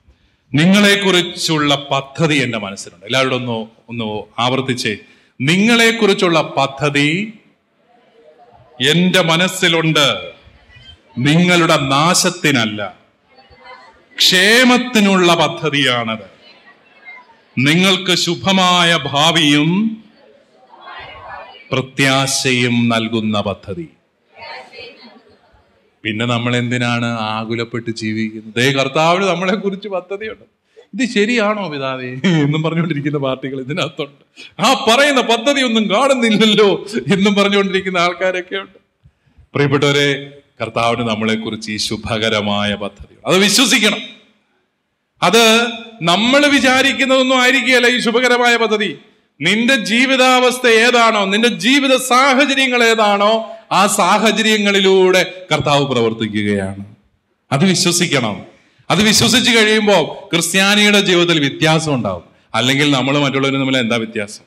നിങ്ങളെക്കുറിച്ചുള്ള 0.55 1.75
പദ്ധതി 1.75 2.35
എന്റെ 2.35 2.59
മനസ്സിലുണ്ട്. 2.59 3.07
എല്ലാവരോടും 3.07 3.37
ഒന്ന് 3.37 3.67
ഒന്ന് 3.89 4.23
ആവർത്തിച്ചേ 4.39 4.97
നിങ്ങളെക്കുറിച്ചുള്ള 5.41 6.41
പദ്ധതി 6.41 7.33
എന്റെ 8.91 9.23
മനസ്സിലുണ്ട്. 9.23 10.33
നിങ്ങളുടെ 11.19 11.77
നാശത്തിനല്ല 11.77 12.95
ക്ഷേമത്തിനുള്ള 14.19 15.35
പദ്ധതിയാണത്. 15.35 16.27
നിങ്ങൾക്ക് 17.59 18.15
ശുഭമായ 18.15 18.99
ഭാവിയും 19.07 20.05
പ്രത്യാശയും 21.73 22.89
നൽകുന്ന 22.89 23.41
പദ്ധതി. 23.41 23.89
പിന്നെ 26.05 26.25
നമ്മൾ 26.27 26.57
എന്തിനാണ് 26.57 27.07
ആകുലപ്പെട്ട് 27.07 27.91
ജീവിക്കുന്നത്? 27.91 28.55
ദേ 28.55 28.73
കർത്താവിന് 28.73 29.25
നമ്മളെ 29.25 29.55
കുറിച്ച് 29.55 29.89
പദ്ധതിയുണ്ട്. 29.89 30.45
ഇത് 30.95 31.11
ശരിയാണോ 31.11 31.69
പിതാവേ? 31.69 32.11
എന്നും 32.45 32.63
പറഞ്ഞുകൊണ്ടിരിക്കുന്ന 32.63 33.19
പാർട്ടികൾ 33.19 33.61
ഇതിനകത്തുണ്ട്. 33.61 34.23
ആ 34.61 34.87
പറയുന്ന 34.89 35.21
പദ്ധതി 35.21 35.61
ഒന്നും 35.61 35.91
കാണുന്നില്ലല്ലോ 35.91 36.87
എന്നും 37.13 37.35
പറഞ്ഞുകൊണ്ടിരിക്കുന്ന 37.35 37.99
ആൾക്കാരൊക്കെ 37.99 38.57
ഉണ്ട് 38.57 38.79
പ്രിയപ്പെട്ടവരെ 39.55 40.09
കർത്താവിന് 40.61 41.09
നമ്മളെക്കുറിച്ച് 41.09 41.71
ഈ 41.71 41.77
ശുഭകരമായ 41.77 42.75
പദ്ധതി 42.75 43.15
അത് 43.27 43.37
വിശ്വസിക്കണം. 43.39 44.01
അത് 45.23 45.45
നമ്മൾ 46.03 46.47
വിചാരിക്കുന്നതൊന്നും 46.47 47.43
ആയിരിക്കുകയല്ല 47.43 47.87
ഈ 47.87 47.99
ശുഭകരമായ 47.99 48.57
പദ്ധതി. 48.57 48.99
നിന്റെ 49.41 49.77
ജീവിതാവസ്ഥ 49.77 50.67
ഏതാണോ 50.67 51.25
നിന്റെ 51.25 51.49
ജീവിത 51.49 51.97
സാഹചര്യങ്ങൾ 51.97 52.85
ഏതാണോ 52.85 53.51
ആ 53.73 53.87
സാഹചര്യങ്ങളിലൂടെ 53.87 55.33
കർത്താവ് 55.53 55.87
പ്രവർത്തിക്കുകയാണ്. 55.87 56.85
അത് 57.53 57.65
വിശ്വസിക്കണം. 57.65 58.43
അത് 58.91 59.03
വിശ്വസിച്ച് 59.03 59.51
കഴിയുമ്പോൾ 59.51 60.31
ക്രിസ്ത്യാനിയുടെ 60.33 61.01
ജീവിതത്തിൽ 61.01 61.41
വ്യത്യാസം 61.41 61.95
ഉണ്ടാവും. 61.95 62.23
അല്ലെങ്കിൽ 62.55 62.91
നമ്മൾ 62.91 63.19
മറ്റുള്ളവരും 63.19 63.61
തമ്മിൽ 63.61 63.79
എന്താ 63.79 63.97
വ്യത്യാസം? 63.97 64.45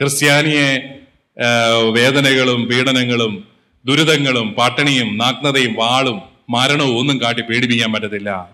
ക്രിസ്ത്യാനിയെ 0.00 0.98
വേദനകളും 1.92 2.66
പീഡനങ്ങളും 2.66 3.44
ദുരിതങ്ങളും 3.84 4.54
പട്ടിണിയും 4.58 5.18
നഗ്നതയും 5.18 5.74
വാളും 5.74 6.22
മരണവും 6.50 6.98
ഒന്നും 6.98 7.20
കാട്ടി 7.20 7.42
പേടിപ്പിക്കാൻ 7.42 7.92
പറ്റത്തില്ല. 7.92 8.50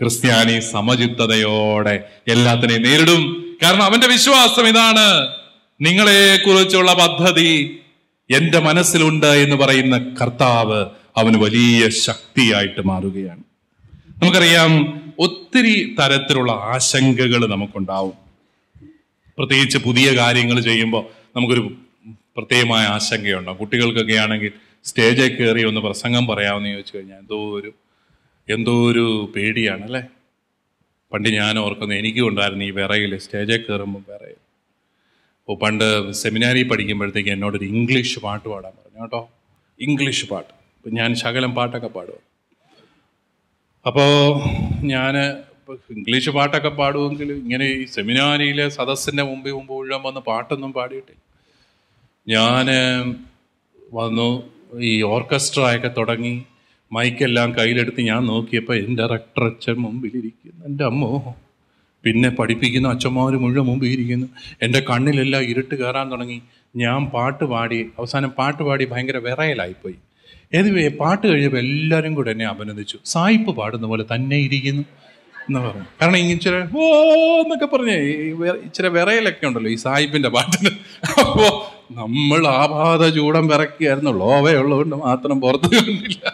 ക്രിസ്ത്യാനി 0.00 0.60
സമചിത്തതയോടെ 0.60 2.04
എല്ലാത്തിനെയും 2.28 2.82
നേരിടും. 2.82 3.49
കാരണം 3.62 3.82
അവന്റെ 3.82 4.06
വിശ്വാസം 4.06 4.68
ഇതാണ്. 4.68 5.34
നിങ്ങളെ 5.80 6.36
കുറിച്ചുള്ള 6.36 6.92
പദ്ധതി 6.94 7.80
എന്റെ 8.30 8.58
മനസ്സിലുണ്ട് 8.58 9.26
എന്ന് 9.26 9.56
പറയുന്ന 9.56 10.14
കർത്താവ് 10.22 10.86
അവന് 11.16 11.36
വലിയ 11.36 11.88
ശക്തിയായിട്ട് 11.88 12.86
മാറുകയാണ്. 12.86 13.42
നമുക്കറിയാം 14.22 15.00
ഒത്തിരി 15.18 15.96
തരത്തിലുള്ള 16.00 16.52
ആശങ്കകൾ 16.52 17.46
നമുക്കുണ്ടാവും. 17.46 18.12
പ്രത്യേകിച്ച് 19.38 19.78
പുതിയ 19.78 20.16
കാര്യങ്ങൾ 20.16 20.60
ചെയ്യുമ്പോൾ 20.60 21.06
നമുക്കൊരു 21.36 21.72
പ്രത്യേകമായ 22.36 22.86
ആശങ്കയുണ്ടാവും. 22.86 23.58
കുട്ടികൾക്കൊക്കെ 23.58 24.14
ആണെങ്കിൽ 24.14 24.52
സ്റ്റേജിൽ 24.84 25.34
കയറി 25.34 25.64
ഒന്ന് 25.64 25.80
പ്രസംഗം 25.80 26.26
പറയാമെന്ന് 26.26 26.70
ചോദിച്ചു 26.70 26.96
കഴിഞ്ഞാൽ 26.96 27.16
എന്തോ 27.16 27.58
ഒരു 27.58 27.72
എന്തോ 28.48 28.90
ഒരു 28.90 29.32
പേടിയാണ് 29.36 29.84
അല്ലേ? 29.84 30.02
പണ്ട് 31.12 31.28
ഞാൻ 31.28 31.58
ഓർക്കുന്നു 31.58 31.94
എനിക്കും 31.94 32.28
ഉണ്ടായിരുന്നു 32.28 32.64
ഈ 32.64 32.70
വിറയിൽ 32.70 33.12
സ്റ്റേജിൽ 33.18 33.60
കയറുമ്പോൾ 33.66 34.02
വിറയിൽ 34.10 34.40
അപ്പോൾ 35.40 35.56
പണ്ട് 35.62 36.12
സെമിനാരി 36.12 36.62
പഠിക്കുമ്പോഴത്തേക്ക് 36.62 37.30
എന്നോടൊരു 37.30 37.64
ഇംഗ്ലീഷ് 37.64 38.18
പാട്ട് 38.24 38.48
പാടാൻ 38.48 38.72
പറഞ്ഞു 38.80 39.02
കേട്ടോ. 39.02 39.20
ഇംഗ്ലീഷ് 39.80 40.26
പാട്ട്. 40.30 40.52
അപ്പം 40.76 40.94
ഞാൻ 40.94 41.10
ശകലം 41.14 41.54
പാട്ടൊക്കെ 41.54 41.86
പാടും 41.86 42.20
അപ്പോൾ 43.86 44.12
ഞാൻ 44.92 45.14
ഇംഗ്ലീഷ് 45.96 46.30
പാട്ടൊക്കെ 46.30 46.68
പാടുമെങ്കിലും 46.68 47.36
ഇങ്ങനെ 47.36 47.64
ഈ 47.64 47.84
സെമിനാരിയിലെ 47.84 48.68
സദസ്സിന്റെ 48.68 49.22
മുമ്പിൽ 49.22 49.52
മുമ്പ് 49.58 49.72
മുഴുവൻ 49.72 50.02
വന്ന് 50.02 50.20
പാട്ടൊന്നും 50.20 50.72
പാടിയിട്ടില്ല. 50.78 51.20
ഞാൻ 52.26 52.66
വന്നു 53.98 54.28
ഈ 54.90 55.02
ഓർക്കസ്ട്രയൊക്കെ 55.02 55.90
തുടങ്ങി. 55.98 56.34
മൈക്കെല്ലാം 56.94 57.48
കയ്യിലെടുത്ത് 57.58 58.00
ഞാൻ 58.10 58.20
നോക്കിയപ്പോൾ 58.30 58.76
എന്റെ 58.84 59.04
റക്ടർ 59.12 59.44
അച്ഛൻ 59.48 59.76
മുമ്പിലിരിക്കുന്നു 59.84 60.62
എന്റെ 60.68 60.84
അമ്മോ. 60.90 61.10
പിന്നെ 62.04 62.28
പഠിപ്പിക്കുന്ന 62.38 62.88
അച്ഛന്മാർ 62.94 63.32
മുഴുവൻ 63.42 63.66
മുമ്പിൽ 63.70 63.90
ഇരിക്കുന്നു 63.96 64.26
എന്റെ 64.64 64.80
കണ്ണിലെല്ലാം 64.90 65.42
ഇരുട്ട് 65.50 65.74
കയറാൻ 65.80 66.06
തുടങ്ങി. 66.12 66.38
ഞാൻ 66.82 67.00
പാട്ട് 67.14 67.44
പാടി 67.52 67.78
അവസാനം 67.98 68.30
പാട്ട് 68.38 68.62
പാടി 68.68 68.84
ഭയങ്കര 68.92 69.18
വിറയലായിപ്പോയി. 69.26 69.98
ഏതുവേ 70.58 70.86
പാട്ട് 71.00 71.24
കഴിഞ്ഞപ്പോൾ 71.26 71.60
എല്ലാവരും 71.64 72.12
കൂടെ 72.18 72.30
എന്നെ 72.34 72.46
അഭിനന്ദിച്ചു. 72.52 72.96
സായിപ്പ് 73.12 73.52
പാടുന്ന 73.58 73.86
പോലെ 73.92 74.04
തന്നെ 74.14 74.38
ഇരിക്കുന്നു 74.46 74.84
എന്ന് 75.46 75.60
പറഞ്ഞു. 75.66 75.86
കാരണം 76.00 76.18
ഇങ്ങനെ 76.22 76.60
ഓ 76.78 76.88
എന്നൊക്കെ 77.42 77.68
പറഞ്ഞു 77.74 77.94
ഇച്ചിരി 78.66 78.88
വിറയലൊക്കെ 78.96 79.46
ഉണ്ടല്ലോ 79.50 79.70
ഈ 79.76 79.78
സായിപ്പിന്റെ 79.86 80.30
പാട്ടിന്. 80.36 80.72
അപ്പോൾ 81.22 81.50
നമ്മൾ 82.00 82.42
ആപാത 82.60 83.02
ചൂടം 83.18 83.46
വിറക്കിയായിരുന്നു 83.52 84.12
ലോവയുള്ളതുകൊണ്ട് 84.22 84.96
മാത്രം 85.06 85.36
പുറത്ത് 85.46 85.70
കണ്ടില്ല. 85.76 86.24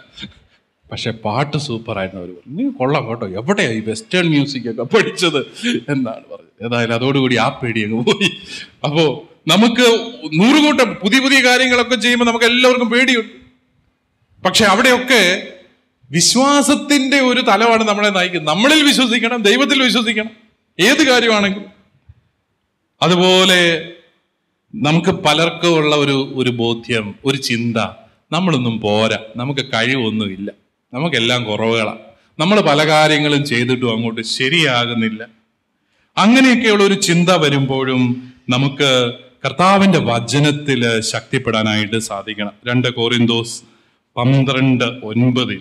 പക്ഷെ 0.91 1.11
പാട്ട് 1.11 1.57
സൂപ്പറായിരുന്നു 1.57 2.23
അവർ 2.23 2.33
പറഞ്ഞു. 2.33 2.63
നീ 2.63 2.71
കൊള്ളാം 2.71 3.09
കേട്ടോ. 3.09 3.29
എവിടെയാണ് 3.29 3.73
ഈ 3.73 3.81
വെസ്റ്റേൺ 3.81 4.25
മ്യൂസിക് 4.25 4.71
ഒക്കെ 4.71 4.83
പഠിച്ചത്? 4.83 5.39
എന്നാണ് 5.89 6.25
പറഞ്ഞത്. 6.33 6.67
ഏതായാലും 6.67 6.95
അതോടുകൂടി 6.95 7.37
ആ 7.37 7.49
പേടി 7.49 7.85
അങ്ങ് 7.85 8.05
പോയി. 8.05 8.31
അപ്പോൾ 8.85 9.37
നമുക്ക് 9.51 10.11
നൂറുകൂട്ടം 10.35 10.95
പുതിയ 10.95 11.21
പുതിയ 11.21 11.45
കാര്യങ്ങളൊക്കെ 11.45 11.97
ചെയ്യുമ്പോൾ 11.97 12.27
നമുക്ക് 12.27 12.45
എല്ലാവർക്കും 12.45 12.91
പേടിയുണ്ട്. 12.91 13.29
പക്ഷെ 14.43 14.65
അവിടെയൊക്കെ 14.65 15.49
വിശ്വാസത്തിന്റെ 16.11 17.21
ഒരു 17.21 17.41
തലമാണ് 17.41 17.89
നമ്മളെ 17.89 18.09
നയിക്കുന്നത്. 18.09 18.55
നമ്മളിൽ 18.55 18.83
വിശ്വസിക്കണം 18.83 19.43
ദൈവത്തിൽ 19.43 19.83
വിശ്വസിക്കണം. 19.83 20.31
ഏത് 20.81 21.07
കാര്യമാണെങ്കിലും. 21.07 21.67
അതുപോലെ 23.03 23.93
നമുക്ക് 24.75 25.11
പലർക്കും 25.11 25.75
ഉള്ള 25.75 25.97
ഒരു 25.97 26.33
ഒരു 26.35 26.51
ബോധ്യം 26.51 27.15
ഒരു 27.25 27.37
ചിന്ത. 27.37 27.77
നമ്മളൊന്നും 28.33 28.81
പോരാ. 28.81 29.19
നമുക്ക് 29.37 29.61
കഴിവൊന്നുമില്ല. 29.61 30.66
നമുക്കെല്ലാം 30.97 31.45
കുറവുകളാണ് 31.45 31.99
നമ്മൾ 32.39 32.61
പല 32.61 32.87
കാര്യങ്ങളും 32.87 33.45
ചെയ്തിട്ടും 33.45 33.93
അങ്ങോട്ട് 33.93 34.21
ശരിയാകുന്നില്ല. 34.21 35.27
അങ്ങനെയൊക്കെയുള്ള 36.17 36.85
ഒരു 36.85 36.95
ചിന്ത 36.95 37.31
വരുമ്പോഴും 37.31 38.33
നമുക്ക് 38.49 39.15
കർത്താവിന്റെ 39.45 39.99
വചനത്തിൽ 39.99 41.01
ശക്തിപ്പെടാനായിട്ട് 41.01 41.99
സാധിക്കണം. 41.99 42.53
രണ്ട് 42.67 42.89
കോറിന്തോസ് 42.89 43.63
പന്ത്രണ്ട് 44.17 44.85
ഒൻപതിൽ. 44.85 45.61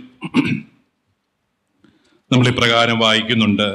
നമ്മൾ 2.31 2.47
ഇപ്രകാരം 2.47 2.99
വായിക്കുന്നുണ്ട്. 2.99 3.69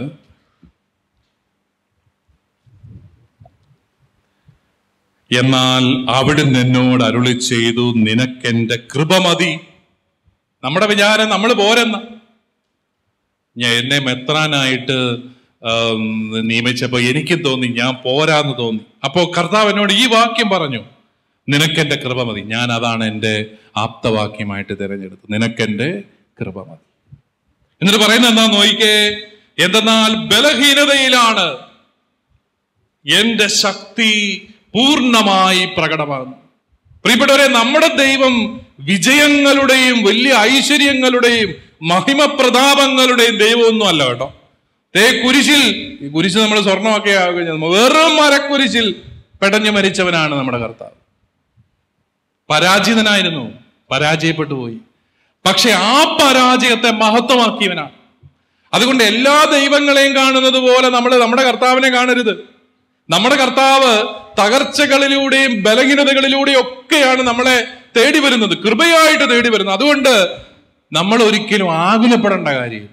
എന്നാൽ 5.38 6.10
അവിടുന്ന് 6.10 6.58
എന്നോട് 6.58 7.04
അരുളി 7.04 7.38
ചെയ്തു 7.38 7.94
നിനക്കെന്റെ 7.96 8.76
കൃപ 8.94 9.12
മതി. 9.16 9.58
നമ്മുടെ 10.64 10.86
വിചാരം 10.86 11.28
നമ്മൾ 11.28 11.52
പോരെന്ന. 11.52 12.02
ഞാൻ 13.56 13.72
എന്നെ 13.72 13.98
മെത്രാനായിട്ട് 13.98 15.16
നിയമിച്ചപ്പോൾ 16.40 16.48
നിയമിച്ചപ്പോ 16.48 16.98
എനിക്കും 16.98 17.42
തോന്നി 17.42 17.66
ഞാൻ 17.66 17.94
പോരാന്ന് 17.94 18.58
തോന്നി. 18.58 18.84
അപ്പോൾ 19.04 19.32
കർത്താവ് 19.38 19.70
എന്നോട് 19.70 19.92
ഈ 19.92 20.06
വാക്യം 20.06 20.50
പറഞ്ഞു 20.50 20.84
നിനക്കെന്റെ 21.48 21.96
കൃപ 21.96 22.22
മതി. 22.22 22.40
ഞാൻ 22.40 22.72
അതാണ് 22.72 23.04
എന്റെ 23.04 23.46
ആപ്തവാക്യമായിട്ട് 23.76 24.72
തിരഞ്ഞെടുത്തത്. 24.72 25.32
നിനക്കെന്റെ 25.32 26.02
കൃപ 26.40 26.58
മതി. 26.58 26.86
എന്നിട്ട് 27.82 28.04
പറയുന്നത് 28.04 28.30
എന്താ 28.30 28.46
നോയിക്കേ? 28.46 29.16
എന്തെന്നാൽ 29.58 30.14
ബലഹീനതയിലാണ്. 30.14 31.58
എന്റെ 33.20 33.46
ശക്തി 33.46 34.10
പൂർണമായി 34.74 35.66
പ്രകടമാകുന്നു. 35.66 36.36
പ്രിയപ്പെട്ടവരെ 37.04 37.46
നമ്മുടെ 37.46 37.96
ദൈവം 37.96 38.59
വിജയങ്ങളുടെയും 38.80 40.02
വലിയ 40.02 40.32
ഐശ്വര്യങ്ങളുടെയും 40.34 41.54
മഹിമപ്രതാപങ്ങളുടെയും 41.82 43.38
ദൈവമൊന്നും 43.38 43.88
അല്ല 43.88 44.06
കേട്ടോ. 44.06 44.34
തേ 44.96 45.22
കുരിശിൽ 45.26 45.98
ഈ 46.02 46.08
കുരിശ് 46.08 46.38
നമ്മൾ 46.38 46.60
സ്വർണമൊക്കെ 46.60 47.10
ആകുക 47.10 47.64
വെറും 47.64 48.16
മരക്കുരിശിൽ 48.16 48.94
പെടഞ്ഞു 49.42 49.70
മരിച്ചവനാണ് 49.70 50.34
നമ്മുടെ 50.34 50.58
കർത്താവ്. 50.58 50.90
പരാജിതനായിരുന്നു. 52.50 53.52
പരാജയപ്പെട്ടു 53.90 54.54
പോയി. 54.54 54.78
പക്ഷെ 55.46 55.70
ആ 55.70 56.04
പരാജയത്തെ 56.04 56.90
മഹത്വമാക്കിയവനാണ്. 56.90 57.90
അതുകൊണ്ട് 58.74 59.04
എല്ലാ 59.04 59.44
ദൈവങ്ങളെയും 59.52 60.16
കാണുന്നത് 60.16 60.58
പോലെ 60.58 60.88
നമ്മൾ 60.88 61.16
നമ്മുടെ 61.16 61.42
കർത്താവിനെ 61.42 61.88
കാണരുത്. 61.88 62.48
നമ്മുടെ 63.10 63.36
കർത്താവ് 63.36 64.14
തകർച്ചകളിലൂടെയും 64.40 65.62
ബലഹീനതകളിലൂടെയും 65.62 66.60
ഒക്കെയാണ് 66.60 67.22
നമ്മളെ 67.22 67.79
തേടി 67.96 68.18
വരുന്നത് 68.18 68.58
കൃപയായിട്ട് 68.58 69.30
തേടി 69.30 69.48
വരുന്നത്. 69.48 69.74
അതുകൊണ്ട് 69.74 70.36
നമ്മൾ 70.92 71.22
ഒരിക്കലും 71.22 71.72
ആകുലപ്പെടേണ്ട 71.72 72.48
കാര്യം 72.48 72.88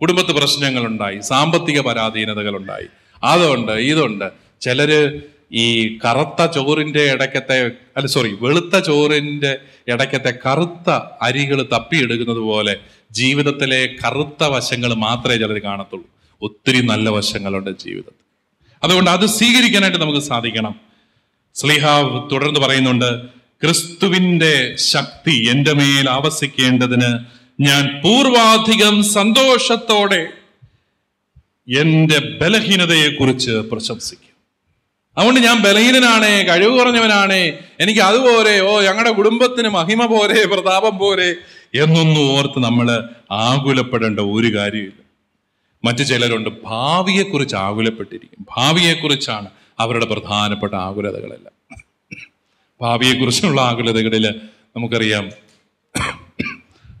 കുടുംബത്ത് 0.00 0.32
പ്രശ്നങ്ങളുണ്ടായി 0.32 1.20
സാമ്പത്തിക 1.20 1.80
പരാധീനതകളുണ്ടായി. 1.80 2.86
അതുണ്ട് 3.24 3.72
ഇതുണ്ട്. 3.72 4.30
ചിലര് 4.60 5.20
ഈ 5.52 5.98
കറുത്ത 6.04 6.46
ചോറിന്റെ 6.46 7.12
ഇടയ്ക്കത്തെ 7.12 7.66
അല്ല 7.96 8.06
സോറി 8.06 8.36
വെളുത്ത 8.40 8.78
ചോറിന്റെ 8.78 9.58
ഇടയ്ക്കത്തെ 9.88 10.34
കറുത്ത 10.46 10.90
അരികൾ 11.22 11.62
തപ്പിയെടുക്കുന്നത് 11.62 12.38
പോലെ 12.38 12.76
ജീവിതത്തിലെ 13.10 13.94
കറുത്ത 14.06 14.44
വശങ്ങൾ 14.44 14.94
മാത്രമേ 14.94 15.36
ചിലർ 15.36 15.58
കാണത്തുള്ളൂ. 15.58 16.06
ഒത്തിരി 16.42 16.86
നല്ല 16.86 17.10
വശങ്ങളുണ്ട് 17.10 17.70
ജീവിതത്തിൽ. 17.70 18.24
അതുകൊണ്ട് 18.84 19.10
അത് 19.10 19.26
സ്വീകരിക്കാനായിട്ട് 19.26 19.98
നമുക്ക് 19.98 20.18
സാധിക്കണം. 20.18 20.80
സ്ലീഹ 21.54 21.86
തുടർന്ന് 22.32 22.60
പറയുന്നുണ്ട് 22.60 23.35
ക്രിസ്തുവിന്റെ 23.62 24.76
ശക്തി 24.76 25.48
എന്റെ 25.50 25.72
മേൽ 25.72 26.10
ആവസിക്കേണ്ടതിന് 26.10 27.18
ഞാൻ 27.60 28.00
പൂർവാധികം 28.04 29.04
സന്തോഷത്തോടെ 29.04 30.28
എന്റെ 31.78 32.18
ബലഹീനതയെക്കുറിച്ച് 32.18 33.50
പ്രശംസിക്കും. 33.50 34.26
അതുകൊണ്ട് 35.18 35.40
ഞാൻ 35.40 35.62
ബലഹീനനാണേ 35.62 36.42
കഴിവ് 36.42 36.78
കുറഞ്ഞവനാണ് 36.78 37.38
എനിക്ക് 37.80 38.00
അതുപോലെ 38.00 38.60
ഓ 38.60 38.80
ഞങ്ങളുടെ 38.80 39.10
കുടുംബത്തിന് 39.10 39.68
മഹിമ 39.68 40.06
പോരെ 40.06 40.46
പ്രതാപം 40.46 40.98
പോരെ 40.98 41.34
എന്നൊന്നും 41.74 42.30
ഓർത്ത് 42.32 42.58
നമ്മൾ 42.58 43.08
ആകുലപ്പെടേണ്ട 43.30 44.20
ഒരു 44.20 44.54
കാര്യമില്ല. 44.56 45.02
മറ്റു 45.84 46.02
ചിലരുണ്ട് 46.02 46.50
ഭാവിയെക്കുറിച്ച് 46.64 47.56
ആകുലപ്പെട്ടിരിക്കും. 47.56 48.46
ഭാവിയെക്കുറിച്ചാണ് 48.56 49.48
അവരുടെ 49.78 50.06
പ്രധാനപ്പെട്ട 50.06 50.74
ആകുലതകളെല്ലാം. 50.74 51.55
ഭാവിയെക്കുറിച്ചുള്ള 52.80 53.60
ആകുലതകളിൽ 53.60 54.40
നമുക്കറിയാം. 54.76 55.30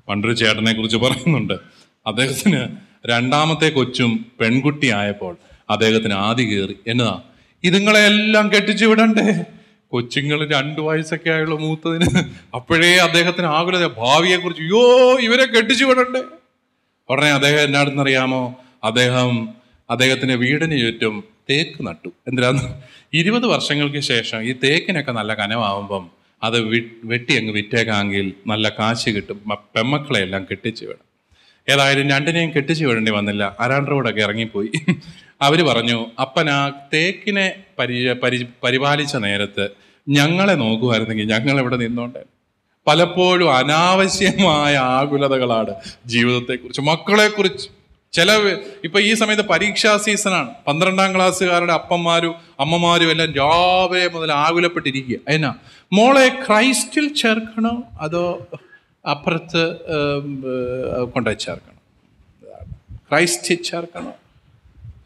പണ്ടൊരു 0.08 0.32
ചേട്ടനെ 0.32 0.72
കുറിച്ച് 0.72 0.96
പറയുന്നുണ്ട്. 0.96 1.52
അദ്ദേഹത്തിന് 2.06 2.68
രണ്ടാമത്തെ 3.06 3.68
കൊച്ചും 3.68 4.26
പെൺകുട്ടി 4.40 4.88
ആയപ്പോൾ 4.90 5.36
അദ്ദേഹത്തിന് 5.70 6.14
ആദ്യ 6.14 6.44
കയറി 6.44 6.76
എന്നതാ? 6.86 7.22
ഇതുങ്ങളെല്ലാം 7.64 8.52
കെട്ടിച്ചു 8.54 8.86
വിടണ്ടേ? 8.86 9.44
കൊച്ചുങ്ങൾ 9.88 10.50
രണ്ടു 10.50 10.80
വയസ്സൊക്കെ 10.80 11.30
ആയുള്ള 11.30 11.54
മൂത്തതിന്. 11.54 12.24
അപ്പോഴേ 12.54 12.96
അദ്ദേഹത്തിന് 12.96 13.46
ആകുലത 13.46 13.86
ഭാവിയെ 13.86 14.36
കുറിച്ച് 14.36 14.62
അയ്യോ 14.62 15.18
ഇവരെ 15.20 15.44
കെട്ടിച്ചു 15.44 15.84
വിടണ്ടേ? 15.84 16.22
ഉടനെ 17.08 17.32
അദ്ദേഹം 17.32 17.60
എന്നാടുന്നറിയാമോ? 17.60 18.54
അദ്ദേഹം 18.84 19.48
അദ്ദേഹത്തിന്റെ 19.90 20.34
വീടിന് 20.34 20.78
ചുറ്റും 20.80 21.24
തേക്ക് 21.50 21.86
നട്ടു. 21.86 22.08
എന്തിനാന്ന് 22.28 22.62
ഇരുപത് 23.14 23.46
വർഷങ്ങൾക്ക് 23.46 24.00
ശേഷം 24.00 24.42
ഈ 24.42 24.52
തേക്കിനൊക്കെ 24.64 25.12
നല്ല 25.12 25.34
കനമാവുമ്പം 25.34 26.10
അത് 26.42 26.60
വെട്ടി 27.04 27.32
അങ്ങ് 27.36 27.52
വിറ്റേക്കാമെങ്കിൽ 27.52 28.32
നല്ല 28.46 28.68
കാശ് 28.68 29.10
കിട്ടും. 29.10 29.38
പെമ്മക്കളെ 29.76 30.20
എല്ലാം 30.20 30.46
കെട്ടിച്ചു 30.50 30.84
വിടും 30.84 31.04
ഏതായാലും 31.68 32.10
രണ്ടിനെയും 32.10 32.50
കെട്ടിച്ചു 32.50 32.84
വിടേണ്ടി 32.84 33.12
വന്നില്ല. 33.12 33.56
അരാണ്ടറോടൊക്കെ 33.60 34.20
ഇറങ്ങിപ്പോയി. 34.20 34.70
അവർ 35.42 35.62
പറഞ്ഞു 35.62 36.06
അപ്പൻ 36.20 36.50
ആ 36.50 36.68
തേക്കിനെ 36.94 37.54
പരി 37.78 38.12
പരി 38.12 38.46
പരിപാലിച്ച 38.64 39.16
നേരത്ത് 39.16 39.68
ഞങ്ങളെ 40.08 40.54
നോക്കുമായിരുന്നെങ്കിൽ 40.54 41.26
ഞങ്ങൾ 41.28 41.60
ഇവിടെ 41.60 41.76
നിന്നോണ്ടേ 41.76 42.22
പലപ്പോഴും 42.86 43.56
അനാവശ്യമായ 43.56 44.76
ആകുലതകളാണ് 44.76 45.74
ജീവിതത്തെക്കുറിച്ച് 46.06 46.80
മക്കളെക്കുറിച്ച് 46.80 47.68
ചില 48.12 48.56
ഇപ്പൊ 48.84 49.00
ഈ 49.00 49.14
സമയത്ത് 49.14 49.42
പരീക്ഷാ 49.42 49.96
സീസണാണ് 49.96 50.50
പന്ത്രണ്ടാം 50.66 51.14
ക്ലാസ്സുകാരുടെ 51.14 51.72
അപ്പന്മാരും 51.72 52.34
അമ്മമാരും 52.60 53.10
എല്ലാം 53.10 53.32
രാവിലെ 53.32 54.08
മുതൽ 54.08 54.32
ആകുലപ്പെട്ടിരിക്കുക. 54.32 55.16
എന്നാ? 55.28 55.54
മോളെ 55.92 56.28
ക്രൈസ്റ്റിൽ 56.28 57.14
ചേർക്കണോ? 57.14 57.82
അതോ 58.00 58.46
അപ്പുറത്ത് 59.10 59.64
കൊണ്ടുപോയി 61.12 61.34
ചേർക്കണം? 61.34 61.80
ക്രൈസ്റ്റിൽ 63.10 63.62
ചേർക്കണോ? 63.62 64.12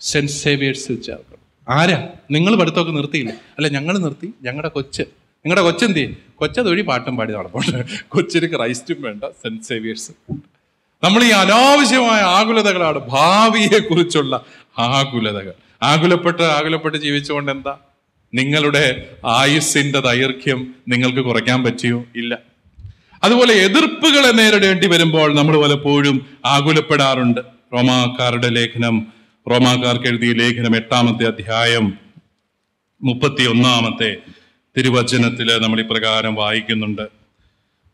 സെന്റ് 0.00 0.32
സേവിയേഴ്സിൽ 0.32 1.02
ചേർക്കണം. 1.02 1.42
ആരാ? 1.68 2.08
നിങ്ങൾ 2.30 2.56
പഠിത്തമൊക്കെ 2.60 2.92
നിർത്തിയില്ല? 2.92 3.30
അല്ല 3.30 3.68
ഞങ്ങൾ 3.68 3.98
നിർത്തി. 3.98 4.28
ഞങ്ങളുടെ 4.42 4.68
കൊച്ച്. 4.68 5.02
നിങ്ങളുടെ 5.02 5.62
കൊച്ചെന്തി 5.62 6.16
കൊച്ചതൊഴി 6.36 6.82
പാട്ടും 6.82 7.16
പാടി 7.16 7.32
നടപ്പുണ്ട്. 7.32 7.84
കൊച്ചിന് 8.08 8.56
ക്രൈസ്റ്റും 8.56 9.02
വേണ്ട 9.02 9.24
സെന്റ് 9.24 9.62
സേവിയേഴ്സും. 9.62 10.42
നമ്മൾ 11.04 11.24
ഈ 11.24 11.28
അനാവശ്യമായ 11.28 12.20
ആകുലതകളാണ് 12.20 12.98
ഭാവിയെ 12.98 13.78
കുറിച്ചുള്ള 13.78 14.44
ആകുലതകൾ. 14.78 15.52
ആകുലപ്പെട്ട് 15.82 16.42
ആകുലപ്പെട്ട് 16.42 16.98
ജീവിച്ചുകൊണ്ട് 16.98 17.52
എന്താ? 17.52 17.76
നിങ്ങളുടെ 18.34 19.08
ആയുസ്സിന്റെ 19.26 20.00
ദൈർഘ്യം 20.00 20.74
നിങ്ങൾക്ക് 20.88 21.20
കുറയ്ക്കാൻ 21.20 21.64
പറ്റിയോ? 21.64 22.04
ഇല്ല. 22.16 22.38
അതുപോലെ 23.24 23.54
എതിർപ്പുകളെ 23.54 24.30
നേരിടേണ്ടി 24.32 24.86
വരുമ്പോൾ 24.86 25.34
നമ്മൾ 25.34 25.62
പലപ്പോഴും 25.62 26.26
ആകുലപ്പെടാറുണ്ട്. 26.44 27.40
റോമാക്കാരുടെ 27.74 28.48
ലേഖനം 28.48 29.06
റോമാക്കാർക്ക് 29.50 30.06
എഴുതിയ 30.06 30.32
ലേഖനം 30.32 30.76
എട്ടാമത്തെ 30.76 31.26
അധ്യായം 31.26 31.98
മുപ്പത്തി 33.02 33.48
ഒന്നാമത്തെ 33.48 34.16
തിരുവചനത്തിൽ 34.78 35.62
നമ്മൾ 35.62 35.80
ഇപ്രകാരം 35.80 36.34
വായിക്കുന്നുണ്ട്. 36.34 37.02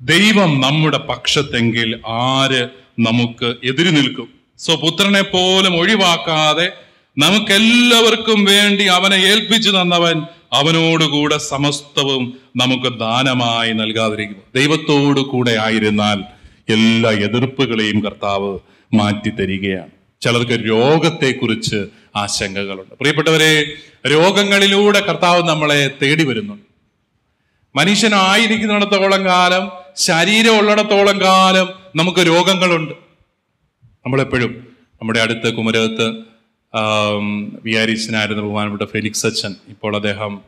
ദൈവം 0.01 0.61
നമ്മുടെ 0.61 0.99
പക്ഷത്തെങ്കിൽ 0.99 2.01
ആര് 2.07 2.86
നമുക്ക് 2.99 3.55
എതിര് 3.65 3.97
നിൽക്കും. 3.97 4.29
സോ 4.59 4.77
പുത്രനെ 4.77 5.23
പോലും 5.23 5.77
ഒഴിവാക്കാതെ 5.77 6.73
നമുക്കെല്ലാവർക്കും 7.19 8.45
വേണ്ടി 8.45 8.85
അവനെ 8.85 9.15
ഏൽപ്പിച്ചു 9.15 9.71
തന്നവൻ 9.71 10.23
അവനോടുകൂടെ 10.53 11.39
സമസ്തവും 11.39 12.39
നമുക്ക് 12.57 12.99
ദാനമായി 12.99 13.73
നൽകാതിരിക്കും 13.73 14.37
ദൈവത്തോടു 14.55 15.21
കൂടെ 15.21 15.51
ആയിരുന്നാൽ 15.51 16.23
എല്ലാ 16.73 17.11
എതിർപ്പുകളെയും 17.11 18.01
കർത്താവ് 18.01 18.59
മാറ്റി 18.95 19.29
തരികയാണ്. 19.29 19.91
ചിലർക്ക് 20.21 20.69
രോഗത്തെക്കുറിച്ച് 20.69 21.87
ആശങ്കകളുണ്ട്. 22.17 22.95
പ്രിയപ്പെട്ടവരെ 22.95 23.73
രോഗങ്ങളിലൂടെ 24.11 25.01
കർത്താവ് 25.01 25.49
നമ്മളെ 25.49 25.91
തേടി 26.03 26.25
വരുന്നുണ്ട്. 26.25 26.67
മനുഷ്യനായിരിക്കുന്നിടത്തോളം 27.79 29.27
കാലം 29.27 29.71
ശരീരം 29.97 30.59
ഉള്ളിടത്തോളം 30.59 31.21
കാലം 31.21 31.86
നമുക്ക് 31.97 32.19
രോഗങ്ങളുണ്ട്. 32.19 32.95
നമ്മളെപ്പോഴും 34.05 34.67
നമ്മുടെ 35.01 35.21
അടുത്ത് 35.21 35.55
കുമരകത്ത് 35.55 36.07
വിയാരിച്ചനായിരുന്ന 37.63 38.43
ബഹുമാനപ്പെട്ട 38.43 38.91
ഫെലിക്സ് 38.91 39.27
അച്ഛൻ 39.27 39.55
ഇപ്പോൾ 39.69 39.97
അദ്ദേഹം 39.97 40.41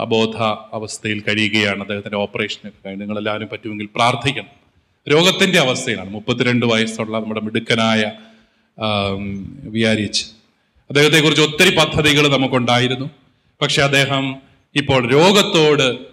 അബോധ 0.00 0.36
അവസ്ഥയിൽ 0.72 1.20
കഴിയുകയാണ്. 1.20 1.80
അദ്ദേഹത്തിന്റെ 1.80 2.16
ഓപ്പറേഷനൊക്കെ 2.16 2.78
കഴിഞ്ഞ് 2.86 3.00
നിങ്ങളെല്ലാവരും 3.00 3.48
പറ്റുമെങ്കിൽ 3.48 3.88
പ്രാർത്ഥിക്കണം. 3.94 4.52
രോഗത്തിന്റെ 5.10 5.58
അവസ്ഥയിലാണ്. 5.58 6.10
മുപ്പത്തിരണ്ട് 6.10 6.66
വയസ്സുള്ള 6.66 7.18
നമ്മുടെ 7.18 7.40
മിടുക്കനായ 7.40 8.12
വിയാരിച്ച് 9.68 10.26
അദ്ദേഹത്തെക്കുറിച്ച് 10.90 11.42
ഒത്തിരി 11.42 11.76
പദ്ധതികൾ 11.76 12.28
നമുക്കുണ്ടായിരുന്നു. 12.36 13.10
പക്ഷെ 13.60 13.82
അദ്ദേഹം 13.82 14.36
ഇപ്പോൾ 14.74 15.10
രോഗത്തോട് 15.12 16.09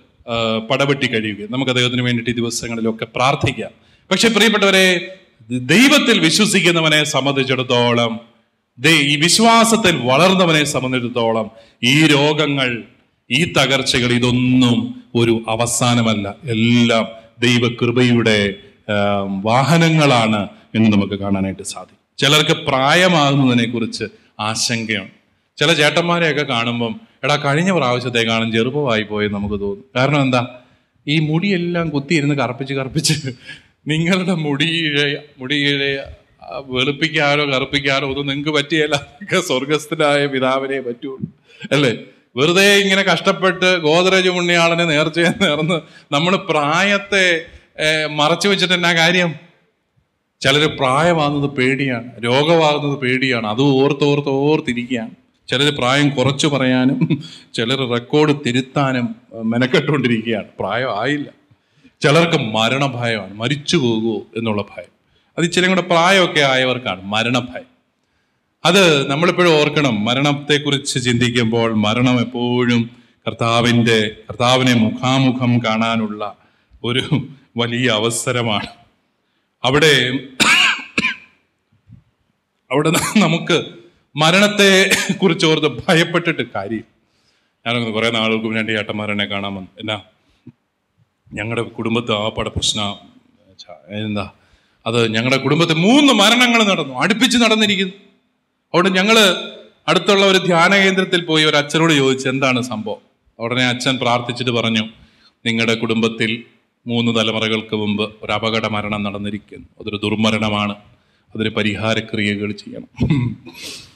പടവെട്ടി 0.70 1.08
കഴിയുകയും 1.08 1.52
നമുക്ക് 1.52 1.72
അദ്ദേഹത്തിന് 1.72 2.02
വേണ്ടിയിട്ട് 2.02 2.30
ഈ 2.30 2.34
ദിവസങ്ങളിലൊക്കെ 2.34 3.06
പ്രാർത്ഥിക്കാം. 3.16 3.72
പക്ഷെ 4.12 4.28
പ്രിയപ്പെട്ടവരെ 4.28 4.88
ദൈവത്തിൽ 5.74 6.20
വിശ്വസിക്കുന്നവനെ 6.20 7.04
സംബന്ധിച്ചിടത്തോളം 7.04 8.14
ഈ 9.12 9.16
വിശ്വാസത്തിൽ 9.16 9.96
വളർന്നവനെ 9.98 10.64
സംബന്ധിച്ചിടത്തോളം 10.64 11.52
ഈ 11.84 11.96
രോഗങ്ങൾ 12.08 12.84
ഈ 13.32 13.54
തകർച്ചകൾ 13.54 14.12
ഇതൊന്നും 14.14 15.04
ഒരു 15.16 15.42
അവസാനമല്ല. 15.48 16.36
എല്ലാം 16.44 17.06
ദൈവകൃപയുടെ 17.40 18.56
വാഹനങ്ങളാണ് 19.50 20.48
എന്ന് 20.76 20.90
നമുക്ക് 20.94 21.14
കാണാനായിട്ട് 21.14 21.64
സാധിക്കും. 21.64 22.04
ചിലർക്ക് 22.18 22.56
പ്രായമാകുന്നതിനെ 22.68 23.66
കുറിച്ച് 23.72 24.06
ആശങ്കയാണ് 24.40 25.17
ചില 25.58 25.74
ചേട്ടന്മാരെയൊക്കെ 25.74 26.44
കാണുമ്പം 26.44 26.94
എടാ 27.24 27.36
കഴിഞ്ഞ 27.36 27.72
പ്രാവശ്യത്തേക്കാളും 27.72 28.52
ചെറുപ്പമായി 28.52 29.04
പോയി 29.04 29.28
നമുക്ക് 29.28 29.60
തോന്നും. 29.62 29.86
കാരണം 29.96 30.22
എന്താ? 30.22 30.42
ഈ 31.08 31.20
മുടിയെല്ലാം 31.20 31.90
കുത്തിയിരുന്ന് 31.90 32.36
കറുപ്പിച്ച് 32.36 32.74
കറുപ്പിച്ച് 32.74 33.16
നിങ്ങളുടെ 33.88 34.34
മുടിയിഴയ 35.40 35.98
ആ, 36.44 36.62
വെളുപ്പിക്കാനോ 36.66 37.44
കറുപ്പിക്കാനോ 37.46 38.08
ഒന്നും 38.08 38.28
നിങ്ങൾക്ക് 38.28 38.50
പറ്റിയല്ല. 38.50 38.96
സ്വർഗസ്ഥനായ 39.48 40.26
പിതാവിനെ 40.26 40.82
പറ്റുള്ളൂ. 40.82 41.26
അല്ലേ? 41.72 41.92
വെറുതെ 42.36 42.76
ഇങ്ങനെ 42.76 43.02
കഷ്ടപ്പെട്ട് 43.02 43.78
ഗോദ്രേജ് 43.78 44.30
പുണ്യാളനെ 44.30 44.86
നേർച്ചയെ 44.86 45.30
നേർന്ന് 45.42 45.78
നമ്മൾ 46.12 46.36
പ്രായത്തെ 46.50 47.26
മറച്ചു 48.12 48.48
വെച്ചിട്ട് 48.48 48.74
എന്നാ 48.74 48.94
കാര്യം? 48.94 49.32
ചിലർ 50.42 50.78
പ്രായമാകുന്നത് 50.80 51.52
പേടിയാണ് 51.52 52.10
രോഗമാകുന്നത് 52.24 53.00
പേടിയാണ്. 53.00 53.48
അത് 53.48 53.62
ഓർത്ത് 53.80 54.04
ഓർത്ത് 54.04 54.30
ഓർത്തിരിക്കുകയാണ്. 54.30 55.14
ചിലർ 55.48 55.76
പ്രായം 55.78 56.10
കുറച്ച് 56.10 56.48
പറയാനും 56.48 57.24
ചിലർ 57.54 57.90
റെക്കോർഡ് 57.90 58.40
തിരുത്താനും 58.46 59.16
മെനക്കെട്ടുകൊണ്ടിരിക്കുകയാണ്. 59.44 60.48
പ്രായം 60.60 61.02
ആയില്ല. 61.02 61.30
ചിലർക്ക് 62.02 62.44
മരണഭയമാണ്. 62.44 63.34
മരിച്ചു 63.34 63.78
പോകുമോ 63.78 64.22
എന്നുള്ള 64.38 64.62
ഭയം. 64.62 64.98
അത് 65.38 65.46
ഇച്ചിരി 65.46 65.68
കൂടെ 65.68 65.82
പ്രായമൊക്കെ 65.82 66.40
ആയവർക്കാണ് 66.40 67.04
മരണഭയം. 67.04 67.78
അത് 68.66 69.10
നമ്മളിപ്പോഴും 69.10 69.52
ഓർക്കണം. 69.52 70.06
മരണത്തെക്കുറിച്ച് 70.06 71.06
ചിന്തിക്കുമ്പോൾ 71.06 71.74
മരണം 71.74 72.20
എപ്പോഴും 72.20 72.90
കർത്താവിന്റെ 73.28 74.16
കർത്താവിനെ 74.30 74.74
മുഖാമുഖം 74.74 75.60
കാണാനുള്ള 75.60 76.36
ഒരു 76.84 77.28
വലിയ 77.58 77.90
അവസരമാണ്. 77.90 78.68
അവിടെ 79.64 80.20
അവിടെ 82.72 82.90
നമുക്ക് 83.18 83.77
മരണത്തെ 84.18 84.90
കുറിച്ച് 85.24 85.46
ഓർത്ത് 85.46 85.82
ഭയപ്പെട്ടിട്ട് 85.88 86.42
കാര്യം. 86.56 86.84
ഞാനൊന്ന് 87.68 87.92
കുറെ 87.92 88.10
നാളുകൾക്ക് 88.10 88.60
എന്റെ 88.60 88.74
ഏട്ടന്മാരെന്നെ 88.74 89.26
കാണാൻ 89.26 89.56
വന്നു. 89.56 89.70
എന്നാ 89.80 90.02
ഞങ്ങളുടെ 91.34 91.62
കുടുംബത്തെ 91.62 92.14
ആ 92.14 92.30
പട 92.30 92.48
പ്രശ്ന 92.48 92.82
എന്താ 93.90 94.32
അത് 94.86 95.14
ഞങ്ങളുടെ 95.14 95.38
കുടുംബത്തെ 95.44 95.74
മൂന്ന് 95.74 96.14
മരണങ്ങൾ 96.14 96.64
നടന്നു. 96.64 96.96
അടുപ്പിച്ച് 96.96 97.38
നടന്നിരിക്കുന്നു. 97.38 97.94
അവിടെ 98.74 98.90
ഞങ്ങൾ 98.90 99.18
അടുത്തുള്ള 99.88 100.26
ഒരു 100.26 100.38
ധ്യാന 100.38 100.76
കേന്ദ്രത്തിൽ 100.76 101.26
പോയി 101.26 101.44
ഒരു 101.46 101.56
അച്ഛനോട് 101.56 101.94
ചോദിച്ചു 101.94 102.30
എന്താണ് 102.30 102.62
സംഭവം? 102.62 103.02
ഉടനെ 103.40 103.66
അച്ഛൻ 103.66 103.98
പ്രാർത്ഥിച്ചിട്ട് 103.98 104.52
പറഞ്ഞു 104.52 104.84
നിങ്ങളുടെ 105.46 105.76
കുടുംബത്തിൽ 105.76 106.44
മൂന്ന് 106.88 107.16
തലമുറകൾക്ക് 107.16 107.76
മുമ്പ് 107.76 108.16
ഒരു 108.24 108.32
അപകട 108.32 108.66
മരണം 108.68 109.04
നടന്നിരിക്കുന്നു. 109.04 109.68
അതൊരു 109.82 109.98
ദുർമരണമാണ്. 109.98 110.76
അതിന് 111.36 111.50
പരിഹാരക്രിയകൾ 111.50 112.52
ചെയ്യണം. 112.52 112.90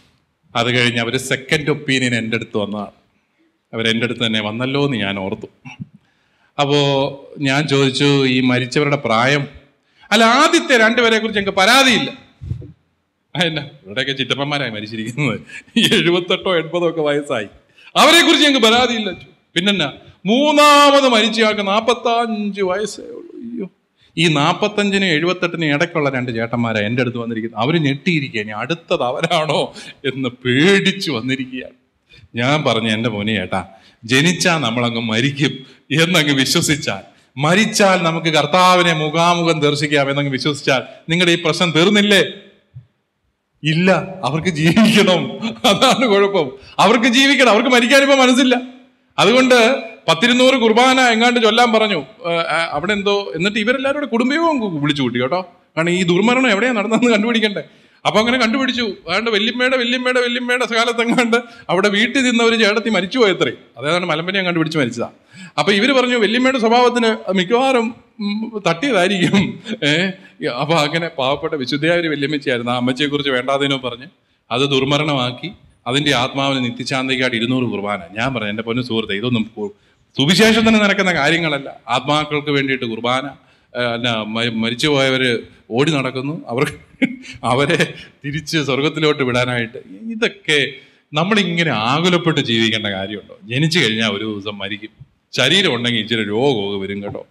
അത് 0.56 0.80
കഴിഞ്ഞ് 0.80 1.00
അവർ 1.00 1.18
സെക്കൻഡ് 1.18 1.70
ഒപ്പീനിയൻ 1.70 2.16
എന്റെ 2.16 2.36
അടുത്ത് 2.38 2.58
വന്നതാണ്. 2.58 2.92
അവരെന്റെ 3.74 4.06
അടുത്ത് 4.06 4.26
തന്നെ 4.26 4.42
വന്നല്ലോ 4.42 4.86
എന്ന് 4.86 4.98
ഞാൻ 4.98 5.20
ഓർത്തു. 5.20 5.46
അപ്പോൾ 6.62 7.26
ഞാൻ 7.40 7.68
ചോദിച്ചു 7.68 8.26
ഈ 8.26 8.42
മരിച്ചവരുടെ 8.42 8.96
പ്രായം? 8.96 9.48
അല്ല 10.12 10.24
ആദ്യത്തെ 10.24 10.78
രണ്ടുപേരെ 10.78 11.20
കുറിച്ച് 11.20 11.40
ഞങ്ങൾക്ക് 11.40 11.60
പരാതിയില്ല. 11.60 12.32
എന്നാ 13.46 13.64
ഇവിടെയൊക്കെ 13.86 14.14
ചിറ്റപ്പന്മാരായി 14.14 14.70
മരിച്ചിരിക്കുന്നത്. 14.70 15.40
എഴുപത്തെട്ടോ 15.94 16.58
എൺപതോ 16.58 16.90
ഒക്കെ 16.90 17.02
വയസ്സായി. 17.02 17.48
അവരെ 17.96 18.22
കുറിച്ച് 18.22 18.48
ഞങ്ങൾക്ക് 18.48 18.68
പരാതിയില്ല. 18.68 19.12
പിന്നെന്നാ? 19.54 19.94
മൂന്നാമത് 20.26 21.10
മരിച്ചയാൾക്ക് 21.10 21.68
നാപ്പത്തഞ്ച് 21.68 22.62
വയസ്സേ 22.62 23.04
ഉള്ളൂ. 23.04 23.52
അയ്യോ. 23.52 23.70
ഈ 24.18 24.28
നാൽപ്പത്തഞ്ചിനും 24.28 25.08
എഴുപത്തെട്ടിനും 25.08 25.66
ഇടയ്ക്കുള്ള 25.66 26.10
രണ്ട് 26.10 26.32
ചേട്ടന്മാരാണ് 26.32 26.86
എന്റെ 26.86 27.02
അടുത്ത് 27.02 27.18
വന്നിരിക്കുന്നത്. 27.18 27.62
അവർ 27.62 27.78
ഞെട്ടിയിരിക്കുക 27.78 28.42
ഇനി 28.42 28.52
അടുത്തത് 28.52 29.04
അവരാണോ 29.04 29.74
എന്ന് 30.06 30.30
പേടിച്ചു 30.30 31.12
വന്നിരിക്കുകയാണ്. 31.12 31.74
ഞാൻ 32.36 32.64
പറഞ്ഞു 32.64 32.90
എന്റെ 32.90 33.10
മോനെ 33.10 33.36
ചേട്ടാ 33.36 33.66
ജനിച്ചാൽ 34.04 34.58
നമ്മളങ്ങ് 34.58 35.02
മരിക്കും 35.02 35.66
എന്നങ്ങ് 36.02 36.34
വിശ്വസിച്ചാൽ 36.34 37.12
മരിച്ചാൽ 37.38 38.04
നമുക്ക് 38.04 38.28
കർത്താവിനെ 38.28 38.94
മുഖാമുഖം 38.94 39.60
ദർശിക്കാം 39.60 40.10
എന്നങ്ങ് 40.10 40.32
വിശ്വസിച്ചാൽ 40.32 40.82
നിങ്ങളുടെ 41.10 41.32
ഈ 41.32 41.44
പ്രശ്നം 41.44 41.72
തീർന്നില്ലേ? 41.72 42.24
ഇല്ല 43.64 43.92
അവർക്ക് 44.24 44.48
ജീവിക്കണം. 44.48 45.44
അതാണ് 45.66 46.08
കുഴപ്പം. 46.08 46.52
അവർക്ക് 46.80 47.06
ജീവിക്കണം. 47.06 47.50
അവർക്ക് 47.50 47.70
മരിക്കാനിപ്പോ 47.70 48.16
മനസ്സില്ല. 48.16 48.62
അതുകൊണ്ട് 49.20 49.91
പത്തിരുന്നൂറ് 50.08 50.58
കുർബാന 50.64 51.00
എങ്ങാണ്ട് 51.14 51.40
ചൊല്ലാൻ 51.46 51.70
പറഞ്ഞു. 51.74 52.00
അവിടെ 52.76 52.94
എന്തോ 53.00 53.16
എന്നിട്ട് 53.36 53.60
ഇവരെല്ലാവരും 53.60 54.00
കൂടെ 54.00 54.10
കുടുംബവും 54.16 54.82
വിളിച്ചു 54.84 55.04
കൂട്ടി 55.04 55.20
കേട്ടോ. 55.22 55.42
കാരണം 55.78 55.94
ഈ 55.98 56.02
ദുർമരണം 56.12 56.50
എവിടെയാണ് 56.54 56.78
നടന്നതെന്ന് 56.78 57.12
കണ്ടുപിടിക്കണ്ടേ. 57.16 57.64
അപ്പൊ 58.06 58.18
അങ്ങനെ 58.20 58.38
കണ്ടുപിടിച്ചു. 58.44 58.86
അതുകൊണ്ട് 59.08 59.32
വല്യമ്മയുടെ 59.32 59.78
വല്യമ്മയുടെ 59.82 60.22
വല്യമ്മയുടെ 60.26 60.68
കാലത്തെങ്ങാണ്ട് 60.76 61.38
അവിടെ 61.72 61.90
വീട്ടിൽ 61.96 62.22
നിന്ന 62.28 62.42
ഒരു 62.44 62.56
ചേട്ടത്തി 62.62 62.90
മരിച്ചു 62.96 63.18
പോയത്രേ 63.20 63.54
അതേതാണ് 63.78 64.06
മലമ്പനിയെ 64.12 64.44
കണ്ടുപിടിച്ച് 64.44 64.80
മരിച്ചതാ. 64.82 65.10
അപ്പൊ 65.60 65.72
ഇവർ 65.80 65.92
പറഞ്ഞു 65.98 66.18
വല്യമ്മയുടെ 66.26 66.60
സ്വഭാവത്തിന് 66.60 67.10
മിക്കവാറും 67.40 67.88
തട്ടിയതായിരിക്കും. 68.68 69.38
ഏഹ് 69.90 70.08
അപ്പൊ 70.62 70.76
അങ്ങനെ 70.86 71.08
പാവപ്പെട്ട 71.20 71.54
വിശുദ്ധയായ 71.64 72.00
ഒരു 72.00 72.08
വല്യമ്മച്ചായിരുന്നു 72.08 72.72
ആ 72.72 72.78
അമ്മച്ചയെ 72.82 73.08
കുറിച്ച് 73.08 73.32
വേണ്ടാതിനോ 73.38 73.78
പറഞ്ഞ് 73.86 74.08
അത് 74.52 74.62
ദുർമരണമാക്കി 74.62 75.52
അതിന്റെ 75.88 76.12
ആത്മാവിന് 76.16 76.60
നിത്യശാന്തിക്കായിട്ട് 76.66 77.38
ഇരുന്നൂറ് 77.38 77.68
കുർബാന. 77.72 78.02
ഞാൻ 78.18 78.28
പറഞ്ഞു 78.34 78.50
എന്റെ 78.50 78.64
പൊന്നു 78.64 78.82
സുഹൃത്തെ 78.90 79.16
ഇതൊന്നും 79.22 79.46
സുവിശേഷത്തിന് 80.18 80.76
നടക്കുന്ന 80.76 81.14
കാര്യങ്ങളല്ല. 81.14 81.76
ആത്മാക്കൾക്ക് 81.90 82.50
വേണ്ടിയിട്ട് 82.50 82.86
കുർബാന 82.86 83.30
ആ, 83.78 83.96
എന്നാ, 83.96 84.24
മ- 84.24 84.68
ഓടി 85.72 85.92
നടക്കുന്നു. 85.92 86.48
അവർ 86.48 86.74
അവരെ 87.44 87.94
തിരിച്ച് 88.26 88.58
സ്വർഗത്തിലോട്ട് 88.58 89.24
വിടാനായിട്ട് 89.24 89.78
ഇതൊക്കെ 90.12 90.72
നമ്മളിങ്ങനെ 91.14 91.72
ആകുലപ്പെട്ട് 91.72 92.40
ജീവിക്കേണ്ട 92.40 92.88
കാര്യമുണ്ടോ? 92.88 93.40
ജനിച്ചു 93.44 93.80
കഴിഞ്ഞാൽ 93.80 94.10
ഒരു 94.10 94.26
ദിവസം 94.26 94.58
മരിക്കും. 94.58 94.90
ശരീരം 95.32 95.76
ഉണ്ടെങ്കിൽ 95.76 96.02
ഇച്ചിരി 96.02 96.28
രോഗമൊക്കെ 96.28 96.78
വരും 96.78 97.04
കേട്ടോ. 97.04 97.28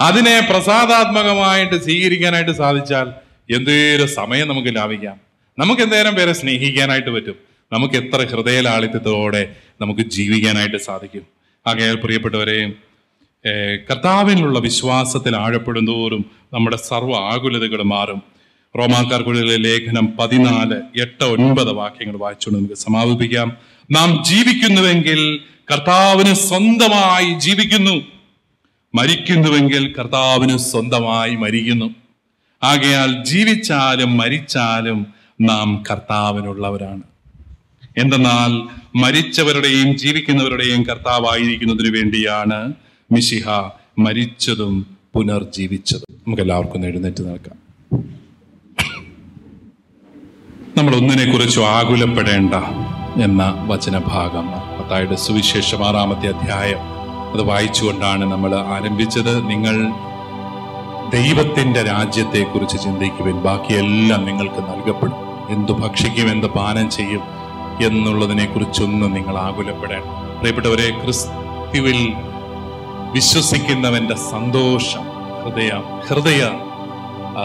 അതിനെ 0.00 0.46
പ്രസാദാത്മകമായിട്ട് 0.50 1.82
സ്വീകരിക്കാനായിട്ട് 1.84 2.52
സാധിച്ചാൽ 2.52 3.12
എന്തേലും 3.54 4.08
സമയം 4.08 4.48
നമുക്ക് 4.48 4.76
ലാഭിക്കാം. 4.76 5.20
നമുക്ക് 5.58 5.82
എന്തേലും 5.82 6.14
പേരെ 6.14 6.32
സ്നേഹിക്കാനായിട്ട് 6.32 7.10
പറ്റും? 7.10 7.47
നമുക്ക് 7.72 7.94
എത്ര 7.94 8.20
ഹൃദയലാളിത്യത്തോടെ 8.32 9.42
നമുക്ക് 9.80 10.00
ജീവിക്കാനായിട്ട് 10.00 10.76
സാധിക്കും. 10.76 11.24
ആകയാൽ 11.66 11.96
പ്രിയപ്പെട്ടവരെ 11.96 12.72
കർത്താവിനുള്ള 13.90 14.58
വിശ്വാസത്തിൽ 14.58 15.36
ആഴപ്പെടുന്തോറും 15.36 16.22
നമ്മുടെ 16.52 16.76
സർവ 16.76 17.12
ആകുലതകൾ 17.32 17.82
മാറും. 17.82 18.22
റോമാക്കാർക്കുള്ളിലെ 18.78 19.56
ലേഖനം 19.56 20.06
പതിനാല് 20.20 20.76
എട്ട് 21.02 21.24
ഒൻപത് 21.24 21.72
വാക്യങ്ങൾ 21.72 22.16
വായിച്ചുകൊണ്ട് 22.16 22.58
നമുക്ക് 22.58 22.80
സമാപിപ്പിക്കാം. 22.80 23.48
നാം 23.90 24.24
ജീവിക്കുന്നുവെങ്കിൽ 24.24 25.20
കർത്താവിന് 25.72 26.34
സ്വന്തമായി 26.34 27.28
ജീവിക്കുന്നു. 27.38 27.96
മരിക്കുന്നുവെങ്കിൽ 28.94 29.94
കർത്താവിന് 29.98 30.56
സ്വന്തമായി 30.70 31.34
മരിക്കുന്നു. 31.44 31.88
ആകയാൽ 32.62 33.24
ജീവിച്ചാലും 33.24 34.16
മരിച്ചാലും 34.16 35.06
നാം 35.40 35.82
കർത്താവിനുള്ളവരാണ്. 35.90 37.07
എന്തെന്നാൽ 37.98 38.68
മരിച്ചവരുടെയും 38.96 39.98
ജീവിക്കുന്നവരുടെയും 39.98 40.82
കർത്താവായിരിക്കുന്നതിന് 40.82 41.96
വേണ്ടിയാണ് 41.96 42.72
മിശിഹ 43.12 43.48
മരിച്ചതും 43.98 44.86
പുനർജീവിച്ചതും. 45.14 46.14
നമുക്ക് 46.14 46.42
എല്ലാവർക്കും 46.42 46.86
എഴുന്നേറ്റ് 46.86 47.22
നിൽക്കാം. 47.22 47.56
നമ്മൾ 50.76 50.96
ഒന്നിനെ 50.96 51.32
കുറിച്ചും 51.32 51.66
ആകുലപ്പെടേണ്ട 51.66 52.54
എന്ന 53.22 53.64
വചനഭാഗം. 53.66 54.46
പത്തായുടെ 54.82 55.16
സുവിശേഷം 55.16 55.86
ആറാമത്തെ 55.86 56.28
അധ്യായം. 56.28 56.78
അത് 57.32 57.42
വായിച്ചുകൊണ്ടാണ് 57.42 58.24
നമ്മൾ 58.24 58.54
ആരംഭിച്ചത്. 58.54 59.48
നിങ്ങൾ 59.48 59.92
ദൈവത്തിന്റെ 61.10 61.82
രാജ്യത്തെക്കുറിച്ച് 61.82 62.84
ചിന്തിക്കുവിൻ. 62.84 63.34
ബാക്കിയെല്ലാം 63.34 64.24
നിങ്ങൾക്ക് 64.24 64.60
നൽകപ്പെടും. 64.60 65.28
എന്തു 65.48 65.72
ഭക്ഷിക്കും 65.72 66.30
എന്ത് 66.30 66.46
പാനം 66.46 66.90
ചെയ്യും 66.90 67.37
എന്നുള്ളതിനെ 67.86 68.46
കുറിച്ചൊന്നും 68.46 69.12
നിങ്ങൾ 69.12 69.38
ആകുലപ്പെടേണ്ട. 69.38 70.04
പ്രിയപ്പെട്ടവരെ 70.38 70.90
ക്രിസ്തുവിൽ 71.04 72.12
വിശ്വസിക്കുന്നവന്റെ 73.12 74.14
സന്തോഷം 74.14 75.04
ഹൃദയ 75.44 75.70
ഹൃദയ 76.08 76.50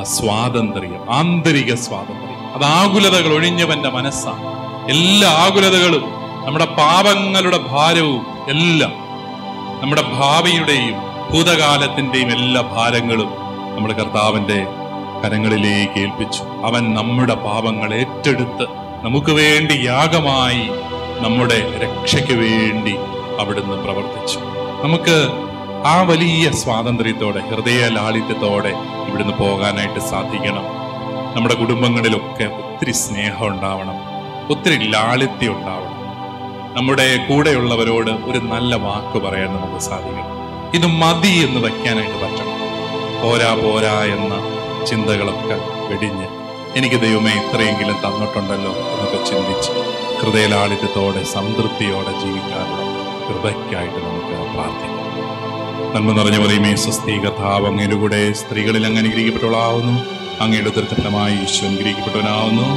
സ്വാതന്ത്ര്യം 0.03 1.13
ആന്തരിക 1.13 1.73
സ്വാതന്ത്ര്യം. 1.73 2.33
അത് 2.55 2.63
ആകുലതകൾ 2.63 3.33
ഒഴിഞ്ഞവന്റെ 3.33 3.89
മനസ്സാണ്. 3.89 4.43
എല്ലാ 4.89 5.29
ആകുലതകളും 5.29 6.03
നമ്മുടെ 6.45 6.65
പാപങ്ങളുടെ 6.65 7.57
ഭാരവും 7.57 8.25
എല്ലാം 8.49 8.93
നമ്മുടെ 9.81 10.01
ഭാവിയുടെയും 10.01 10.97
ഭൂതകാലത്തിന്റെയും 11.33 12.31
എല്ലാ 12.31 12.61
ഭാരങ്ങളും 12.61 13.29
നമ്മുടെ 13.75 13.93
കർത്താവിന്റെ 13.93 14.67
കരങ്ങളിലേക്ക് 15.23 15.99
ഏൽപ്പിച്ചു. 15.99 16.43
അവൻ 16.43 16.93
നമ്മുടെ 16.93 17.35
പാപങ്ങൾ 17.35 17.93
ഏറ്റെടുത്ത് 17.93 18.82
നമുക്ക് 19.03 19.31
വേണ്ടി 19.31 19.73
യാഗമായി 19.85 20.69
നമ്മുടെ 21.23 21.77
രക്ഷയ്ക്ക് 21.77 22.33
വേണ്ടി 22.33 22.95
അവിടുന്ന് 23.39 23.83
പ്രവർത്തിച്ചു. 23.83 24.39
നമുക്ക് 24.83 25.29
ആ 25.85 26.01
വലിയ 26.01 26.51
സ്വാതന്ത്ര്യത്തോടെ 26.51 27.39
ഹൃദയ 27.39 27.87
ലാളിത്യത്തോടെ 27.89 28.73
ഇവിടുന്ന് 29.07 29.33
പോകാനായിട്ട് 29.33 29.99
സാധിക്കണം. 29.99 30.65
നമ്മുടെ 31.35 31.55
കുടുംബങ്ങളിലൊക്കെ 31.55 32.43
ഒത്തിരി 32.43 32.91
സ്നേഹം 32.91 33.47
ഉണ്ടാവണം 33.47 33.97
ഒത്തിരി 34.49 34.87
ലാളിത്യം 34.87 35.53
ഉണ്ടാവണം. 35.55 35.97
നമ്മുടെ 36.77 37.17
കൂടെയുള്ളവരോട് 37.29 38.11
ഒരു 38.11 38.37
നല്ല 38.37 38.75
വാക്ക് 38.75 39.25
പറയാൻ 39.25 39.47
നമുക്ക് 39.47 39.79
സാധിക്കണം. 39.79 40.31
ഇത് 40.73 40.85
മതി 40.85 41.33
എന്ന് 41.47 41.59
വയ്ക്കാനായിട്ട് 41.59 42.15
പറ്റണം. 42.15 42.53
പോരാ 43.23 43.55
പോരാ 43.55 44.03
എന്ന 44.03 44.33
ചിന്തകളൊക്കെ 44.85 45.57
വെടിഞ്ഞ് 45.93 46.32
എനിക്ക് 46.75 46.95
ദൈവമേ 46.95 47.31
ഇത്രയെങ്കിലും 47.31 47.97
തന്നിട്ടുണ്ടല്ലോ 48.05 48.71
എന്നൊക്കെ 48.71 49.29
ചിന്തിച്ച് 49.29 49.71
ഹൃദയലാളിത്യത്തോടെ 50.21 51.23
സംതൃപ്തിയോടെ 51.23 52.11
ജീവിക്കാനുള്ള 52.19 52.83
കൃപയ്ക്കായിട്ട് 53.27 53.95
നമുക്ക് 53.95 54.53
പ്രാർത്ഥിക്കാം. 54.53 54.93
നന്മ 55.95 56.21
നിറഞ്ഞ 56.21 56.47
പറയുമേ 56.47 56.75
സ്വസ്തി 56.75 57.19
കഥാവ് 57.19 57.67
അങ്ങനെ 57.67 57.95
കൂടെ 57.95 58.33
സ്ത്രീകളിൽ 58.33 58.85
അങ്ങ് 58.85 58.99
അനുഗ്രഹിക്കപ്പെട്ടവളാവുന്നു. 58.99 60.05
അങ്ങയുടെ 60.43 60.69
ദൃഢമായി 60.69 61.33
ഈശോ 61.33 61.67
അനുഗ്രഹിക്കപ്പെട്ടവനാവുന്നു. 61.67 62.67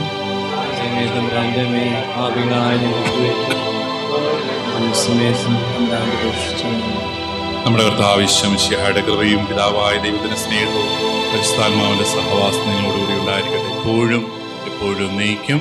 നമ്മുടെ 7.67 7.85
കർത്താവശ്യം 7.85 8.59
ശിഹായുടെ 8.59 9.01
കൃപയും 9.01 9.47
പിതാവായ 9.47 9.99
ദൈവത്തിന്റെ 9.99 10.37
സ്നേഹവും 10.37 10.89
പരിശുദ്ധാത്മാവിന്റെ 11.33 12.05
സഹവാസം 12.05 12.69
നിങ്ങളോടുകൂടി 12.69 13.21
ഉണ്ടായിരിക്കട്ടെ. 13.21 13.76
എപ്പോഴും 13.87 14.23
എപ്പോഴും 14.69 15.11
നയിക്കും. 15.17 15.61